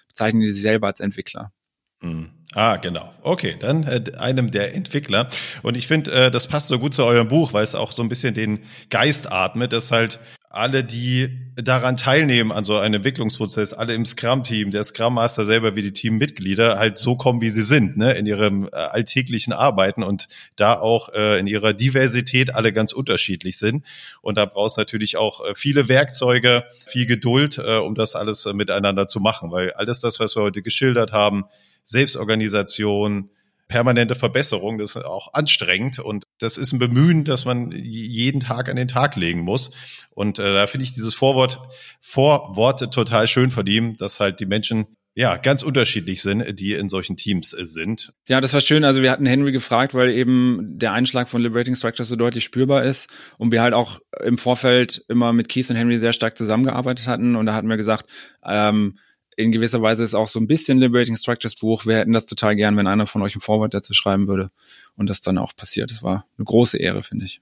bezeichnen 0.09 0.41
die 0.41 0.49
sich 0.49 0.61
selber 0.61 0.87
als 0.87 0.99
Entwickler. 0.99 1.53
Mhm. 2.01 2.36
Ah, 2.53 2.77
genau. 2.77 3.13
Okay, 3.23 3.55
dann 3.59 3.83
äh, 3.83 4.03
einem 4.17 4.51
der 4.51 4.73
Entwickler. 4.73 5.29
Und 5.63 5.75
ich 5.75 5.87
finde, 5.87 6.11
äh, 6.11 6.31
das 6.31 6.47
passt 6.47 6.69
so 6.69 6.79
gut 6.79 6.93
zu 6.93 7.03
eurem 7.03 7.27
Buch, 7.27 7.53
weil 7.53 7.63
es 7.63 7.75
auch 7.75 7.91
so 7.91 8.01
ein 8.01 8.09
bisschen 8.09 8.33
den 8.33 8.63
Geist 8.89 9.31
atmet, 9.31 9.73
dass 9.73 9.91
halt 9.91 10.19
alle, 10.49 10.83
die 10.83 11.37
daran 11.55 11.97
teilnehmen, 11.97 12.51
an 12.51 12.63
so 12.63 12.77
einem 12.77 12.95
Entwicklungsprozess, 12.95 13.73
alle 13.73 13.93
im 13.93 14.05
Scrum-Team, 14.05 14.71
der 14.71 14.83
Scrum 14.83 15.15
Master 15.15 15.45
selber 15.45 15.75
wie 15.75 15.81
die 15.81 15.91
Teammitglieder, 15.91 16.79
halt 16.79 16.97
so 16.97 17.15
kommen, 17.15 17.41
wie 17.41 17.49
sie 17.49 17.63
sind, 17.63 17.97
ne, 17.97 18.13
in 18.13 18.25
ihrem 18.25 18.65
äh, 18.65 18.75
alltäglichen 18.75 19.53
Arbeiten 19.53 20.03
und 20.03 20.27
da 20.55 20.79
auch 20.79 21.09
äh, 21.13 21.39
in 21.39 21.47
ihrer 21.47 21.73
Diversität 21.73 22.55
alle 22.55 22.73
ganz 22.73 22.93
unterschiedlich 22.93 23.57
sind. 23.57 23.85
Und 24.21 24.37
da 24.37 24.45
brauchst 24.45 24.77
natürlich 24.77 25.17
auch 25.17 25.45
äh, 25.45 25.53
viele 25.53 25.89
Werkzeuge, 25.89 26.63
viel 26.85 27.05
Geduld, 27.05 27.57
äh, 27.57 27.77
um 27.77 27.93
das 27.93 28.15
alles 28.15 28.45
äh, 28.45 28.53
miteinander 28.53 29.07
zu 29.07 29.19
machen, 29.19 29.51
weil 29.51 29.73
alles 29.73 29.99
das, 29.99 30.19
was 30.19 30.35
wir 30.35 30.43
heute 30.43 30.61
geschildert 30.61 31.11
haben, 31.11 31.45
Selbstorganisation, 31.87 33.31
permanente 33.67 34.15
Verbesserung, 34.15 34.77
das 34.77 34.95
ist 34.95 35.05
auch 35.05 35.33
anstrengend 35.33 35.99
und 35.99 36.23
das 36.39 36.57
ist 36.57 36.71
ein 36.73 36.79
Bemühen, 36.79 37.23
das 37.23 37.45
man 37.45 37.71
jeden 37.71 38.39
Tag 38.39 38.69
an 38.69 38.75
den 38.75 38.87
Tag 38.87 39.15
legen 39.15 39.41
muss. 39.41 39.71
Und 40.11 40.39
äh, 40.39 40.53
da 40.53 40.67
finde 40.67 40.85
ich 40.85 40.93
dieses 40.93 41.15
Vorwort, 41.15 41.59
Vorworte 41.99 42.89
total 42.89 43.27
schön 43.27 43.51
von 43.51 43.67
ihm, 43.67 43.97
dass 43.97 44.19
halt 44.19 44.39
die 44.39 44.45
Menschen 44.45 44.87
ja, 45.15 45.35
ganz 45.37 45.63
unterschiedlich 45.63 46.21
sind, 46.21 46.59
die 46.59 46.73
in 46.73 46.89
solchen 46.89 47.17
Teams 47.17 47.51
äh, 47.51 47.65
sind. 47.65 48.13
Ja, 48.29 48.39
das 48.39 48.53
war 48.53 48.61
schön. 48.61 48.83
Also 48.83 49.01
wir 49.01 49.09
hatten 49.09 49.25
Henry 49.25 49.51
gefragt, 49.51 49.95
weil 49.95 50.11
eben 50.11 50.77
der 50.77 50.93
Einschlag 50.93 51.27
von 51.27 51.41
Liberating 51.41 51.75
Structures 51.75 52.09
so 52.09 52.15
deutlich 52.15 52.43
spürbar 52.43 52.83
ist 52.83 53.09
und 53.39 53.51
wir 53.51 53.63
halt 53.63 53.73
auch 53.73 53.99
im 54.23 54.37
Vorfeld 54.37 55.03
immer 55.09 55.33
mit 55.33 55.49
Keith 55.49 55.71
und 55.71 55.75
Henry 55.75 55.97
sehr 55.97 56.13
stark 56.13 56.37
zusammengearbeitet 56.37 57.07
hatten 57.07 57.35
und 57.35 57.47
da 57.47 57.55
hatten 57.55 57.67
wir 57.67 57.77
gesagt, 57.77 58.05
ähm, 58.45 58.99
in 59.37 59.51
gewisser 59.51 59.81
Weise 59.83 60.03
ist 60.03 60.15
auch 60.15 60.27
so 60.27 60.39
ein 60.39 60.47
bisschen 60.47 60.79
Liberating 60.79 61.15
Structures 61.15 61.55
Buch. 61.55 61.85
Wir 61.85 61.97
hätten 61.97 62.11
das 62.11 62.25
total 62.25 62.55
gern, 62.55 62.75
wenn 62.75 62.87
einer 62.87 63.05
von 63.05 63.21
euch 63.21 63.35
ein 63.35 63.41
Vorwort 63.41 63.73
dazu 63.73 63.93
schreiben 63.93 64.27
würde 64.27 64.49
und 64.95 65.09
das 65.09 65.21
dann 65.21 65.37
auch 65.37 65.55
passiert. 65.55 65.91
Das 65.91 66.01
war 66.01 66.25
eine 66.37 66.45
große 66.45 66.77
Ehre, 66.77 67.03
finde 67.03 67.25
ich. 67.25 67.39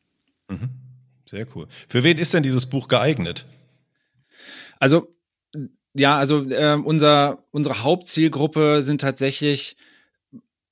Mhm. 0.49 0.69
Sehr 1.25 1.47
cool. 1.55 1.67
Für 1.87 2.03
wen 2.03 2.17
ist 2.17 2.33
denn 2.33 2.43
dieses 2.43 2.65
Buch 2.65 2.89
geeignet? 2.89 3.45
Also 4.77 5.09
ja, 5.93 6.17
also 6.17 6.43
äh, 6.49 6.77
unser 6.83 7.45
unsere 7.51 7.81
Hauptzielgruppe 7.81 8.81
sind 8.81 8.99
tatsächlich 8.99 9.77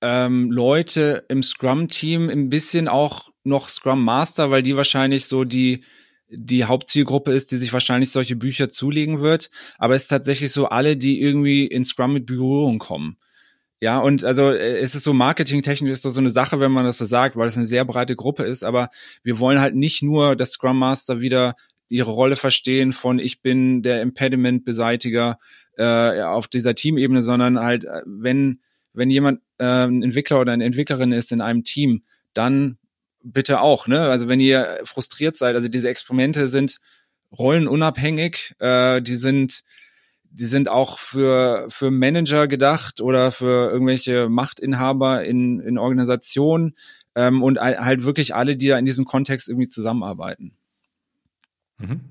ähm, 0.01 0.51
Leute 0.51 1.24
im 1.30 1.41
Scrum-Team, 1.41 2.30
ein 2.30 2.49
bisschen 2.49 2.89
auch 2.89 3.30
noch 3.45 3.69
Scrum 3.69 4.03
Master, 4.03 4.51
weil 4.51 4.61
die 4.61 4.76
wahrscheinlich 4.76 5.26
so 5.26 5.45
die 5.45 5.86
die 6.30 6.65
Hauptzielgruppe 6.65 7.32
ist, 7.32 7.51
die 7.51 7.57
sich 7.57 7.74
wahrscheinlich 7.74 8.11
solche 8.11 8.36
Bücher 8.36 8.69
zulegen 8.69 9.21
wird. 9.21 9.49
Aber 9.78 9.95
es 9.95 10.03
ist 10.03 10.07
tatsächlich 10.07 10.51
so 10.51 10.67
alle, 10.67 10.97
die 10.97 11.21
irgendwie 11.21 11.65
in 11.67 11.86
Scrum 11.86 12.13
mit 12.13 12.26
Berührung 12.26 12.80
kommen. 12.80 13.17
Ja, 13.84 13.99
und 13.99 14.24
also 14.24 14.51
äh, 14.51 14.78
es 14.80 14.95
ist 14.95 15.03
so 15.03 15.13
marketingtechnisch 15.13 15.91
ist 15.91 16.05
das 16.05 16.13
so 16.13 16.21
eine 16.21 16.30
Sache, 16.30 16.61
wenn 16.61 16.71
man 16.71 16.86
das 16.86 16.97
so 16.97 17.05
sagt, 17.05 17.36
weil 17.36 17.47
es 17.47 17.57
eine 17.57 17.65
sehr 17.65 17.84
breite 17.84 18.15
Gruppe 18.15 18.43
ist, 18.43 18.63
aber 18.63 18.89
wir 19.24 19.39
wollen 19.39 19.59
halt 19.59 19.76
nicht 19.76 20.01
nur, 20.01 20.38
dass 20.38 20.51
Scrum 20.51 20.80
Master 20.80 21.19
wieder 21.19 21.55
ihre 21.89 22.11
Rolle 22.11 22.38
verstehen 22.38 22.93
von 22.93 23.19
ich 23.19 23.41
bin 23.41 23.84
der 23.84 24.01
Impediment-Beseitiger 24.01 25.38
äh, 25.78 26.21
auf 26.21 26.47
dieser 26.47 26.76
Teamebene, 26.76 27.21
sondern 27.21 27.59
halt, 27.59 27.84
äh, 27.84 28.01
wenn, 28.05 28.61
wenn 28.93 29.09
jemand 29.09 29.41
äh, 29.57 29.65
ein 29.86 30.01
Entwickler 30.01 30.39
oder 30.39 30.53
eine 30.53 30.63
Entwicklerin 30.63 31.11
ist 31.11 31.34
in 31.34 31.41
einem 31.41 31.65
Team, 31.65 32.03
dann 32.34 32.78
bitte 33.24 33.61
auch, 33.61 33.88
ne? 33.88 34.01
Also 34.09 34.28
wenn 34.28 34.39
ihr 34.39 34.80
frustriert 34.84 35.36
seid, 35.36 35.55
also 35.55 35.67
diese 35.67 35.89
Experimente 35.89 36.47
sind 36.47 36.80
rollenunabhängig, 37.38 38.55
äh, 38.59 39.01
die 39.01 39.15
sind 39.15 39.63
die 40.36 40.45
sind 40.45 40.67
auch 40.67 40.97
für, 40.97 41.67
für 41.69 41.91
Manager 41.91 42.47
gedacht 42.47 43.01
oder 43.01 43.32
für 43.32 43.69
irgendwelche 43.71 44.30
Machtinhaber 44.30 45.24
in, 45.24 45.59
in 45.59 45.78
Organisationen 45.78 46.76
ähm, 47.15 47.43
und 47.43 47.59
halt 47.59 48.03
wirklich 48.03 48.34
alle, 48.34 48.55
die 48.55 48.67
da 48.67 48.80
in 48.80 48.86
diesem 48.86 49.05
Kontext 49.05 49.47
irgendwie 49.47 49.67
zusammenarbeiten. 49.67 50.57
Mhm. 51.78 52.01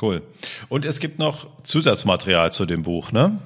Cool. 0.00 0.22
Und 0.68 0.84
es 0.84 1.00
gibt 1.00 1.18
noch 1.18 1.48
Zusatzmaterial 1.64 2.52
zu 2.52 2.66
dem 2.66 2.84
Buch, 2.84 3.10
ne? 3.10 3.40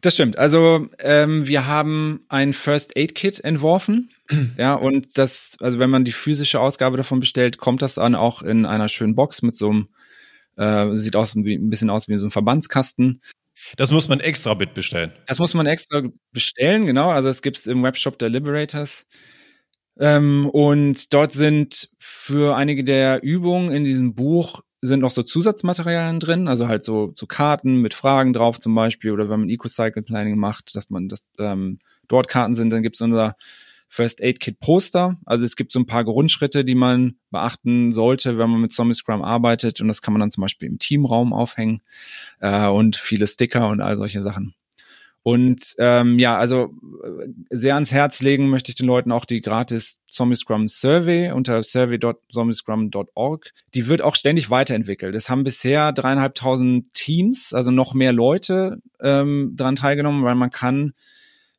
Das 0.00 0.14
stimmt. 0.14 0.38
Also 0.38 0.86
ähm, 1.00 1.48
wir 1.48 1.66
haben 1.66 2.24
ein 2.28 2.52
First 2.52 2.96
Aid 2.96 3.14
Kit 3.14 3.40
entworfen. 3.40 4.10
ja, 4.56 4.74
und 4.74 5.18
das, 5.18 5.56
also 5.60 5.78
wenn 5.78 5.90
man 5.90 6.04
die 6.04 6.12
physische 6.12 6.60
Ausgabe 6.60 6.96
davon 6.96 7.20
bestellt, 7.20 7.58
kommt 7.58 7.82
das 7.82 7.94
dann 7.94 8.14
auch 8.14 8.42
in 8.42 8.64
einer 8.64 8.88
schönen 8.88 9.16
Box 9.16 9.42
mit 9.42 9.56
so 9.56 9.70
einem 9.70 9.88
äh, 10.56 10.96
sieht 10.96 11.16
aus 11.16 11.34
wie 11.36 11.54
ein 11.54 11.70
bisschen 11.70 11.90
aus 11.90 12.08
wie 12.08 12.16
so 12.18 12.26
ein 12.26 12.30
Verbandskasten. 12.30 13.22
Das 13.76 13.90
muss 13.90 14.08
man 14.08 14.20
extra 14.20 14.54
mitbestellen. 14.54 15.12
Das 15.26 15.38
muss 15.38 15.54
man 15.54 15.66
extra 15.66 16.02
bestellen, 16.32 16.86
genau. 16.86 17.10
Also 17.10 17.28
es 17.28 17.42
gibt 17.42 17.58
es 17.58 17.66
im 17.66 17.82
Webshop 17.82 18.18
der 18.18 18.28
Liberators. 18.28 19.06
Ähm, 19.98 20.48
und 20.50 21.12
dort 21.12 21.32
sind 21.32 21.88
für 21.98 22.56
einige 22.56 22.84
der 22.84 23.22
Übungen 23.22 23.72
in 23.72 23.84
diesem 23.84 24.14
Buch 24.14 24.62
sind 24.80 25.00
noch 25.00 25.10
so 25.10 25.22
Zusatzmaterialien 25.22 26.20
drin, 26.20 26.48
also 26.48 26.68
halt 26.68 26.84
so, 26.84 27.12
so 27.16 27.26
Karten 27.26 27.76
mit 27.76 27.94
Fragen 27.94 28.32
drauf 28.32 28.60
zum 28.60 28.74
Beispiel 28.74 29.10
oder 29.10 29.28
wenn 29.28 29.40
man 29.40 29.48
Eco-Cycle 29.48 30.02
Planning 30.02 30.38
macht, 30.38 30.76
dass 30.76 30.90
man 30.90 31.08
das 31.08 31.26
ähm, 31.38 31.80
dort 32.06 32.28
Karten 32.28 32.54
sind, 32.54 32.70
dann 32.70 32.82
gibt 32.82 32.96
es 32.96 33.00
unser 33.00 33.34
First 33.88 34.22
Aid 34.22 34.38
Kit 34.38 34.60
Poster. 34.60 35.16
Also 35.24 35.44
es 35.44 35.56
gibt 35.56 35.72
so 35.72 35.80
ein 35.80 35.86
paar 35.86 36.04
Grundschritte, 36.04 36.64
die 36.64 36.74
man 36.74 37.16
beachten 37.30 37.92
sollte, 37.92 38.38
wenn 38.38 38.50
man 38.50 38.60
mit 38.60 38.72
Zombie 38.72 38.94
Scrum 38.94 39.22
arbeitet. 39.22 39.80
Und 39.80 39.88
das 39.88 40.02
kann 40.02 40.12
man 40.12 40.20
dann 40.20 40.30
zum 40.30 40.42
Beispiel 40.42 40.68
im 40.68 40.78
Teamraum 40.78 41.32
aufhängen 41.32 41.80
äh, 42.40 42.66
und 42.66 42.96
viele 42.96 43.26
Sticker 43.26 43.68
und 43.68 43.80
all 43.80 43.96
solche 43.96 44.22
Sachen. 44.22 44.54
Und 45.22 45.74
ähm, 45.78 46.18
ja, 46.18 46.38
also 46.38 46.74
äh, 47.04 47.28
sehr 47.50 47.74
ans 47.74 47.92
Herz 47.92 48.22
legen 48.22 48.48
möchte 48.48 48.70
ich 48.70 48.76
den 48.76 48.86
Leuten 48.86 49.12
auch 49.12 49.24
die 49.24 49.40
gratis 49.40 50.00
Zombie 50.08 50.36
Scrum 50.36 50.68
Survey 50.68 51.32
unter 51.32 51.62
survey.zombiescrum.org. 51.62 53.52
Die 53.74 53.86
wird 53.88 54.00
auch 54.00 54.14
ständig 54.14 54.48
weiterentwickelt. 54.50 55.14
Es 55.14 55.28
haben 55.28 55.44
bisher 55.44 55.92
dreieinhalbtausend 55.92 56.94
Teams, 56.94 57.52
also 57.52 57.70
noch 57.70 57.94
mehr 57.94 58.12
Leute 58.12 58.80
ähm, 59.00 59.52
daran 59.54 59.76
teilgenommen, 59.76 60.24
weil 60.24 60.34
man 60.34 60.50
kann 60.50 60.94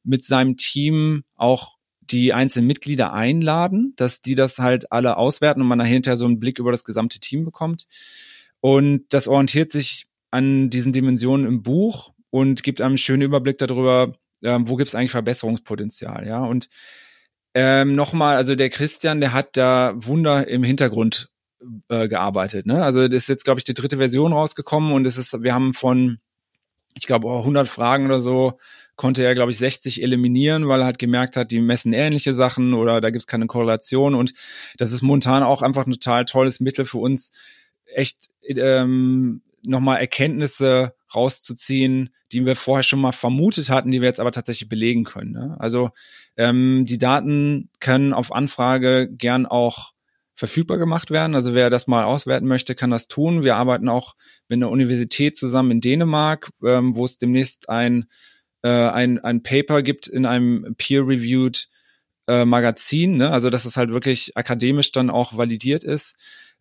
mit 0.03 0.24
seinem 0.24 0.57
Team 0.57 1.24
auch 1.36 1.78
die 2.01 2.34
einzelnen 2.34 2.68
Mitglieder 2.68 3.14
einladen, 3.14 3.93
dass 3.97 4.22
die 4.22 4.36
das 4.36 4.57
halt 4.57 4.91
alle 4.91 5.18
auswerten 5.18 5.62
und 5.62 5.68
man 5.68 5.80
dahinter 5.80 6.18
so 6.18 6.26
einen 6.26 6.39
Blick 6.39 6.57
über 6.60 6.72
das 6.72 6.84
gesamte 6.84 7.20
Team 7.20 7.45
bekommt. 7.45 7.86
Und 8.62 9.05
das 9.10 9.28
orientiert 9.28 9.72
sich 9.72 10.07
an 10.32 10.70
diesen 10.70 10.93
Dimensionen 10.93 11.45
im 11.45 11.62
Buch 11.62 12.14
und 12.30 12.64
gibt 12.64 12.82
einem 12.82 12.92
einen 12.92 12.98
schönen 12.98 13.22
Überblick 13.22 13.58
darüber, 13.58 14.14
ähm, 14.44 14.70
wo 14.70 14.76
gibt 14.76 14.90
es 14.90 14.96
eigentlich 14.96 15.12
Verbesserungspotenzial, 15.12 16.28
ja. 16.28 16.44
Und 16.44 16.70
ähm, 17.54 17.94
nochmal, 17.94 18.36
also 18.36 18.56
der 18.56 18.70
Christian, 18.70 19.20
der 19.20 19.34
hat 19.34 19.58
da 19.58 19.94
Wunder 19.96 20.48
im 20.48 20.64
Hintergrund 20.64 21.30
äh, 21.90 22.08
gearbeitet, 22.08 22.66
ne? 22.66 22.84
Also 22.84 23.08
das 23.08 23.24
ist 23.24 23.30
jetzt, 23.30 23.46
glaube 23.46 23.60
ich, 23.60 23.64
die 23.64 23.74
dritte 23.74 23.98
Version 23.98 24.34
rausgekommen 24.34 24.94
und 24.94 25.06
es 25.06 25.18
ist, 25.18 25.42
wir 25.44 25.54
haben 25.54 25.74
von, 25.74 26.20
ich 26.94 27.06
glaube, 27.06 27.30
100 27.30 27.68
Fragen 27.68 28.06
oder 28.06 28.22
so 28.22 28.60
konnte 29.00 29.24
er, 29.24 29.34
glaube 29.34 29.52
ich, 29.52 29.58
60 29.58 30.04
eliminieren, 30.04 30.68
weil 30.68 30.82
er 30.82 30.86
halt 30.86 31.00
gemerkt 31.00 31.38
hat, 31.38 31.52
die 31.52 31.62
messen 31.62 31.94
ähnliche 31.94 32.34
Sachen 32.34 32.74
oder 32.74 33.00
da 33.00 33.12
gibt's 33.12 33.28
keine 33.28 33.48
Korrelation. 33.48 34.14
Und 34.14 34.34
das 34.78 34.92
ist 34.92 35.02
momentan 35.02 35.42
auch 35.42 35.62
einfach 35.62 35.88
ein 35.88 35.94
total 35.94 36.26
tolles 36.26 36.60
Mittel 36.60 36.86
für 36.86 36.98
uns, 36.98 37.32
echt 37.86 38.30
ähm, 38.44 39.42
nochmal 39.64 40.02
Erkenntnisse 40.02 40.94
rauszuziehen, 41.14 42.10
die 42.32 42.45
wir 42.45 42.55
vorher 42.55 42.84
schon 42.84 43.01
mal 43.01 43.12
vermutet 43.12 43.70
hatten, 43.70 43.91
die 43.91 44.01
wir 44.01 44.07
jetzt 44.07 44.20
aber 44.20 44.32
tatsächlich 44.32 44.70
belegen 44.70 45.03
können. 45.03 45.32
Ne? 45.32 45.55
Also 45.60 45.89
ähm, 46.38 46.86
die 46.86 46.97
Daten 46.97 47.70
können 47.80 48.14
auf 48.14 48.32
Anfrage 48.32 49.10
gern 49.12 49.45
auch 49.45 49.93
verfügbar 50.36 50.78
gemacht 50.78 51.12
werden. 51.12 51.36
Also 51.36 51.53
wer 51.53 51.70
das 51.70 51.88
mal 51.88 52.05
auswerten 52.05 52.47
möchte, 52.47 52.76
kann 52.76 52.91
das 52.91 53.07
tun. 53.07 53.43
Wir 53.43 53.57
arbeiten 53.57 53.89
auch 53.89 54.16
mit 54.47 54.57
einer 54.57 54.70
Universität 54.70 55.36
zusammen 55.36 55.72
in 55.72 55.82
Dänemark, 55.82 56.49
ähm, 56.64 56.95
wo 56.95 57.05
es 57.05 57.18
demnächst 57.18 57.70
ein 57.70 58.05
äh, 58.62 58.70
ein, 58.70 59.20
ein 59.20 59.43
Paper 59.43 59.82
gibt 59.82 60.07
in 60.07 60.26
einem 60.26 60.76
peer-reviewed 60.78 61.70
äh, 62.28 62.45
Magazin, 62.45 63.18
ne? 63.18 63.32
also 63.32 63.49
dass 63.49 63.66
es 63.66 63.78
halt 63.78 63.89
wirklich 63.89 64.36
akademisch 64.38 64.91
dann 64.91 65.10
auch 65.10 65.38
validiert 65.38 65.84
ist, 65.84 66.16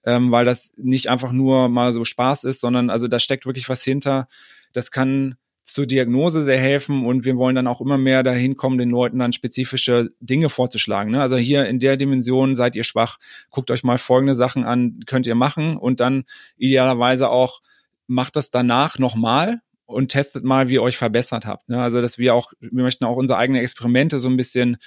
ähm, 0.09 0.33
weil 0.33 0.47
das 0.47 0.73
nicht 0.79 1.09
einfach 1.09 1.33
nur 1.33 1.69
mal 1.69 1.93
so 1.93 2.03
Spaß 2.03 2.45
ist, 2.45 2.61
sondern 2.63 2.89
also 2.89 3.09
da 3.09 3.19
steckt 3.19 3.45
wirklich 3.45 3.69
was 3.69 3.85
hinter. 3.85 4.27
Das 4.73 4.91
kann 4.91 5.37
zur 5.65 5.87
Diagnose 5.87 6.43
sehr 6.43 6.59
helfen 6.59 7.05
und 7.05 7.27
wir 7.27 7.37
wollen 7.37 7.55
dann 7.55 7.67
auch 7.67 7.83
immer 7.83 7.99
mehr 7.99 8.23
dahin 8.23 8.57
kommen, 8.57 8.79
den 8.79 8.89
Leuten 8.89 9.19
dann 9.19 9.35
spezifische 9.35 10.11
Dinge 10.19 10.49
vorzuschlagen. 10.49 11.13
Ne? 11.13 11.21
Also 11.21 11.37
hier 11.37 11.67
in 11.67 11.79
der 11.79 11.99
Dimension 11.99 12.57
seid 12.57 12.75
ihr 12.75 12.85
schwach, 12.85 13.19
guckt 13.51 13.71
euch 13.71 13.85
mal 13.85 13.99
folgende 13.99 14.35
Sachen 14.35 14.65
an, 14.65 15.01
könnt 15.05 15.27
ihr 15.27 15.35
machen 15.35 15.77
und 15.77 16.01
dann 16.01 16.25
idealerweise 16.57 17.29
auch 17.29 17.61
macht 18.07 18.37
das 18.37 18.51
danach 18.51 18.99
nochmal 18.99 19.61
und 19.85 20.09
testet 20.09 20.43
mal, 20.43 20.69
wie 20.69 20.75
ihr 20.75 20.83
euch 20.83 20.97
verbessert 20.97 21.45
habt. 21.45 21.69
Ne? 21.69 21.83
Also, 21.83 22.01
dass 22.01 22.17
wir 22.17 22.35
auch, 22.35 22.55
wir 22.61 22.83
möchten 22.83 23.05
auch 23.05 23.17
unsere 23.17 23.39
eigenen 23.39 23.61
Experimente 23.61 24.21
so 24.21 24.31
ein 24.31 24.39
bisschen 24.39 24.79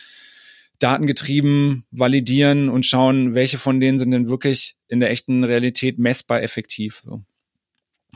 datengetrieben 0.81 1.85
validieren 1.91 2.69
und 2.69 2.85
schauen, 2.85 3.35
welche 3.35 3.57
von 3.57 3.79
denen 3.79 3.99
sind 3.99 4.11
denn 4.11 4.29
wirklich 4.29 4.75
in 4.87 4.99
der 4.99 5.11
echten 5.11 5.43
Realität 5.43 5.99
messbar 5.99 6.41
effektiv. 6.41 7.01
So. 7.03 7.23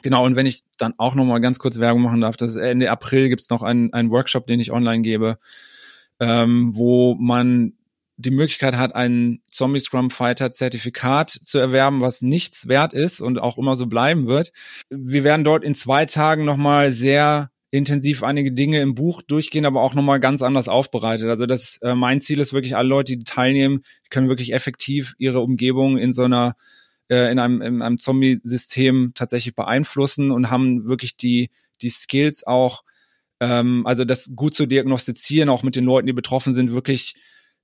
Genau, 0.02 0.26
und 0.26 0.36
wenn 0.36 0.46
ich 0.46 0.62
dann 0.78 0.94
auch 0.98 1.16
noch 1.16 1.26
mal 1.26 1.40
ganz 1.40 1.60
kurz 1.60 1.80
Werbung 1.80 2.02
machen 2.02 2.22
darf, 2.22 2.38
das 2.38 2.56
Ende 2.56 2.92
April 2.92 3.30
gibt's 3.30 3.50
noch 3.50 3.64
einen, 3.64 3.94
einen 3.94 4.10
Workshop, 4.10 4.48
den 4.48 4.60
ich 4.60 4.72
online 4.72 5.04
gebe, 5.04 5.38
ähm, 6.20 6.76
wo 6.76 7.16
man 7.16 7.74
die 8.18 8.32
Möglichkeit 8.32 8.76
hat, 8.76 8.96
ein 8.96 9.42
Zombie 9.50 9.80
Scrum 9.80 10.10
Fighter 10.10 10.52
Zertifikat 10.52 11.30
zu 11.30 11.60
erwerben, 11.60 12.02
was 12.02 12.22
nichts 12.22 12.68
wert 12.68 12.94
ist 12.94 13.22
und 13.22 13.40
auch 13.40 13.58
immer 13.58 13.76
so 13.76 13.88
bleiben 13.88 14.26
wird. 14.26 14.54
Wir 14.90 15.24
werden 15.24 15.44
dort 15.44 15.64
in 15.64 15.76
zwei 15.76 16.06
Tagen 16.06 16.46
nochmal 16.46 16.92
sehr 16.92 17.52
intensiv 17.72 18.24
einige 18.24 18.52
Dinge 18.52 18.82
im 18.82 18.96
Buch 18.96 19.22
durchgehen, 19.22 19.66
aber 19.66 19.82
auch 19.82 19.94
nochmal 19.94 20.20
ganz 20.20 20.42
anders 20.42 20.70
aufbereitet. 20.70 21.30
Also 21.30 21.46
das, 21.46 21.78
äh, 21.82 21.96
mein 21.96 22.22
Ziel 22.22 22.40
ist 22.40 22.54
wirklich, 22.54 22.76
alle 22.76 22.90
Leute, 22.90 23.18
die 23.18 23.24
teilnehmen, 23.24 23.82
können 24.10 24.30
wirklich 24.30 24.54
effektiv 24.54 25.16
ihre 25.18 25.42
Umgebung 25.42 25.98
in 25.98 26.14
so 26.14 26.24
einer, 26.24 26.56
äh, 27.10 27.32
in 27.32 27.40
einem, 27.40 27.62
in 27.62 27.82
einem 27.82 27.98
Zombie-System 27.98 29.12
tatsächlich 29.16 29.56
beeinflussen 29.56 30.32
und 30.32 30.50
haben 30.50 30.88
wirklich 30.88 31.18
die, 31.18 31.50
die 31.82 31.90
Skills 31.90 32.46
auch, 32.46 32.84
ähm, 33.40 33.86
also 33.86 34.06
das 34.06 34.32
gut 34.36 34.56
zu 34.56 34.66
diagnostizieren, 34.66 35.50
auch 35.50 35.64
mit 35.64 35.76
den 35.76 35.86
Leuten, 35.86 36.08
die 36.08 36.14
betroffen 36.14 36.54
sind, 36.54 36.72
wirklich 36.72 37.16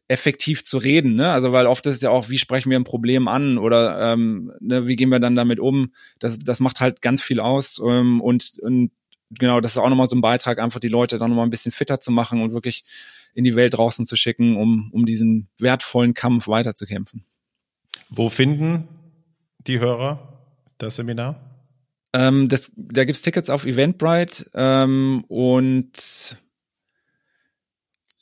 effektiv 0.07 0.63
zu 0.65 0.77
reden, 0.77 1.15
ne? 1.15 1.31
Also 1.31 1.53
weil 1.53 1.65
oft 1.67 1.85
ist 1.85 1.95
es 1.97 2.01
ja 2.01 2.09
auch, 2.09 2.27
wie 2.27 2.37
sprechen 2.37 2.69
wir 2.69 2.77
ein 2.77 2.83
Problem 2.83 3.29
an 3.29 3.57
oder 3.57 4.11
ähm, 4.11 4.51
ne, 4.59 4.85
wie 4.85 4.97
gehen 4.97 5.07
wir 5.07 5.21
dann 5.21 5.37
damit 5.37 5.61
um? 5.61 5.93
Das, 6.19 6.37
das 6.37 6.59
macht 6.59 6.81
halt 6.81 7.01
ganz 7.01 7.21
viel 7.21 7.39
aus 7.39 7.81
ähm, 7.83 8.19
und, 8.19 8.59
und 8.61 8.91
genau, 9.37 9.61
das 9.61 9.73
ist 9.73 9.77
auch 9.77 9.89
nochmal 9.89 10.07
so 10.07 10.15
ein 10.15 10.21
Beitrag, 10.21 10.59
einfach 10.59 10.79
die 10.79 10.87
Leute 10.87 11.17
dann 11.17 11.29
nochmal 11.29 11.45
ein 11.45 11.51
bisschen 11.51 11.71
fitter 11.71 11.99
zu 11.99 12.11
machen 12.11 12.41
und 12.41 12.53
wirklich 12.53 12.83
in 13.33 13.43
die 13.43 13.55
Welt 13.55 13.73
draußen 13.75 14.05
zu 14.05 14.15
schicken, 14.15 14.57
um, 14.57 14.89
um 14.91 15.05
diesen 15.05 15.47
wertvollen 15.57 16.13
Kampf 16.13 16.47
weiterzukämpfen. 16.47 17.23
Wo 18.09 18.29
finden 18.29 18.87
die 19.59 19.79
Hörer 19.79 20.43
das 20.77 20.97
Seminar? 20.97 21.39
Ähm, 22.13 22.49
das, 22.49 22.71
da 22.75 23.05
gibt's 23.05 23.21
Tickets 23.21 23.49
auf 23.49 23.65
Eventbrite 23.65 24.51
ähm, 24.53 25.23
und 25.29 26.37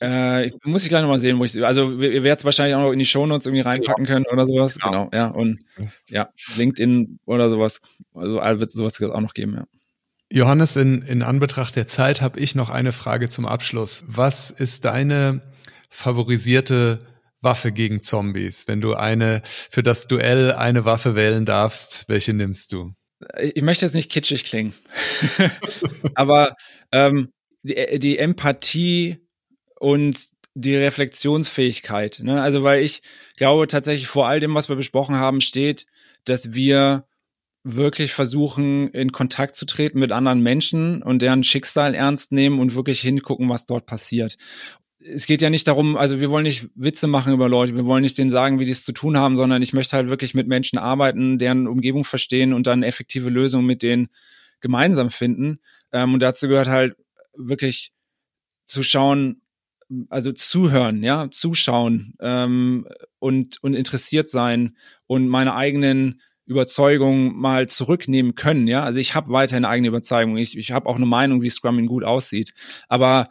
äh, 0.00 0.46
ich, 0.46 0.54
muss 0.64 0.84
ich 0.84 0.88
gleich 0.88 1.02
nochmal 1.02 1.18
sehen, 1.18 1.38
wo 1.38 1.44
ich, 1.44 1.62
also 1.64 1.90
ihr 1.90 2.22
werdet 2.22 2.38
es 2.38 2.44
wahrscheinlich 2.44 2.76
auch 2.76 2.82
noch 2.82 2.92
in 2.92 3.00
die 3.00 3.06
Shownotes 3.06 3.46
irgendwie 3.46 3.62
reinpacken 3.62 4.06
können 4.06 4.26
oder 4.32 4.46
sowas. 4.46 4.78
Genau, 4.78 5.08
genau 5.08 5.10
ja. 5.12 5.26
Und 5.28 5.60
ja, 6.06 6.30
LinkedIn 6.56 7.18
oder 7.26 7.50
sowas. 7.50 7.80
Also 8.14 8.60
wird 8.60 8.70
sowas 8.70 9.00
auch 9.02 9.20
noch 9.20 9.34
geben, 9.34 9.54
ja. 9.54 9.64
Johannes, 10.32 10.76
in, 10.76 11.02
in 11.02 11.22
Anbetracht 11.22 11.74
der 11.74 11.86
Zeit 11.86 12.20
habe 12.20 12.38
ich 12.38 12.54
noch 12.54 12.70
eine 12.70 12.92
Frage 12.92 13.28
zum 13.28 13.46
Abschluss. 13.46 14.04
Was 14.06 14.50
ist 14.50 14.84
deine 14.84 15.42
favorisierte 15.88 17.00
Waffe 17.40 17.72
gegen 17.72 18.00
Zombies? 18.00 18.68
Wenn 18.68 18.80
du 18.80 18.94
eine 18.94 19.42
für 19.44 19.82
das 19.82 20.06
Duell 20.06 20.52
eine 20.52 20.84
Waffe 20.84 21.16
wählen 21.16 21.44
darfst, 21.44 22.08
welche 22.08 22.32
nimmst 22.32 22.72
du? 22.72 22.92
Ich 23.38 23.62
möchte 23.62 23.84
jetzt 23.84 23.94
nicht 23.94 24.10
kitschig 24.10 24.44
klingen, 24.44 24.72
aber 26.14 26.54
ähm, 26.92 27.32
die, 27.62 27.98
die 27.98 28.18
Empathie 28.18 29.18
und 29.78 30.28
die 30.54 30.76
Reflexionsfähigkeit. 30.76 32.20
Ne? 32.22 32.40
Also 32.40 32.62
weil 32.62 32.82
ich 32.82 33.02
glaube 33.36 33.66
tatsächlich 33.66 34.08
vor 34.08 34.28
all 34.28 34.40
dem, 34.40 34.54
was 34.54 34.68
wir 34.68 34.76
besprochen 34.76 35.16
haben, 35.16 35.40
steht 35.40 35.86
dass 36.24 36.52
wir 36.52 37.06
wirklich 37.62 38.12
versuchen, 38.14 38.88
in 38.88 39.12
Kontakt 39.12 39.54
zu 39.54 39.66
treten 39.66 39.98
mit 39.98 40.12
anderen 40.12 40.40
Menschen 40.40 41.02
und 41.02 41.20
deren 41.20 41.44
Schicksal 41.44 41.94
ernst 41.94 42.32
nehmen 42.32 42.58
und 42.58 42.74
wirklich 42.74 43.00
hingucken, 43.00 43.48
was 43.48 43.66
dort 43.66 43.86
passiert. 43.86 44.36
Es 44.98 45.26
geht 45.26 45.42
ja 45.42 45.50
nicht 45.50 45.66
darum, 45.66 45.96
also 45.96 46.20
wir 46.20 46.30
wollen 46.30 46.42
nicht 46.42 46.68
Witze 46.74 47.06
machen 47.06 47.32
über 47.32 47.48
Leute, 47.48 47.74
wir 47.74 47.86
wollen 47.86 48.02
nicht 48.02 48.18
denen 48.18 48.30
sagen, 48.30 48.58
wie 48.58 48.66
die 48.66 48.70
es 48.70 48.84
zu 48.84 48.92
tun 48.92 49.16
haben, 49.16 49.36
sondern 49.36 49.62
ich 49.62 49.72
möchte 49.72 49.96
halt 49.96 50.08
wirklich 50.08 50.34
mit 50.34 50.46
Menschen 50.46 50.78
arbeiten, 50.78 51.38
deren 51.38 51.66
Umgebung 51.66 52.04
verstehen 52.04 52.52
und 52.52 52.66
dann 52.66 52.82
effektive 52.82 53.30
Lösungen 53.30 53.66
mit 53.66 53.82
denen 53.82 54.08
gemeinsam 54.60 55.10
finden. 55.10 55.60
Ähm, 55.92 56.14
und 56.14 56.20
dazu 56.20 56.48
gehört 56.48 56.68
halt 56.68 56.96
wirklich 57.34 57.92
zu 58.66 58.82
schauen, 58.82 59.42
also 60.08 60.32
zuhören, 60.32 61.02
ja, 61.02 61.28
zuschauen 61.30 62.14
ähm, 62.20 62.86
und, 63.18 63.62
und 63.62 63.74
interessiert 63.74 64.30
sein 64.30 64.76
und 65.06 65.28
meine 65.28 65.54
eigenen 65.54 66.20
Überzeugungen 66.50 67.36
mal 67.36 67.68
zurücknehmen 67.68 68.34
können, 68.34 68.66
ja. 68.66 68.82
Also 68.82 68.98
ich 68.98 69.14
habe 69.14 69.32
weiterhin 69.32 69.64
eigene 69.64 69.86
Überzeugung. 69.86 70.36
Ich, 70.36 70.58
ich 70.58 70.72
habe 70.72 70.88
auch 70.88 70.96
eine 70.96 71.06
Meinung, 71.06 71.42
wie 71.42 71.48
Scrumming 71.48 71.86
gut 71.86 72.02
aussieht. 72.02 72.52
Aber 72.88 73.28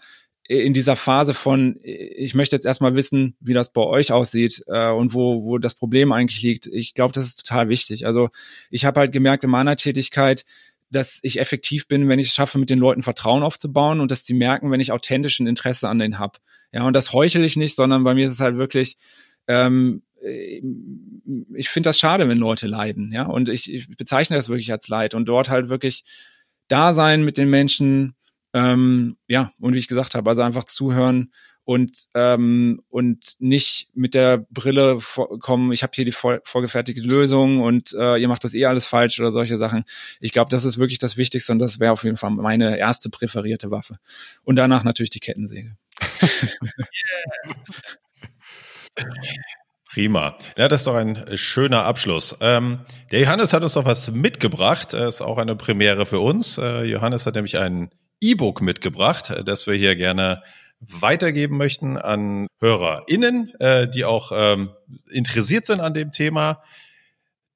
in 0.48 0.74
dieser 0.74 0.96
Phase 0.96 1.34
von, 1.34 1.78
ich 1.84 2.34
möchte 2.34 2.56
jetzt 2.56 2.66
erstmal 2.66 2.96
wissen, 2.96 3.36
wie 3.42 3.54
das 3.54 3.74
bei 3.74 3.82
euch 3.82 4.14
aussieht 4.14 4.64
äh, 4.68 4.90
und 4.90 5.14
wo, 5.14 5.44
wo 5.44 5.58
das 5.58 5.76
Problem 5.76 6.14
eigentlich 6.14 6.42
liegt. 6.42 6.66
Ich 6.68 6.94
glaube, 6.94 7.12
das 7.12 7.26
ist 7.26 7.46
total 7.46 7.68
wichtig. 7.68 8.06
Also 8.06 8.30
ich 8.72 8.86
habe 8.86 9.02
halt 9.02 9.12
gemerkt 9.12 9.44
in 9.44 9.50
meiner 9.50 9.76
Tätigkeit, 9.76 10.46
dass 10.90 11.20
ich 11.24 11.42
effektiv 11.42 11.90
bin, 11.90 12.08
wenn 12.08 12.20
ich 12.20 12.30
es 12.30 12.34
schaffe, 12.34 12.58
mit 12.58 12.70
den 12.70 12.80
Leuten 12.80 13.04
Vertrauen 13.04 13.44
aufzubauen 13.44 14.00
und 14.00 14.12
dass 14.12 14.24
die 14.24 14.34
merken, 14.34 14.72
wenn 14.72 14.80
ich 14.80 14.94
authentisch 14.94 15.40
ein 15.40 15.46
Interesse 15.46 15.90
an 15.90 16.00
denen 16.00 16.20
hab. 16.20 16.38
Ja, 16.72 16.88
und 16.88 16.94
das 16.94 17.12
heuchel 17.12 17.44
ich 17.44 17.58
nicht, 17.58 17.76
sondern 17.76 18.06
bei 18.06 18.14
mir 18.14 18.28
ist 18.28 18.34
es 18.34 18.40
halt 18.40 18.56
wirklich, 18.56 18.96
ähm, 19.48 20.04
ich 20.22 21.70
finde 21.70 21.90
das 21.90 22.00
schade, 22.00 22.28
wenn 22.28 22.38
Leute 22.38 22.68
leiden, 22.68 23.12
ja, 23.12 23.24
und 23.26 23.50
ich, 23.50 23.72
ich 23.74 23.96
bezeichne 23.96 24.36
das 24.36 24.50
wirklich 24.50 24.72
als 24.72 24.88
Leid 24.88 25.14
und 25.14 25.26
dort 25.26 25.50
halt 25.50 25.70
wirklich 25.70 26.04
da 26.68 26.94
sein 26.94 27.24
mit 27.24 27.38
den 27.38 27.50
Menschen, 27.50 28.16
ähm, 28.54 29.18
ja, 29.28 29.52
und 29.60 29.74
wie 29.74 29.78
ich 29.78 29.88
gesagt 29.88 30.16
habe, 30.16 30.30
also 30.30 30.42
einfach 30.42 30.66
zuhören 30.66 31.32
und 31.64 32.08
ähm, 32.16 32.82
und 32.90 33.36
nicht 33.40 33.90
mit 33.94 34.16
der 34.16 34.40
Brille 34.50 35.00
kommen, 35.40 35.72
ich 35.72 35.84
habe 35.84 35.92
hier 35.94 36.06
die 36.06 36.12
vor, 36.12 36.40
vorgefertigte 36.44 37.02
Lösung 37.02 37.62
und 37.62 37.94
äh, 37.94 38.18
ihr 38.18 38.28
macht 38.28 38.44
das 38.44 38.56
eh 38.56 38.66
alles 38.66 38.86
falsch 38.86 39.20
oder 39.20 39.30
solche 39.30 39.58
Sachen. 39.58 39.84
Ich 40.20 40.32
glaube, 40.32 40.50
das 40.50 40.66
ist 40.66 40.80
wirklich 40.80 40.98
das 40.98 41.16
Wichtigste 41.16 41.52
und 41.52 41.60
das 41.60 41.80
wäre 41.80 41.92
auf 41.92 42.04
jeden 42.04 42.18
Fall 42.18 42.32
meine 42.32 42.78
erste 42.80 43.10
präferierte 43.12 43.70
Waffe. 43.70 43.98
Und 44.44 44.56
danach 44.56 44.84
natürlich 44.84 45.12
die 45.12 45.20
Kettensäge. 45.20 45.78
Prima. 49.92 50.38
Ja, 50.56 50.68
das 50.68 50.82
ist 50.82 50.88
doch 50.88 50.96
ein 50.96 51.26
schöner 51.36 51.86
Abschluss. 51.86 52.38
Ähm, 52.42 52.82
der 53.12 53.22
Johannes 53.22 53.54
hat 53.54 53.64
uns 53.64 53.74
noch 53.74 53.86
was 53.86 54.12
mitgebracht. 54.12 54.94
Das 54.94 55.16
ist 55.16 55.22
auch 55.22 55.40
eine 55.40 55.56
Premiere 55.56 56.06
für 56.06 56.20
uns. 56.20 56.60
Äh, 56.60 56.84
Johannes 56.84 57.26
hat 57.26 57.36
nämlich 57.36 57.58
ein 57.58 57.90
E-Book 58.22 58.62
mitgebracht, 58.62 59.34
das 59.46 59.66
wir 59.66 59.74
hier 59.74 59.96
gerne 59.96 60.44
weitergeben 60.80 61.58
möchten 61.58 61.98
an 61.98 62.48
HörerInnen, 62.60 63.54
äh, 63.60 63.88
die 63.88 64.06
auch 64.06 64.32
ähm, 64.34 64.70
interessiert 65.10 65.66
sind 65.66 65.80
an 65.80 65.94
dem 65.94 66.12
Thema. 66.12 66.62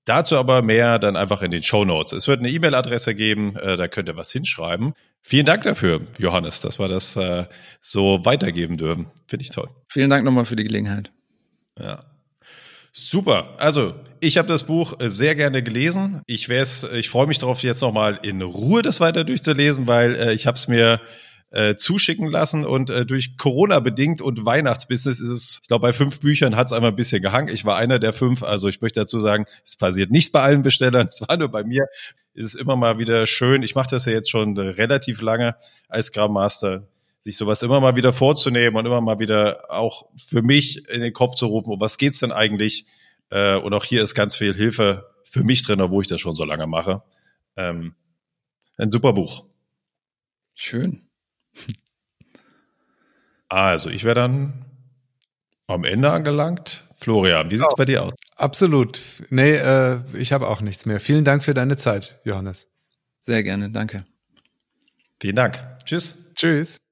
Dazu 0.06 0.38
aber 0.38 0.62
mehr 0.62 1.00
dann 1.00 1.16
einfach 1.16 1.44
in 1.44 1.52
den 1.52 1.64
Show 1.64 1.86
Notes. 1.86 2.12
Es 2.14 2.28
wird 2.28 2.40
eine 2.40 2.50
E-Mail-Adresse 2.50 3.16
geben, 3.16 3.56
äh, 3.58 3.78
da 3.78 3.88
könnt 3.88 4.10
ihr 4.10 4.18
was 4.18 4.32
hinschreiben. 4.32 4.94
Vielen 5.22 5.46
Dank 5.46 5.64
dafür, 5.64 6.02
Johannes, 6.18 6.60
dass 6.60 6.80
wir 6.80 6.90
das 6.90 7.16
äh, 7.16 7.46
so 7.80 8.26
weitergeben 8.26 8.76
dürfen. 8.76 9.08
Finde 9.28 9.44
ich 9.44 9.52
toll. 9.52 9.70
Vielen 9.88 10.10
Dank 10.10 10.26
nochmal 10.26 10.46
für 10.46 10.58
die 10.58 10.64
Gelegenheit. 10.64 11.14
Ja. 11.80 12.13
Super. 12.96 13.56
Also, 13.58 13.96
ich 14.20 14.38
habe 14.38 14.48
das 14.48 14.64
Buch 14.64 14.94
sehr 15.00 15.34
gerne 15.34 15.64
gelesen. 15.64 16.22
Ich, 16.28 16.48
ich 16.48 17.10
freue 17.10 17.26
mich 17.26 17.40
darauf, 17.40 17.64
jetzt 17.64 17.82
nochmal 17.82 18.20
in 18.22 18.44
Ruhe 18.44 18.84
das 18.84 19.00
weiter 19.00 19.24
durchzulesen, 19.24 19.88
weil 19.88 20.16
äh, 20.16 20.34
ich 20.34 20.46
habe 20.46 20.56
es 20.56 20.68
mir 20.68 21.02
äh, 21.50 21.76
zuschicken 21.76 22.30
lassen 22.30 22.66
und 22.66 22.92
äh, 22.92 23.04
durch 23.06 23.36
Corona 23.38 23.80
bedingt 23.80 24.22
und 24.22 24.46
Weihnachtsbusiness 24.46 25.20
ist 25.20 25.30
es, 25.30 25.60
ich 25.64 25.68
glaube, 25.68 25.88
bei 25.88 25.94
fünf 25.94 26.20
Büchern 26.20 26.56
hat 26.56 26.68
es 26.68 26.74
einmal 26.74 26.92
ein 26.92 26.96
bisschen 26.96 27.22
gehangen. 27.24 27.48
Ich 27.48 27.66
war 27.66 27.78
einer 27.78 27.98
der 27.98 28.14
fünf, 28.14 28.44
also 28.44 28.70
ich 28.70 28.80
möchte 28.80 29.00
dazu 29.00 29.20
sagen, 29.20 29.46
es 29.66 29.76
passiert 29.76 30.12
nicht 30.12 30.32
bei 30.32 30.42
allen 30.42 30.62
Bestellern, 30.62 31.08
es 31.12 31.22
war 31.28 31.36
nur 31.36 31.50
bei 31.50 31.64
mir. 31.64 31.88
Es 32.36 32.54
ist 32.54 32.56
immer 32.56 32.76
mal 32.76 33.00
wieder 33.00 33.28
schön. 33.28 33.62
Ich 33.64 33.76
mache 33.76 33.90
das 33.90 34.06
ja 34.06 34.14
jetzt 34.14 34.30
schon 34.30 34.58
relativ 34.58 35.22
lange 35.22 35.56
als 35.90 36.08
Scrum 36.08 36.34
Master, 36.34 36.88
sich 37.24 37.38
sowas 37.38 37.64
immer 37.64 37.80
mal 37.80 37.96
wieder 37.96 38.12
vorzunehmen 38.12 38.76
und 38.76 38.86
immer 38.86 39.00
mal 39.00 39.20
wieder 39.20 39.72
auch 39.72 40.10
für 40.18 40.42
mich 40.42 40.90
in 40.90 41.00
den 41.00 41.14
Kopf 41.14 41.36
zu 41.36 41.46
rufen, 41.46 41.72
um 41.72 41.80
was 41.80 41.98
geht's 41.98 42.20
denn 42.20 42.34
eigentlich? 42.34 42.86
Äh, 43.30 43.56
und 43.56 43.74
auch 43.74 43.86
hier 43.86 44.04
ist 44.04 44.14
ganz 44.14 44.36
viel 44.36 44.54
Hilfe 44.54 45.10
für 45.24 45.44
mich 45.46 45.64
drin, 45.64 45.80
obwohl 45.80 46.04
ich 46.04 46.10
das 46.10 46.20
schon 46.20 46.34
so 46.34 46.44
lange 46.44 46.68
mache. 46.68 47.02
Ähm, 47.56 47.96
ein 48.78 48.92
super 48.92 49.14
Buch. 49.14 49.46
Schön. 50.56 51.02
Also, 53.50 53.92
ich 53.92 54.04
wäre 54.04 54.16
dann 54.16 54.66
am 55.68 55.84
Ende 55.84 56.10
angelangt. 56.10 56.86
Florian, 56.98 57.52
wie 57.52 57.58
sieht's 57.58 57.74
oh, 57.74 57.78
bei 57.78 57.86
dir 57.86 58.02
aus? 58.02 58.16
Absolut. 58.36 59.00
Nee, 59.30 59.54
äh, 59.54 60.00
ich 60.16 60.34
habe 60.34 60.48
auch 60.48 60.60
nichts 60.60 60.88
mehr. 60.88 61.00
Vielen 61.00 61.24
Dank 61.24 61.44
für 61.44 61.54
deine 61.54 61.76
Zeit, 61.76 62.20
Johannes. 62.26 62.72
Sehr 63.20 63.44
gerne, 63.44 63.70
danke. 63.70 64.08
Vielen 65.20 65.36
Dank. 65.36 65.60
Tschüss. 65.86 66.18
Tschüss. 66.34 66.83